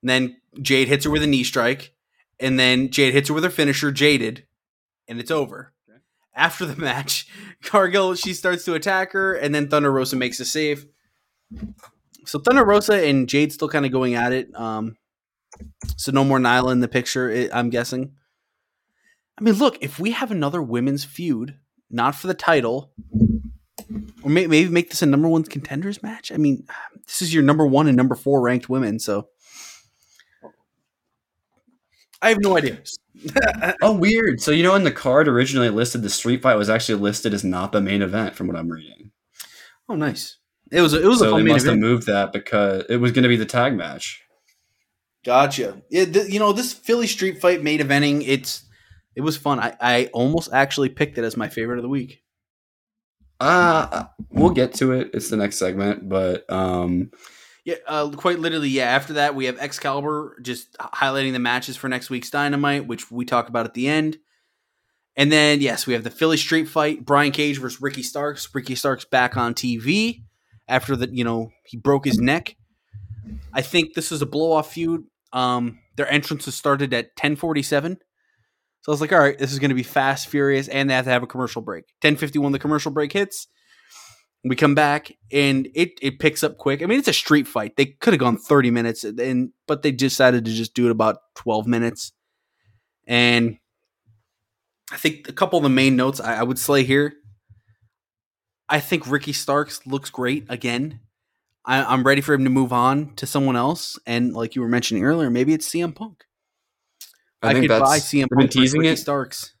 [0.00, 1.94] And then Jade hits her with a knee strike.
[2.40, 4.46] And then Jade hits her with her finisher, Jaded,
[5.06, 5.74] and it's over.
[5.88, 5.98] Okay.
[6.34, 7.28] After the match,
[7.62, 10.86] Cargill she starts to attack her, and then Thunder Rosa makes a save.
[12.24, 14.48] So Thunder Rosa and Jade still kind of going at it.
[14.54, 14.96] Um,
[15.98, 18.14] so no more Nyla in the picture, i I'm guessing.
[19.38, 21.58] I mean, look, if we have another women's feud,
[21.90, 22.92] not for the title,
[24.22, 26.30] or may, maybe make this a number one contenders match.
[26.32, 26.66] I mean,
[27.06, 29.28] this is your number one and number four ranked women, so
[32.22, 32.78] I have no idea.
[33.80, 34.40] Oh, weird.
[34.42, 37.44] So you know, in the card originally listed, the street fight was actually listed as
[37.44, 39.12] not the main event, from what I'm reading.
[39.88, 40.36] oh, nice.
[40.70, 42.84] It was a, it was a So they fun main must have moved that because
[42.88, 44.22] it was going to be the tag match.
[45.24, 45.80] Gotcha.
[45.90, 48.24] Yeah, th- you know this Philly street fight main eventing.
[48.26, 48.64] It's
[49.16, 49.60] it was fun.
[49.60, 52.22] I, I almost actually picked it as my favorite of the week.
[53.40, 55.10] Uh we'll get to it.
[55.12, 57.10] It's the next segment, but um,
[57.64, 58.68] Yeah, uh, quite literally.
[58.68, 58.84] Yeah.
[58.84, 63.24] After that, we have Excalibur just highlighting the matches for next week's Dynamite, which we
[63.24, 64.18] talk about at the end.
[65.16, 68.48] And then yes, we have the Philly Street Fight: Brian Cage versus Ricky Starks.
[68.54, 70.22] Ricky Starks back on TV
[70.68, 72.56] after the you know he broke his neck.
[73.52, 75.04] I think this is a blow off feud.
[75.32, 77.98] Um, their entrances started at ten forty seven.
[78.84, 80.94] So I was like, all right, this is going to be fast, furious, and they
[80.94, 81.86] have to have a commercial break.
[82.02, 83.46] Ten fifty one, the commercial break hits.
[84.44, 86.82] We come back and it it picks up quick.
[86.82, 87.76] I mean, it's a street fight.
[87.76, 91.16] They could have gone 30 minutes and but they decided to just do it about
[91.36, 92.12] 12 minutes.
[93.06, 93.56] And
[94.92, 97.14] I think a couple of the main notes I, I would slay here.
[98.68, 101.00] I think Ricky Starks looks great again.
[101.64, 103.98] I, I'm ready for him to move on to someone else.
[104.06, 106.26] And like you were mentioning earlier, maybe it's CM Punk.
[107.44, 108.96] I, I, think could that's buy CM they've been Punk teasing it.
[108.98, 109.52] Starks.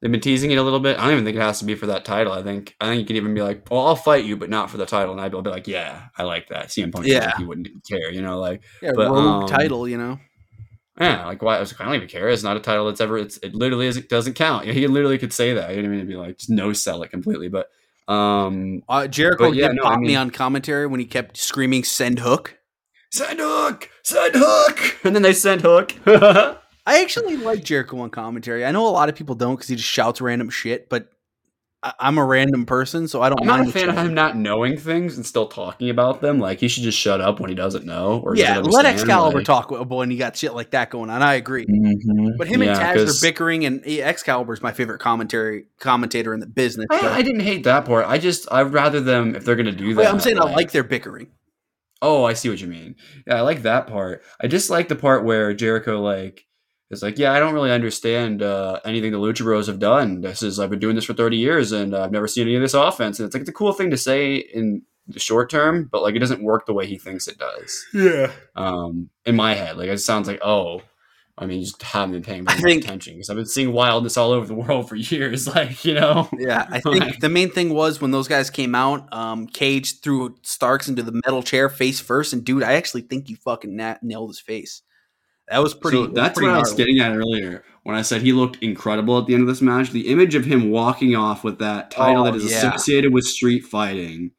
[0.00, 0.98] They've been teasing it a little bit.
[0.98, 2.32] I don't even think it has to be for that title.
[2.32, 4.70] I think I think you could even be like, "Well, I'll fight you, but not
[4.70, 7.36] for the title." And I'd be like, "Yeah, I like that." CM Punk, Yeah.
[7.36, 10.18] he wouldn't care, you know, like Yeah, But, rogue um, title, you know.
[10.98, 11.56] yeah, like why?
[11.58, 12.30] I was like, I don't even care.
[12.30, 13.18] It's not a title that's ever.
[13.18, 13.98] It's it literally is.
[13.98, 14.64] It doesn't count.
[14.66, 15.74] Yeah, he literally could say that.
[15.76, 15.98] You know what I mean?
[15.98, 17.48] It'd be like just no sell it completely.
[17.48, 17.68] But
[18.10, 21.04] um, Uh, Jericho But yeah, did no, pop I me mean- on commentary when he
[21.06, 22.56] kept screaming "Send Hook."
[23.12, 25.92] send hook, send hook, and then they sent hook.
[26.90, 28.64] I actually like Jericho on commentary.
[28.64, 31.08] I know a lot of people don't because he just shouts random shit, but
[31.82, 34.36] I- I'm a random person, so I don't I'm not a fan of him not
[34.36, 36.38] knowing things and still talking about them.
[36.38, 38.20] Like he should just shut up when he doesn't know.
[38.22, 41.22] Or Yeah, let Excalibur like- talk when he got shit like that going on.
[41.22, 41.64] I agree.
[41.64, 42.36] Mhm.
[42.36, 46.40] But him Yeah, and Taz 'cause- are bickering, and Excalibur's my favorite commentary commentator in
[46.40, 46.86] the business.
[46.92, 48.04] so- I, I didn't hate that part.
[48.06, 50.00] I just I'd rather them if they're gonna do that.
[50.00, 51.28] Wait, I'm saying I like- like their bickering.
[52.02, 52.96] Oh, I see what you mean.
[53.26, 54.22] Yeah, I like that part.
[54.40, 56.44] I just like the part where Jericho like
[56.90, 60.20] is like, yeah, I don't really understand uh, anything the Lucha Bros have done.
[60.20, 62.56] This is I've been doing this for thirty years and uh, I've never seen any
[62.56, 63.18] of this offense.
[63.18, 66.14] And it's like it's a cool thing to say in the short term, but like
[66.14, 67.84] it doesn't work the way he thinks it does.
[67.94, 70.82] Yeah, Um, in my head, like it sounds like oh.
[71.38, 73.46] I mean, you just haven't been paying I very much think- attention because I've been
[73.46, 75.46] seeing wildness all over the world for years.
[75.48, 76.66] Like, you know, yeah.
[76.68, 80.86] I think the main thing was when those guys came out, um, Cage threw Starks
[80.86, 84.28] into the metal chair face first, and dude, I actually think you fucking na- nailed
[84.28, 84.82] his face.
[85.50, 85.96] That was pretty.
[85.98, 89.18] So that's pretty what I was getting at earlier when I said he looked incredible
[89.18, 89.90] at the end of this match.
[89.90, 92.58] The image of him walking off with that title Oh, that is yeah.
[92.74, 94.30] associated with street fighting,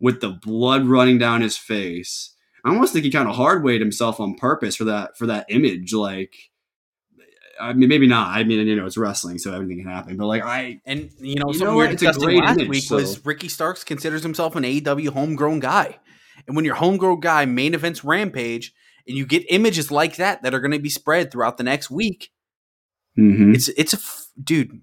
[0.00, 2.34] with the blood running down his face.
[2.64, 5.46] I almost think he kind of hard weighed himself on purpose for that for that
[5.48, 5.92] image.
[5.92, 6.32] Like,
[7.60, 8.28] I mean, maybe not.
[8.28, 10.16] I mean, you know, it's wrestling, so everything can happen.
[10.16, 11.92] But like, I And you know, You something know we were what?
[11.94, 15.08] It's a discussing great last image, week so- was Ricky Starks considers himself an AEW
[15.08, 15.98] homegrown guy,
[16.46, 18.72] and when your homegrown guy main events Rampage,
[19.06, 21.90] and you get images like that that are going to be spread throughout the next
[21.90, 22.30] week,
[23.18, 23.54] Mhm.
[23.54, 24.80] it's it's a f- dude.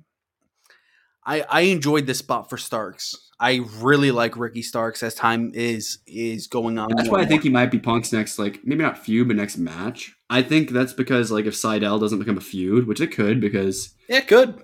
[1.26, 3.16] I I enjoyed this spot for Starks.
[3.40, 6.90] I really like Ricky Starks as time is is going on.
[6.96, 9.58] That's why I think he might be Punk's next, like maybe not feud, but next
[9.58, 10.14] match.
[10.30, 13.94] I think that's because like if Sydal doesn't become a feud, which it could, because
[14.08, 14.64] yeah, could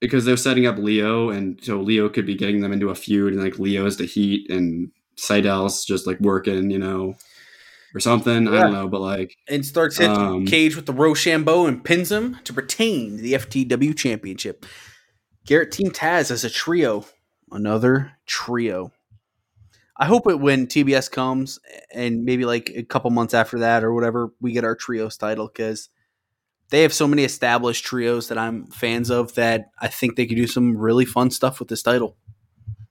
[0.00, 3.32] because they're setting up Lio, and so Lio could be getting them into a feud,
[3.32, 7.16] and like Lio's the heat, and Sydal's just like working, you know,
[7.96, 8.46] or something.
[8.46, 12.12] I don't know, but like And Starks hits Um, Cage with the Roshambo and pins
[12.12, 14.66] him to retain the FTW championship.
[15.46, 17.06] Garrett Team Taz as a trio.
[17.50, 18.92] Another trio.
[19.96, 21.58] I hope it when TBS comes
[21.90, 25.46] and maybe like a couple months after that or whatever, we get our trios title
[25.46, 25.88] because
[26.68, 30.36] they have so many established trios that I'm fans of that I think they could
[30.36, 32.16] do some really fun stuff with this title.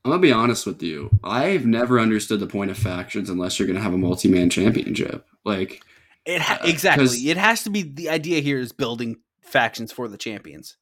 [0.05, 1.09] I'm gonna be honest with you.
[1.23, 5.25] I've never understood the point of factions unless you're gonna have a multi-man championship.
[5.43, 5.81] Like
[6.25, 7.07] It ha- Uh, exactly.
[7.27, 10.77] It has to be the idea here is building factions for the champions.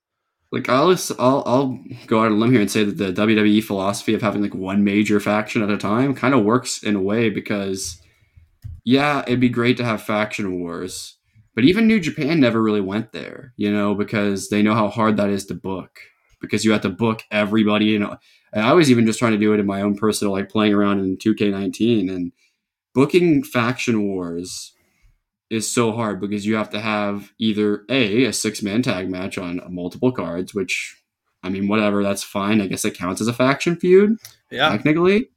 [0.51, 3.63] like I'll I'll I'll go out on a limb here and say that the WWE
[3.63, 7.01] philosophy of having like one major faction at a time kind of works in a
[7.01, 8.01] way because
[8.83, 11.17] yeah, it'd be great to have faction wars,
[11.55, 15.15] but even New Japan never really went there, you know, because they know how hard
[15.15, 15.99] that is to book
[16.41, 18.17] because you have to book everybody, you know.
[18.53, 20.73] And I was even just trying to do it in my own personal like playing
[20.73, 22.31] around in 2K19 and
[22.93, 24.73] booking faction wars
[25.49, 29.37] is so hard because you have to have either a a six man tag match
[29.37, 31.01] on multiple cards, which
[31.43, 32.61] I mean, whatever, that's fine.
[32.61, 34.17] I guess it counts as a faction feud
[34.49, 35.29] Yeah, technically,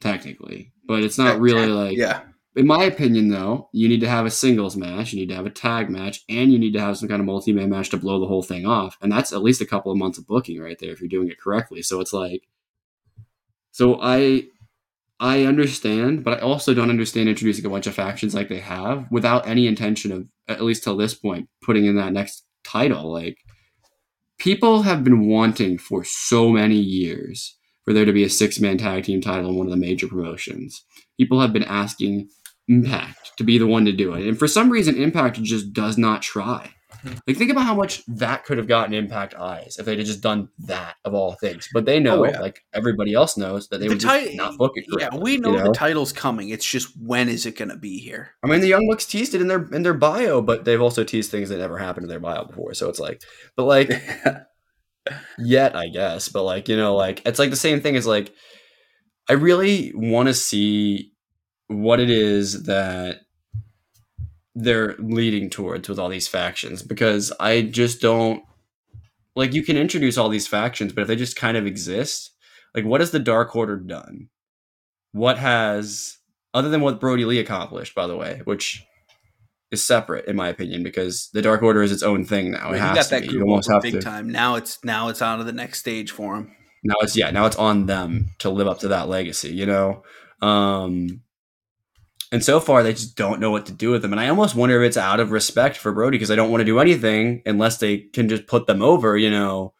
[0.00, 1.96] technically, but it's not really like.
[1.96, 2.20] yeah.
[2.56, 5.44] In my opinion, though, you need to have a singles match, you need to have
[5.44, 7.98] a tag match, and you need to have some kind of multi man match to
[7.98, 10.58] blow the whole thing off, and that's at least a couple of months of booking
[10.58, 11.82] right there if you're doing it correctly.
[11.82, 12.48] So it's like,
[13.72, 14.44] so I
[15.20, 19.06] I understand, but I also don't understand introducing a bunch of factions like they have
[19.10, 23.12] without any intention of, at least till this point, putting in that next title.
[23.12, 23.38] Like,
[24.38, 28.78] people have been wanting for so many years for there to be a six man
[28.78, 30.84] tag team title in one of the major promotions.
[31.18, 32.28] People have been asking
[32.68, 34.26] Impact to be the one to do it.
[34.26, 36.72] And for some reason, Impact just does not try.
[37.02, 37.14] Hmm.
[37.26, 40.22] Like, think about how much that could have gotten Impact eyes if they'd have just
[40.22, 41.68] done that of all things.
[41.72, 42.40] But they oh, know, Oh, yeah.
[42.40, 45.36] like everybody else knows, that they The would just ti- not book it Yeah, we
[45.36, 46.48] know, you the title's coming.
[46.48, 48.30] It's just when is it going to be here?
[48.42, 51.04] I mean, the Young Bucks teased it in their in their bio, but they've also
[51.04, 52.74] teased things that never happened in their bio before.
[52.74, 53.20] So it's like,
[53.56, 53.90] but like,
[55.38, 58.32] yet I guess, but like you know, like it's like the same thing as like,
[59.28, 61.12] I really want to see
[61.68, 63.20] what it is that
[64.54, 68.42] they're leading towards with all these factions because I just don't
[69.34, 72.30] like you can introduce all these factions, but if they just kind of exist,
[72.74, 74.28] like what has the Dark Order done?
[75.12, 76.18] What has
[76.54, 78.82] other than what Brodie Lee accomplished, by the way, which
[79.70, 82.72] is separate in my opinion because the Dark Order is its own thing now.
[82.72, 83.34] It has got to that be.
[83.34, 84.00] You almost have big to.
[84.00, 84.30] time.
[84.30, 86.56] Now it's now it's on to the next stage for him.
[86.82, 90.02] now it's yeah now it's on them to live up to that legacy you know
[90.40, 91.20] um
[92.32, 94.12] and so far they just don't know what to do with them.
[94.12, 96.60] And i almost wonder if it's out of respect for brodie because they don't want
[96.60, 99.74] to do anything unless they can just put them over you know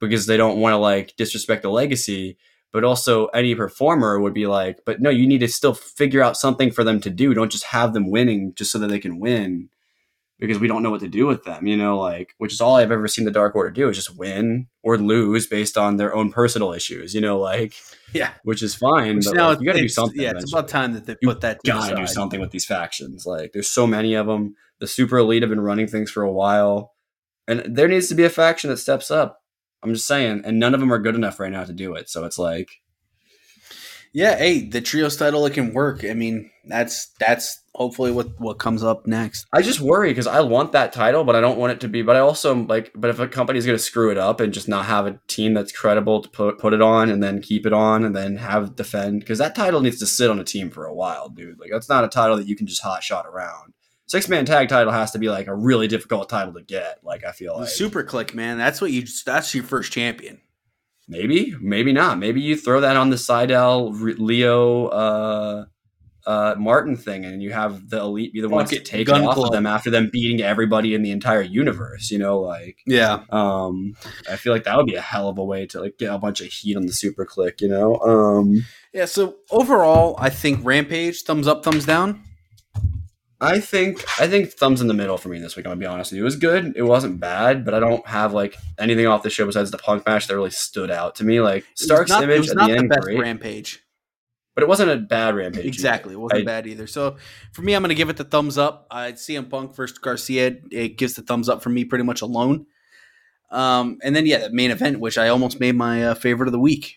[0.00, 2.36] because they don't want to like disrespect the legacy.
[2.72, 6.36] But also any performer would be like but no you need to still figure out
[6.36, 7.32] something for them to do.
[7.34, 9.70] Don't just have them winning just so that they can win
[10.38, 12.76] because we don't know what to do with them, you know, like which is all
[12.76, 16.14] I've ever seen the Dark Order do is just win or lose based on their
[16.14, 17.74] own personal issues, you know, like
[18.12, 18.32] Yeah.
[18.44, 19.16] which is fine.
[19.16, 20.20] Which but now like, you got to do something.
[20.20, 21.62] Yeah, it's about time that they You put that.
[21.64, 23.24] to the Gotta do something with these factions.
[23.26, 24.54] Like there's so many of them.
[24.78, 26.92] The super elite have been running things for a while,
[27.48, 29.40] and there needs to be a faction that steps up.
[29.82, 32.10] I'm just saying, and none of them are good enough right now to do it.
[32.10, 32.68] So it's like,
[34.12, 36.04] Yeah, hey, the trios title it can work.
[36.04, 39.46] I mean, that's that's hopefully what what comes up next.
[39.52, 42.02] I just worry because I want that title, but I don't want it to be.
[42.02, 44.68] But I also like, but if a company's going to screw it up and just
[44.68, 47.72] not have a team that's credible to put put it on and then keep it
[47.72, 50.86] on and then have defend, because that title needs to sit on a team for
[50.86, 51.60] a while, dude.
[51.60, 53.74] Like that's not a title that you can just hot shot around.
[54.06, 57.00] Six man tag title has to be like a really difficult title to get.
[57.02, 59.04] Like I feel like SuperKliq, man, that's what you.
[59.24, 60.40] That's your first champion.
[61.08, 62.18] Maybe, maybe not.
[62.18, 65.64] Maybe you throw that on the Sydal Lio uh,
[66.26, 69.46] uh, Martin thing, and you have the elite be the ones to take off Club.
[69.46, 72.10] of them after them beating everybody in the entire universe.
[72.10, 72.78] You know, like.
[72.86, 73.94] Yeah, Um,
[74.28, 76.18] I feel like that would be a hell of a way to like get a
[76.18, 77.96] bunch of heat on the SuperKliq, you know.
[77.98, 79.04] Um, yeah.
[79.04, 82.24] So overall, I think Rampage thumbs up, thumbs down.
[83.40, 85.66] I think I think thumbs in the middle for me this week.
[85.66, 86.22] I'm gonna be honest with you.
[86.22, 86.72] It was good.
[86.76, 90.06] It wasn't bad, but I don't have like anything off the show besides the punk
[90.06, 91.40] match that really stood out to me.
[91.40, 93.82] Like Stark's not, image at the end, best great, Rampage.
[94.54, 95.66] but it wasn't a bad rampage.
[95.66, 96.86] Exactly, it wasn't I- bad either.
[96.86, 97.16] So
[97.52, 98.86] for me, I'm going to give it the thumbs up.
[98.90, 100.56] I CM Punk versus Garcia.
[100.70, 102.64] It gives the thumbs up for me pretty much alone.
[103.50, 106.52] Um, and then yeah, the main event, which I almost made my uh, favorite of
[106.52, 106.96] the week.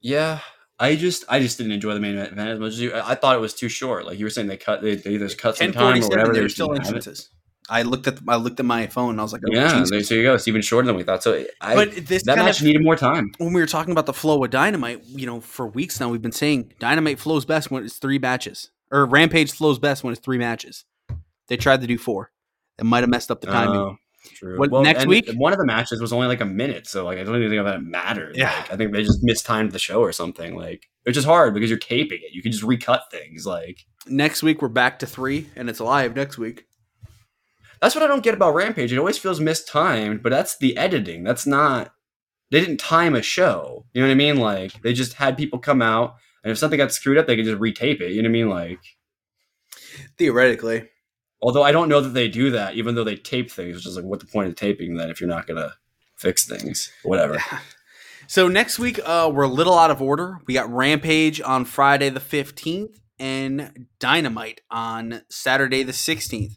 [0.00, 0.40] Yeah,
[0.82, 2.92] I just I just didn't enjoy the main event as much as you.
[2.92, 4.04] I thought it was too short.
[4.04, 6.32] Like you were saying, they cut they, they either cut some time or whatever.
[6.32, 7.30] There's still entrances.
[7.70, 9.90] I looked at I looked at my phone and I was like, oh, Yeah, Jesus.
[9.90, 10.34] there, so you go.
[10.34, 11.22] It's even shorter than we thought.
[11.22, 13.30] So I, but this that match of needed more time.
[13.38, 16.20] when we were talking about the flow of dynamite, you know, for weeks now we've
[16.20, 20.20] been saying dynamite flows best when it's three matches or Rampage flows best when it's
[20.20, 20.84] three matches.
[21.46, 22.32] They tried to do four.
[22.78, 23.76] It might have messed up the timing.
[23.76, 24.58] Oh, true.
[24.58, 25.30] What, next week?
[25.34, 27.64] one of the matches was only like a minute, so like I don't even think
[27.64, 28.36] that it mattered.
[28.36, 28.54] Yeah.
[28.54, 30.56] Like, I think they just mistimed the show or something.
[30.56, 32.32] Like, which is hard because you're taping it.
[32.32, 33.46] You can just recut things.
[33.46, 36.64] Like, Next week we're back to three, and it's live next week.
[37.80, 38.92] that's what I don't get about Rampage.
[38.92, 41.24] It always feels mistimed, but that's the editing.
[41.24, 41.92] That's not.
[42.50, 43.86] They didn't time a show.
[43.94, 44.36] You know what I mean?
[44.36, 47.44] Like, they just had people come out, and if something got screwed up, they could
[47.46, 48.12] just retape it.
[48.12, 48.48] You know what I mean?
[48.50, 48.78] Like,
[50.18, 50.88] Theoretically,
[51.42, 53.96] although I don't know that they do that, even though they tape things, which is
[53.96, 55.74] like, what the point of taping then if you're not gonna
[56.16, 56.90] fix things?
[57.02, 57.38] Whatever.
[58.28, 60.38] So next week, uh, we're a little out of order.
[60.46, 66.56] We got Rampage on Friday the fifteenth and Dynamite on Saturday the sixteenth.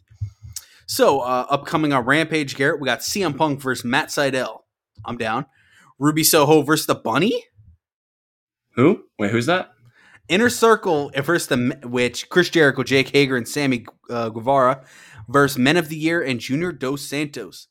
[0.86, 4.60] So uh, upcoming on Rampage, Garrett, we got CM Punk versus Matt Sydal.
[5.04, 5.46] I'm down.
[5.98, 7.44] Ruby Soho versus the Bunny.
[8.76, 9.04] Who?
[9.18, 9.72] Wait, who's that?
[10.28, 14.84] Inner Circle versus the which Chris Jericho, Jake Hager, and Sammy uh, Guevara
[15.28, 17.68] versus Men of the Year and Junior Dos Santos.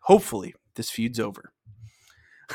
[0.00, 1.52] Hopefully, this feud's over.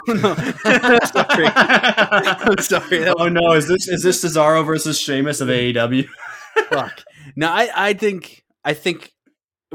[0.08, 1.48] no, sorry.
[1.56, 3.00] I'm sorry.
[3.04, 6.08] That oh no, is this is this Cesaro versus Sheamus of AEW?
[6.70, 7.04] Fuck.
[7.36, 9.14] No, I, I think I think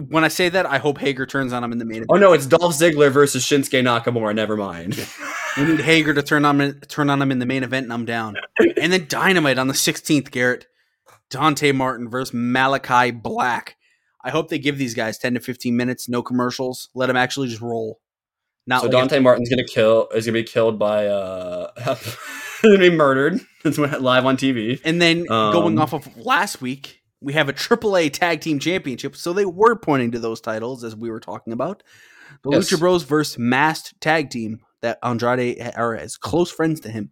[0.09, 2.11] when I say that, I hope Hager turns on him in the main event.
[2.11, 4.35] Oh no, it's Dolph Ziggler versus Shinsuke Nakamura.
[4.35, 5.07] Never mind.
[5.55, 8.07] We need Hager to turn on turn on him in the main event, and I'm
[8.07, 8.37] down.
[8.59, 10.67] and then Dynamite on the 16th, Garrett.
[11.29, 13.77] Dante Martin versus Malakai Black.
[14.25, 16.89] I hope they give these guys 10 to 15 minutes, no commercials.
[16.95, 18.01] Let them actually just roll.
[18.67, 21.71] Not so like Dante Martin's gonna kill is gonna be killed by uh
[22.63, 23.41] gonna be murdered.
[23.65, 24.81] It's live on TV.
[24.87, 29.17] And then going Um, off of last week, we have a AAA Tag Team Championship.
[29.17, 31.83] So they were pointing to those titles as we were talking about.
[32.43, 32.71] The Yes.
[32.71, 37.11] Lucha Bros versus Masked Tag Team that Andrade are as close friends to him.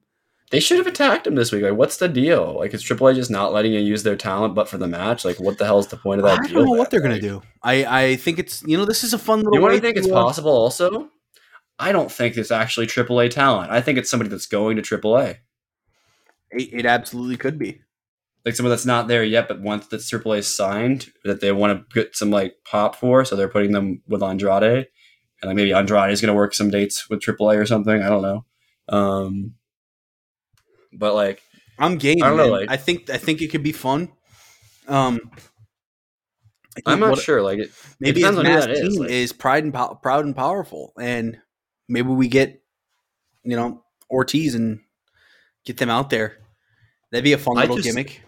[0.50, 1.62] They should have attacked him this week.
[1.62, 2.56] Like, what's the deal?
[2.58, 5.24] Like, is Triple H just not letting you use their talent, but for the match?
[5.24, 7.20] Like, what the hell is the point of that I don't know what they're gonna
[7.20, 7.40] do.
[7.62, 9.54] I, I think it's you know this is a fun little.
[9.54, 10.50] You want to think it's uh, possible?
[10.50, 11.08] Also,
[11.78, 13.70] I don't think it's actually AAA talent.
[13.70, 15.36] I think it's somebody that's going to AAA.
[16.50, 17.82] It, it absolutely could be.
[18.44, 21.94] Like someone that's not there yet, but once that's AAA signed, that they want to
[21.94, 24.62] get some like pop for, so they're putting them with Andrade,
[25.42, 28.02] and like maybe Andrade is going to work some dates with AAA or something.
[28.02, 28.44] I don't know.
[28.88, 29.54] Um,
[30.92, 31.42] but like,
[31.78, 32.22] I'm game.
[32.22, 34.10] I don't know, like- I think I think it could be fun.
[34.88, 35.30] Um,
[36.86, 37.42] I'm not what- sure.
[37.42, 40.24] Like, it, Maybe depends his mass that is, team like- is pride and pow- proud
[40.24, 41.38] and powerful, and
[41.88, 42.62] maybe we get
[43.44, 44.80] you know Ortiz and
[45.64, 46.38] get them out there.
[47.12, 48.22] That'd be a fun I little just- gimmick.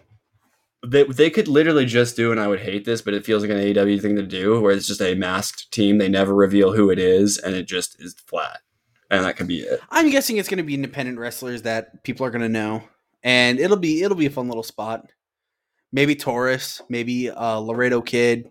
[0.86, 3.50] They they could literally just do, and I would hate this, but it feels like
[3.50, 5.98] an AEW thing to do, where it's just a masked team.
[5.98, 8.60] They never reveal who it is, and it just is flat,
[9.10, 9.80] and that could be it.
[9.90, 12.82] I'm guessing it's going to be independent wrestlers that people are going to know,
[13.22, 15.10] and it'll be it'll be a fun little spot.
[15.92, 18.50] Maybe Taurus, maybe uh, Laredo Kid.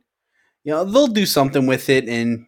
[0.63, 2.45] You know, they'll do something with it, and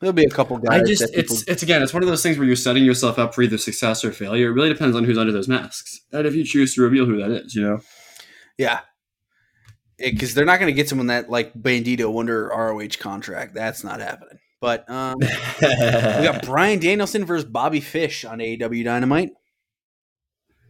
[0.00, 0.82] there'll be a couple guys.
[0.82, 2.84] I just that people, it's it's again it's one of those things where you're setting
[2.84, 4.48] yourself up for either success or failure.
[4.48, 7.16] It really depends on who's under those masks, and if you choose to reveal who
[7.18, 7.80] that is, you know.
[8.56, 8.80] yeah,
[9.98, 13.54] because they're not going to get someone that like Bandido under ROH contract.
[13.54, 14.38] That's not happening.
[14.60, 15.26] But um, we
[15.68, 19.30] got Bryan Danielson versus Bobby Fish on AEW Dynamite.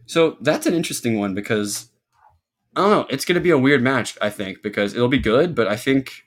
[0.05, 1.89] so that's an interesting one because
[2.75, 3.07] I don't know.
[3.09, 5.75] It's going to be a weird match, I think, because it'll be good, but I
[5.75, 6.23] think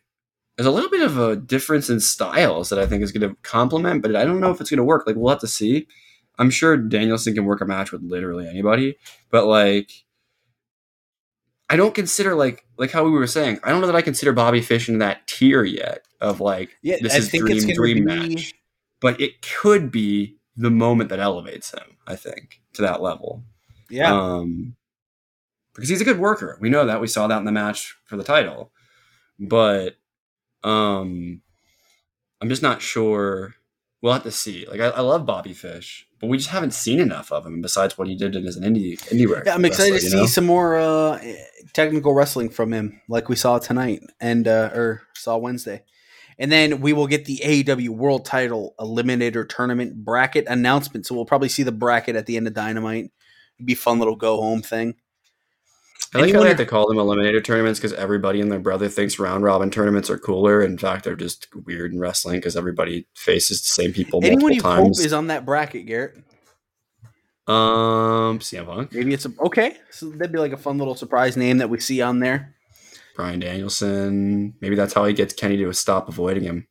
[0.56, 3.36] there's a little bit of a difference in styles that I think is going to
[3.42, 5.06] complement, but I don't know if it's going to work.
[5.06, 5.86] Like we'll have to see.
[6.38, 8.96] I'm sure Danielson can work a match with literally anybody,
[9.30, 9.90] but like
[11.70, 13.60] I don't consider like like how we were saying.
[13.64, 16.96] I don't know that I consider Bobby Fish in that tier yet of like Yeah,
[17.00, 18.54] this I is dream dream be- match.
[19.00, 21.96] But it could be the moment that elevates him.
[22.06, 23.42] I think to that level.
[23.90, 24.76] Yeah, Um,
[25.74, 26.56] because he's a good worker.
[26.60, 27.00] We know that.
[27.00, 28.70] We saw that in the match for the title.
[29.38, 29.96] But
[30.64, 31.42] um,
[32.40, 33.54] I'm just not sure.
[34.00, 34.66] We'll have to see.
[34.68, 37.96] Like I, I love Bobby Fish, but we just haven't seen enough of him besides
[37.96, 39.44] what he did in as an indie indie wrestler.
[39.46, 40.26] Yeah, I'm excited to see know?
[40.26, 41.22] some more uh,
[41.72, 45.84] technical wrestling from him, like we saw tonight and uh, or saw Wednesday.
[46.38, 51.06] And then we will get the AEW World Title Eliminator Tournament bracket announcement.
[51.06, 53.12] So we'll probably see the bracket at the end of Dynamite.
[53.58, 54.94] It'd be a fun little go home thing.
[56.14, 58.88] I like how they have to call them eliminator tournaments because everybody and their brother
[58.88, 60.62] thinks round robin tournaments are cooler.
[60.62, 64.62] In fact, they're just weird in wrestling because everybody faces the same people Anyone you
[64.62, 66.16] multiple hope is on that bracket, Garrett?
[67.48, 69.76] um, CM Punk, Maybe it's a, okay.
[69.90, 72.54] So that'd be like a fun little surprise name that we see on there.
[73.16, 74.54] Bryan Danielson.
[74.60, 76.68] Maybe that's how he gets Kenny to stop avoiding him.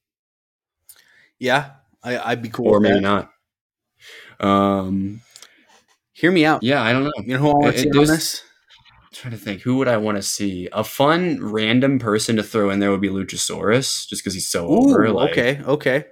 [1.40, 1.72] Yeah,
[2.04, 2.68] I, I'd be cool.
[2.68, 3.02] or maybe that.
[3.02, 3.32] not.
[4.40, 5.22] Um,
[6.14, 6.64] Hear me out.
[6.64, 7.12] yeah, I don't know.
[7.18, 8.44] You know who I want to see it on this?
[9.14, 10.70] Trying to think who would I want to see.
[10.72, 14.72] A fun random person to throw in there would be Luchasaurus, just because he's so
[14.72, 15.12] Ooh, over.
[15.12, 16.06] Like, okay, okay.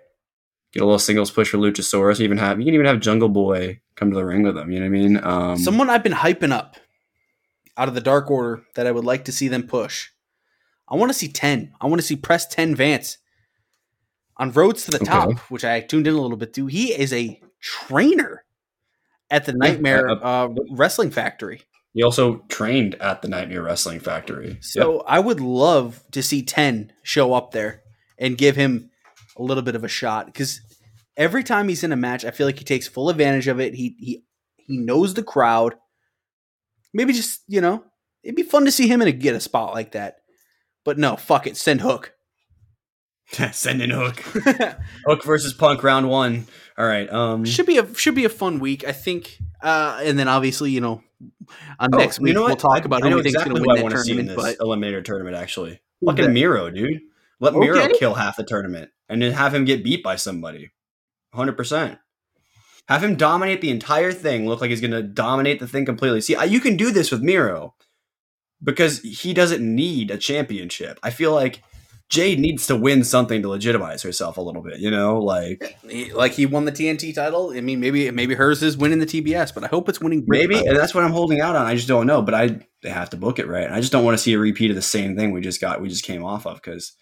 [0.74, 2.20] Get a little singles push for Luchasaurus.
[2.20, 4.70] Even have you can even have Jungle Boy come to the ring with him.
[4.70, 5.24] You know what I mean?
[5.24, 6.76] Um, Someone I've been hyping up
[7.78, 10.10] out of the Dark Order that I would like to see them push.
[10.90, 11.74] I want to see 10.
[11.80, 13.18] I want to see Preston Vance
[14.38, 15.06] on Roads to the Okay.
[15.06, 16.66] Top, which I tuned in a little bit to.
[16.66, 18.44] He is a trainer
[19.30, 21.62] at the Nightmare uh, Wrestling Factory.
[21.94, 24.57] He also trained at the Nightmare Wrestling Factory.
[24.61, 27.82] So I would love to see 10 show up there
[28.18, 28.91] and give him
[29.38, 30.61] a little bit of a shot because
[31.18, 33.74] every time he's in a match, I feel like he takes full advantage of it.
[33.74, 34.24] He he
[34.57, 35.76] he knows the crowd.
[36.94, 37.84] Maybe just you know,
[38.24, 40.18] it'd be fun to see him in a get a spot like that.
[40.86, 42.14] But no, fuck it, send Hook.
[43.38, 43.53] Yep.
[43.53, 44.20] Send in Hook.
[45.06, 46.48] Hook versus Punk round one.
[46.80, 47.07] All right.
[47.11, 47.45] Um.
[47.45, 49.38] should be a should be a fun week, I think.
[49.61, 51.03] Uh, and then obviously you know,
[51.80, 53.70] on oh, next week know we'll talk about I who know we think's exactly who
[53.70, 54.38] I to win want to see in tournament.
[54.41, 55.36] this But eliminator tournament.
[55.36, 56.32] Actually, fucking that?
[56.32, 57.02] Miro, dude.
[57.40, 60.72] Let Miro kill half the tournament and then have him get beat by somebody.
[61.34, 62.00] Hundred percent.
[62.88, 64.48] Have him dominate the entire thing.
[64.48, 66.22] Look like he's going to dominate the thing completely.
[66.22, 67.76] See, I- you can do this with Miro
[68.64, 71.00] because he doesn't need a championship.
[71.04, 71.62] I feel like
[72.10, 74.80] Jade needs to win something to legitimize herself a little bit.
[74.80, 77.53] You know, like He- like he won the TNT title.
[77.56, 80.26] I mean, maybe maybe hers is winning the TBS, but I hope it's winning.
[80.27, 81.68] maybe, and that's what I'm holding out on.
[81.68, 83.69] I just don't know, but I they have to book it right.
[83.69, 85.81] I just don't want to see a repeat of the same thing we just got.
[85.81, 86.94] We just came off of because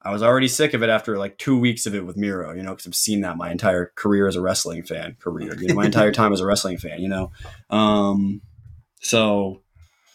[0.00, 2.54] I was already sick of it after like two weeks of it with Miro.
[2.54, 5.16] You know, because I've seen that my entire career as a wrestling fan.
[5.20, 7.00] Career, you know, my entire time as a wrestling fan.
[7.00, 7.32] You know,
[7.68, 8.40] um,
[9.02, 9.60] so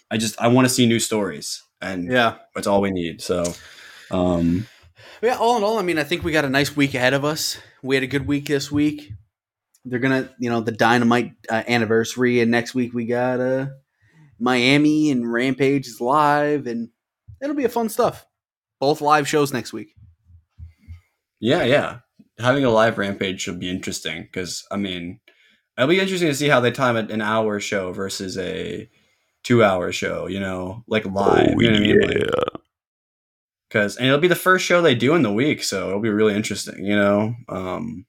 [0.10, 2.38] I just I want to see new stories, and yeah.
[2.56, 3.22] that's all we need.
[3.22, 3.54] So.
[4.14, 4.68] Um,
[5.22, 7.26] Yeah, all in all, I mean, I think we got a nice week ahead of
[7.26, 7.58] us.
[7.82, 9.12] We had a good week this week.
[9.86, 13.68] They're gonna, you know, the Dynamite uh, anniversary, and next week we got uh,
[14.40, 16.90] Miami and Rampage is live, and
[17.42, 18.26] it'll be a fun stuff.
[18.80, 19.96] Both live shows next week.
[21.40, 22.00] Yeah, yeah.
[22.40, 25.20] Having a live rampage should be interesting because I mean,
[25.78, 28.90] it'll be interesting to see how they time an hour show versus a
[29.44, 30.28] two hour show.
[30.28, 31.56] You know, like live.
[31.58, 32.24] you know what I mean?
[33.74, 36.10] Because and it'll be the first show they do in the week, so it'll be
[36.12, 36.86] really interesting.
[36.86, 38.06] You know, um,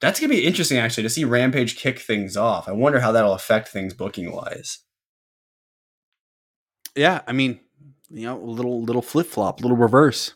[0.00, 2.68] that's gonna be interesting actually to see Rampage kick things off.
[2.68, 4.78] I wonder how that'll affect things booking wise.
[6.94, 7.58] Yeah, I mean,
[8.08, 10.34] you know, a little little flip flop, little reverse.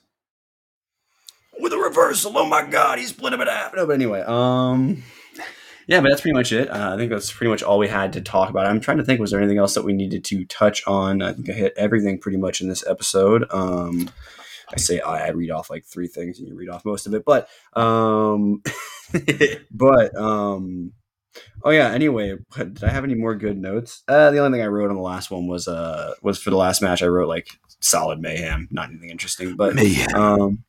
[1.61, 2.37] with a reversal.
[2.37, 3.77] Oh my god, he split him in half.
[3.77, 5.05] No, but anyway, um,
[5.87, 6.71] yeah, but that's pretty much it.
[6.71, 8.67] Uh, I think that's pretty much all we had to talk about.
[8.67, 11.23] I'm trying to think, was there anything else that we needed to touch on?
[11.23, 13.45] I think I hit everything pretty much in this episode.
[13.51, 14.11] Um,
[14.73, 17.15] I say I, I read off like three things, and you read off most of
[17.15, 18.63] it, but um,
[19.71, 20.93] but um.
[21.65, 21.91] Oh yeah.
[21.91, 24.05] Anyway, did I have any more good notes?
[24.07, 26.57] Uh, the only thing I wrote on the last one was uh was for the
[26.57, 27.03] last match.
[27.03, 27.49] I wrote like
[27.81, 29.77] solid mayhem, not anything interesting, but
[30.15, 30.63] um,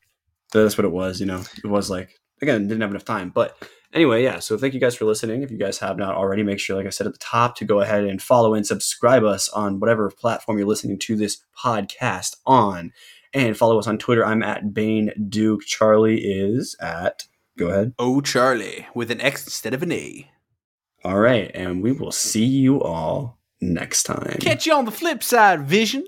[0.52, 1.20] that's what it was.
[1.20, 3.56] You know, it was like again didn't have enough time, but
[3.96, 4.40] anyway, yeah.
[4.40, 5.42] So thank you guys for listening.
[5.42, 7.66] If you guys have not already, make sure, like I said at the top, to
[7.66, 12.36] go ahead and follow and subscribe us on whatever platform you're listening to this podcast
[12.46, 12.92] on,
[13.34, 14.26] and follow us on Twitter.
[14.26, 15.62] I'm at Bane Duke.
[15.62, 17.24] Charlie is at.
[17.58, 17.94] Go ahead.
[17.98, 20.30] Oh, Charlie, with an X instead of an A.
[21.04, 24.38] All right, and we will see you all next time.
[24.42, 26.06] Catch you on the flip side, Vision.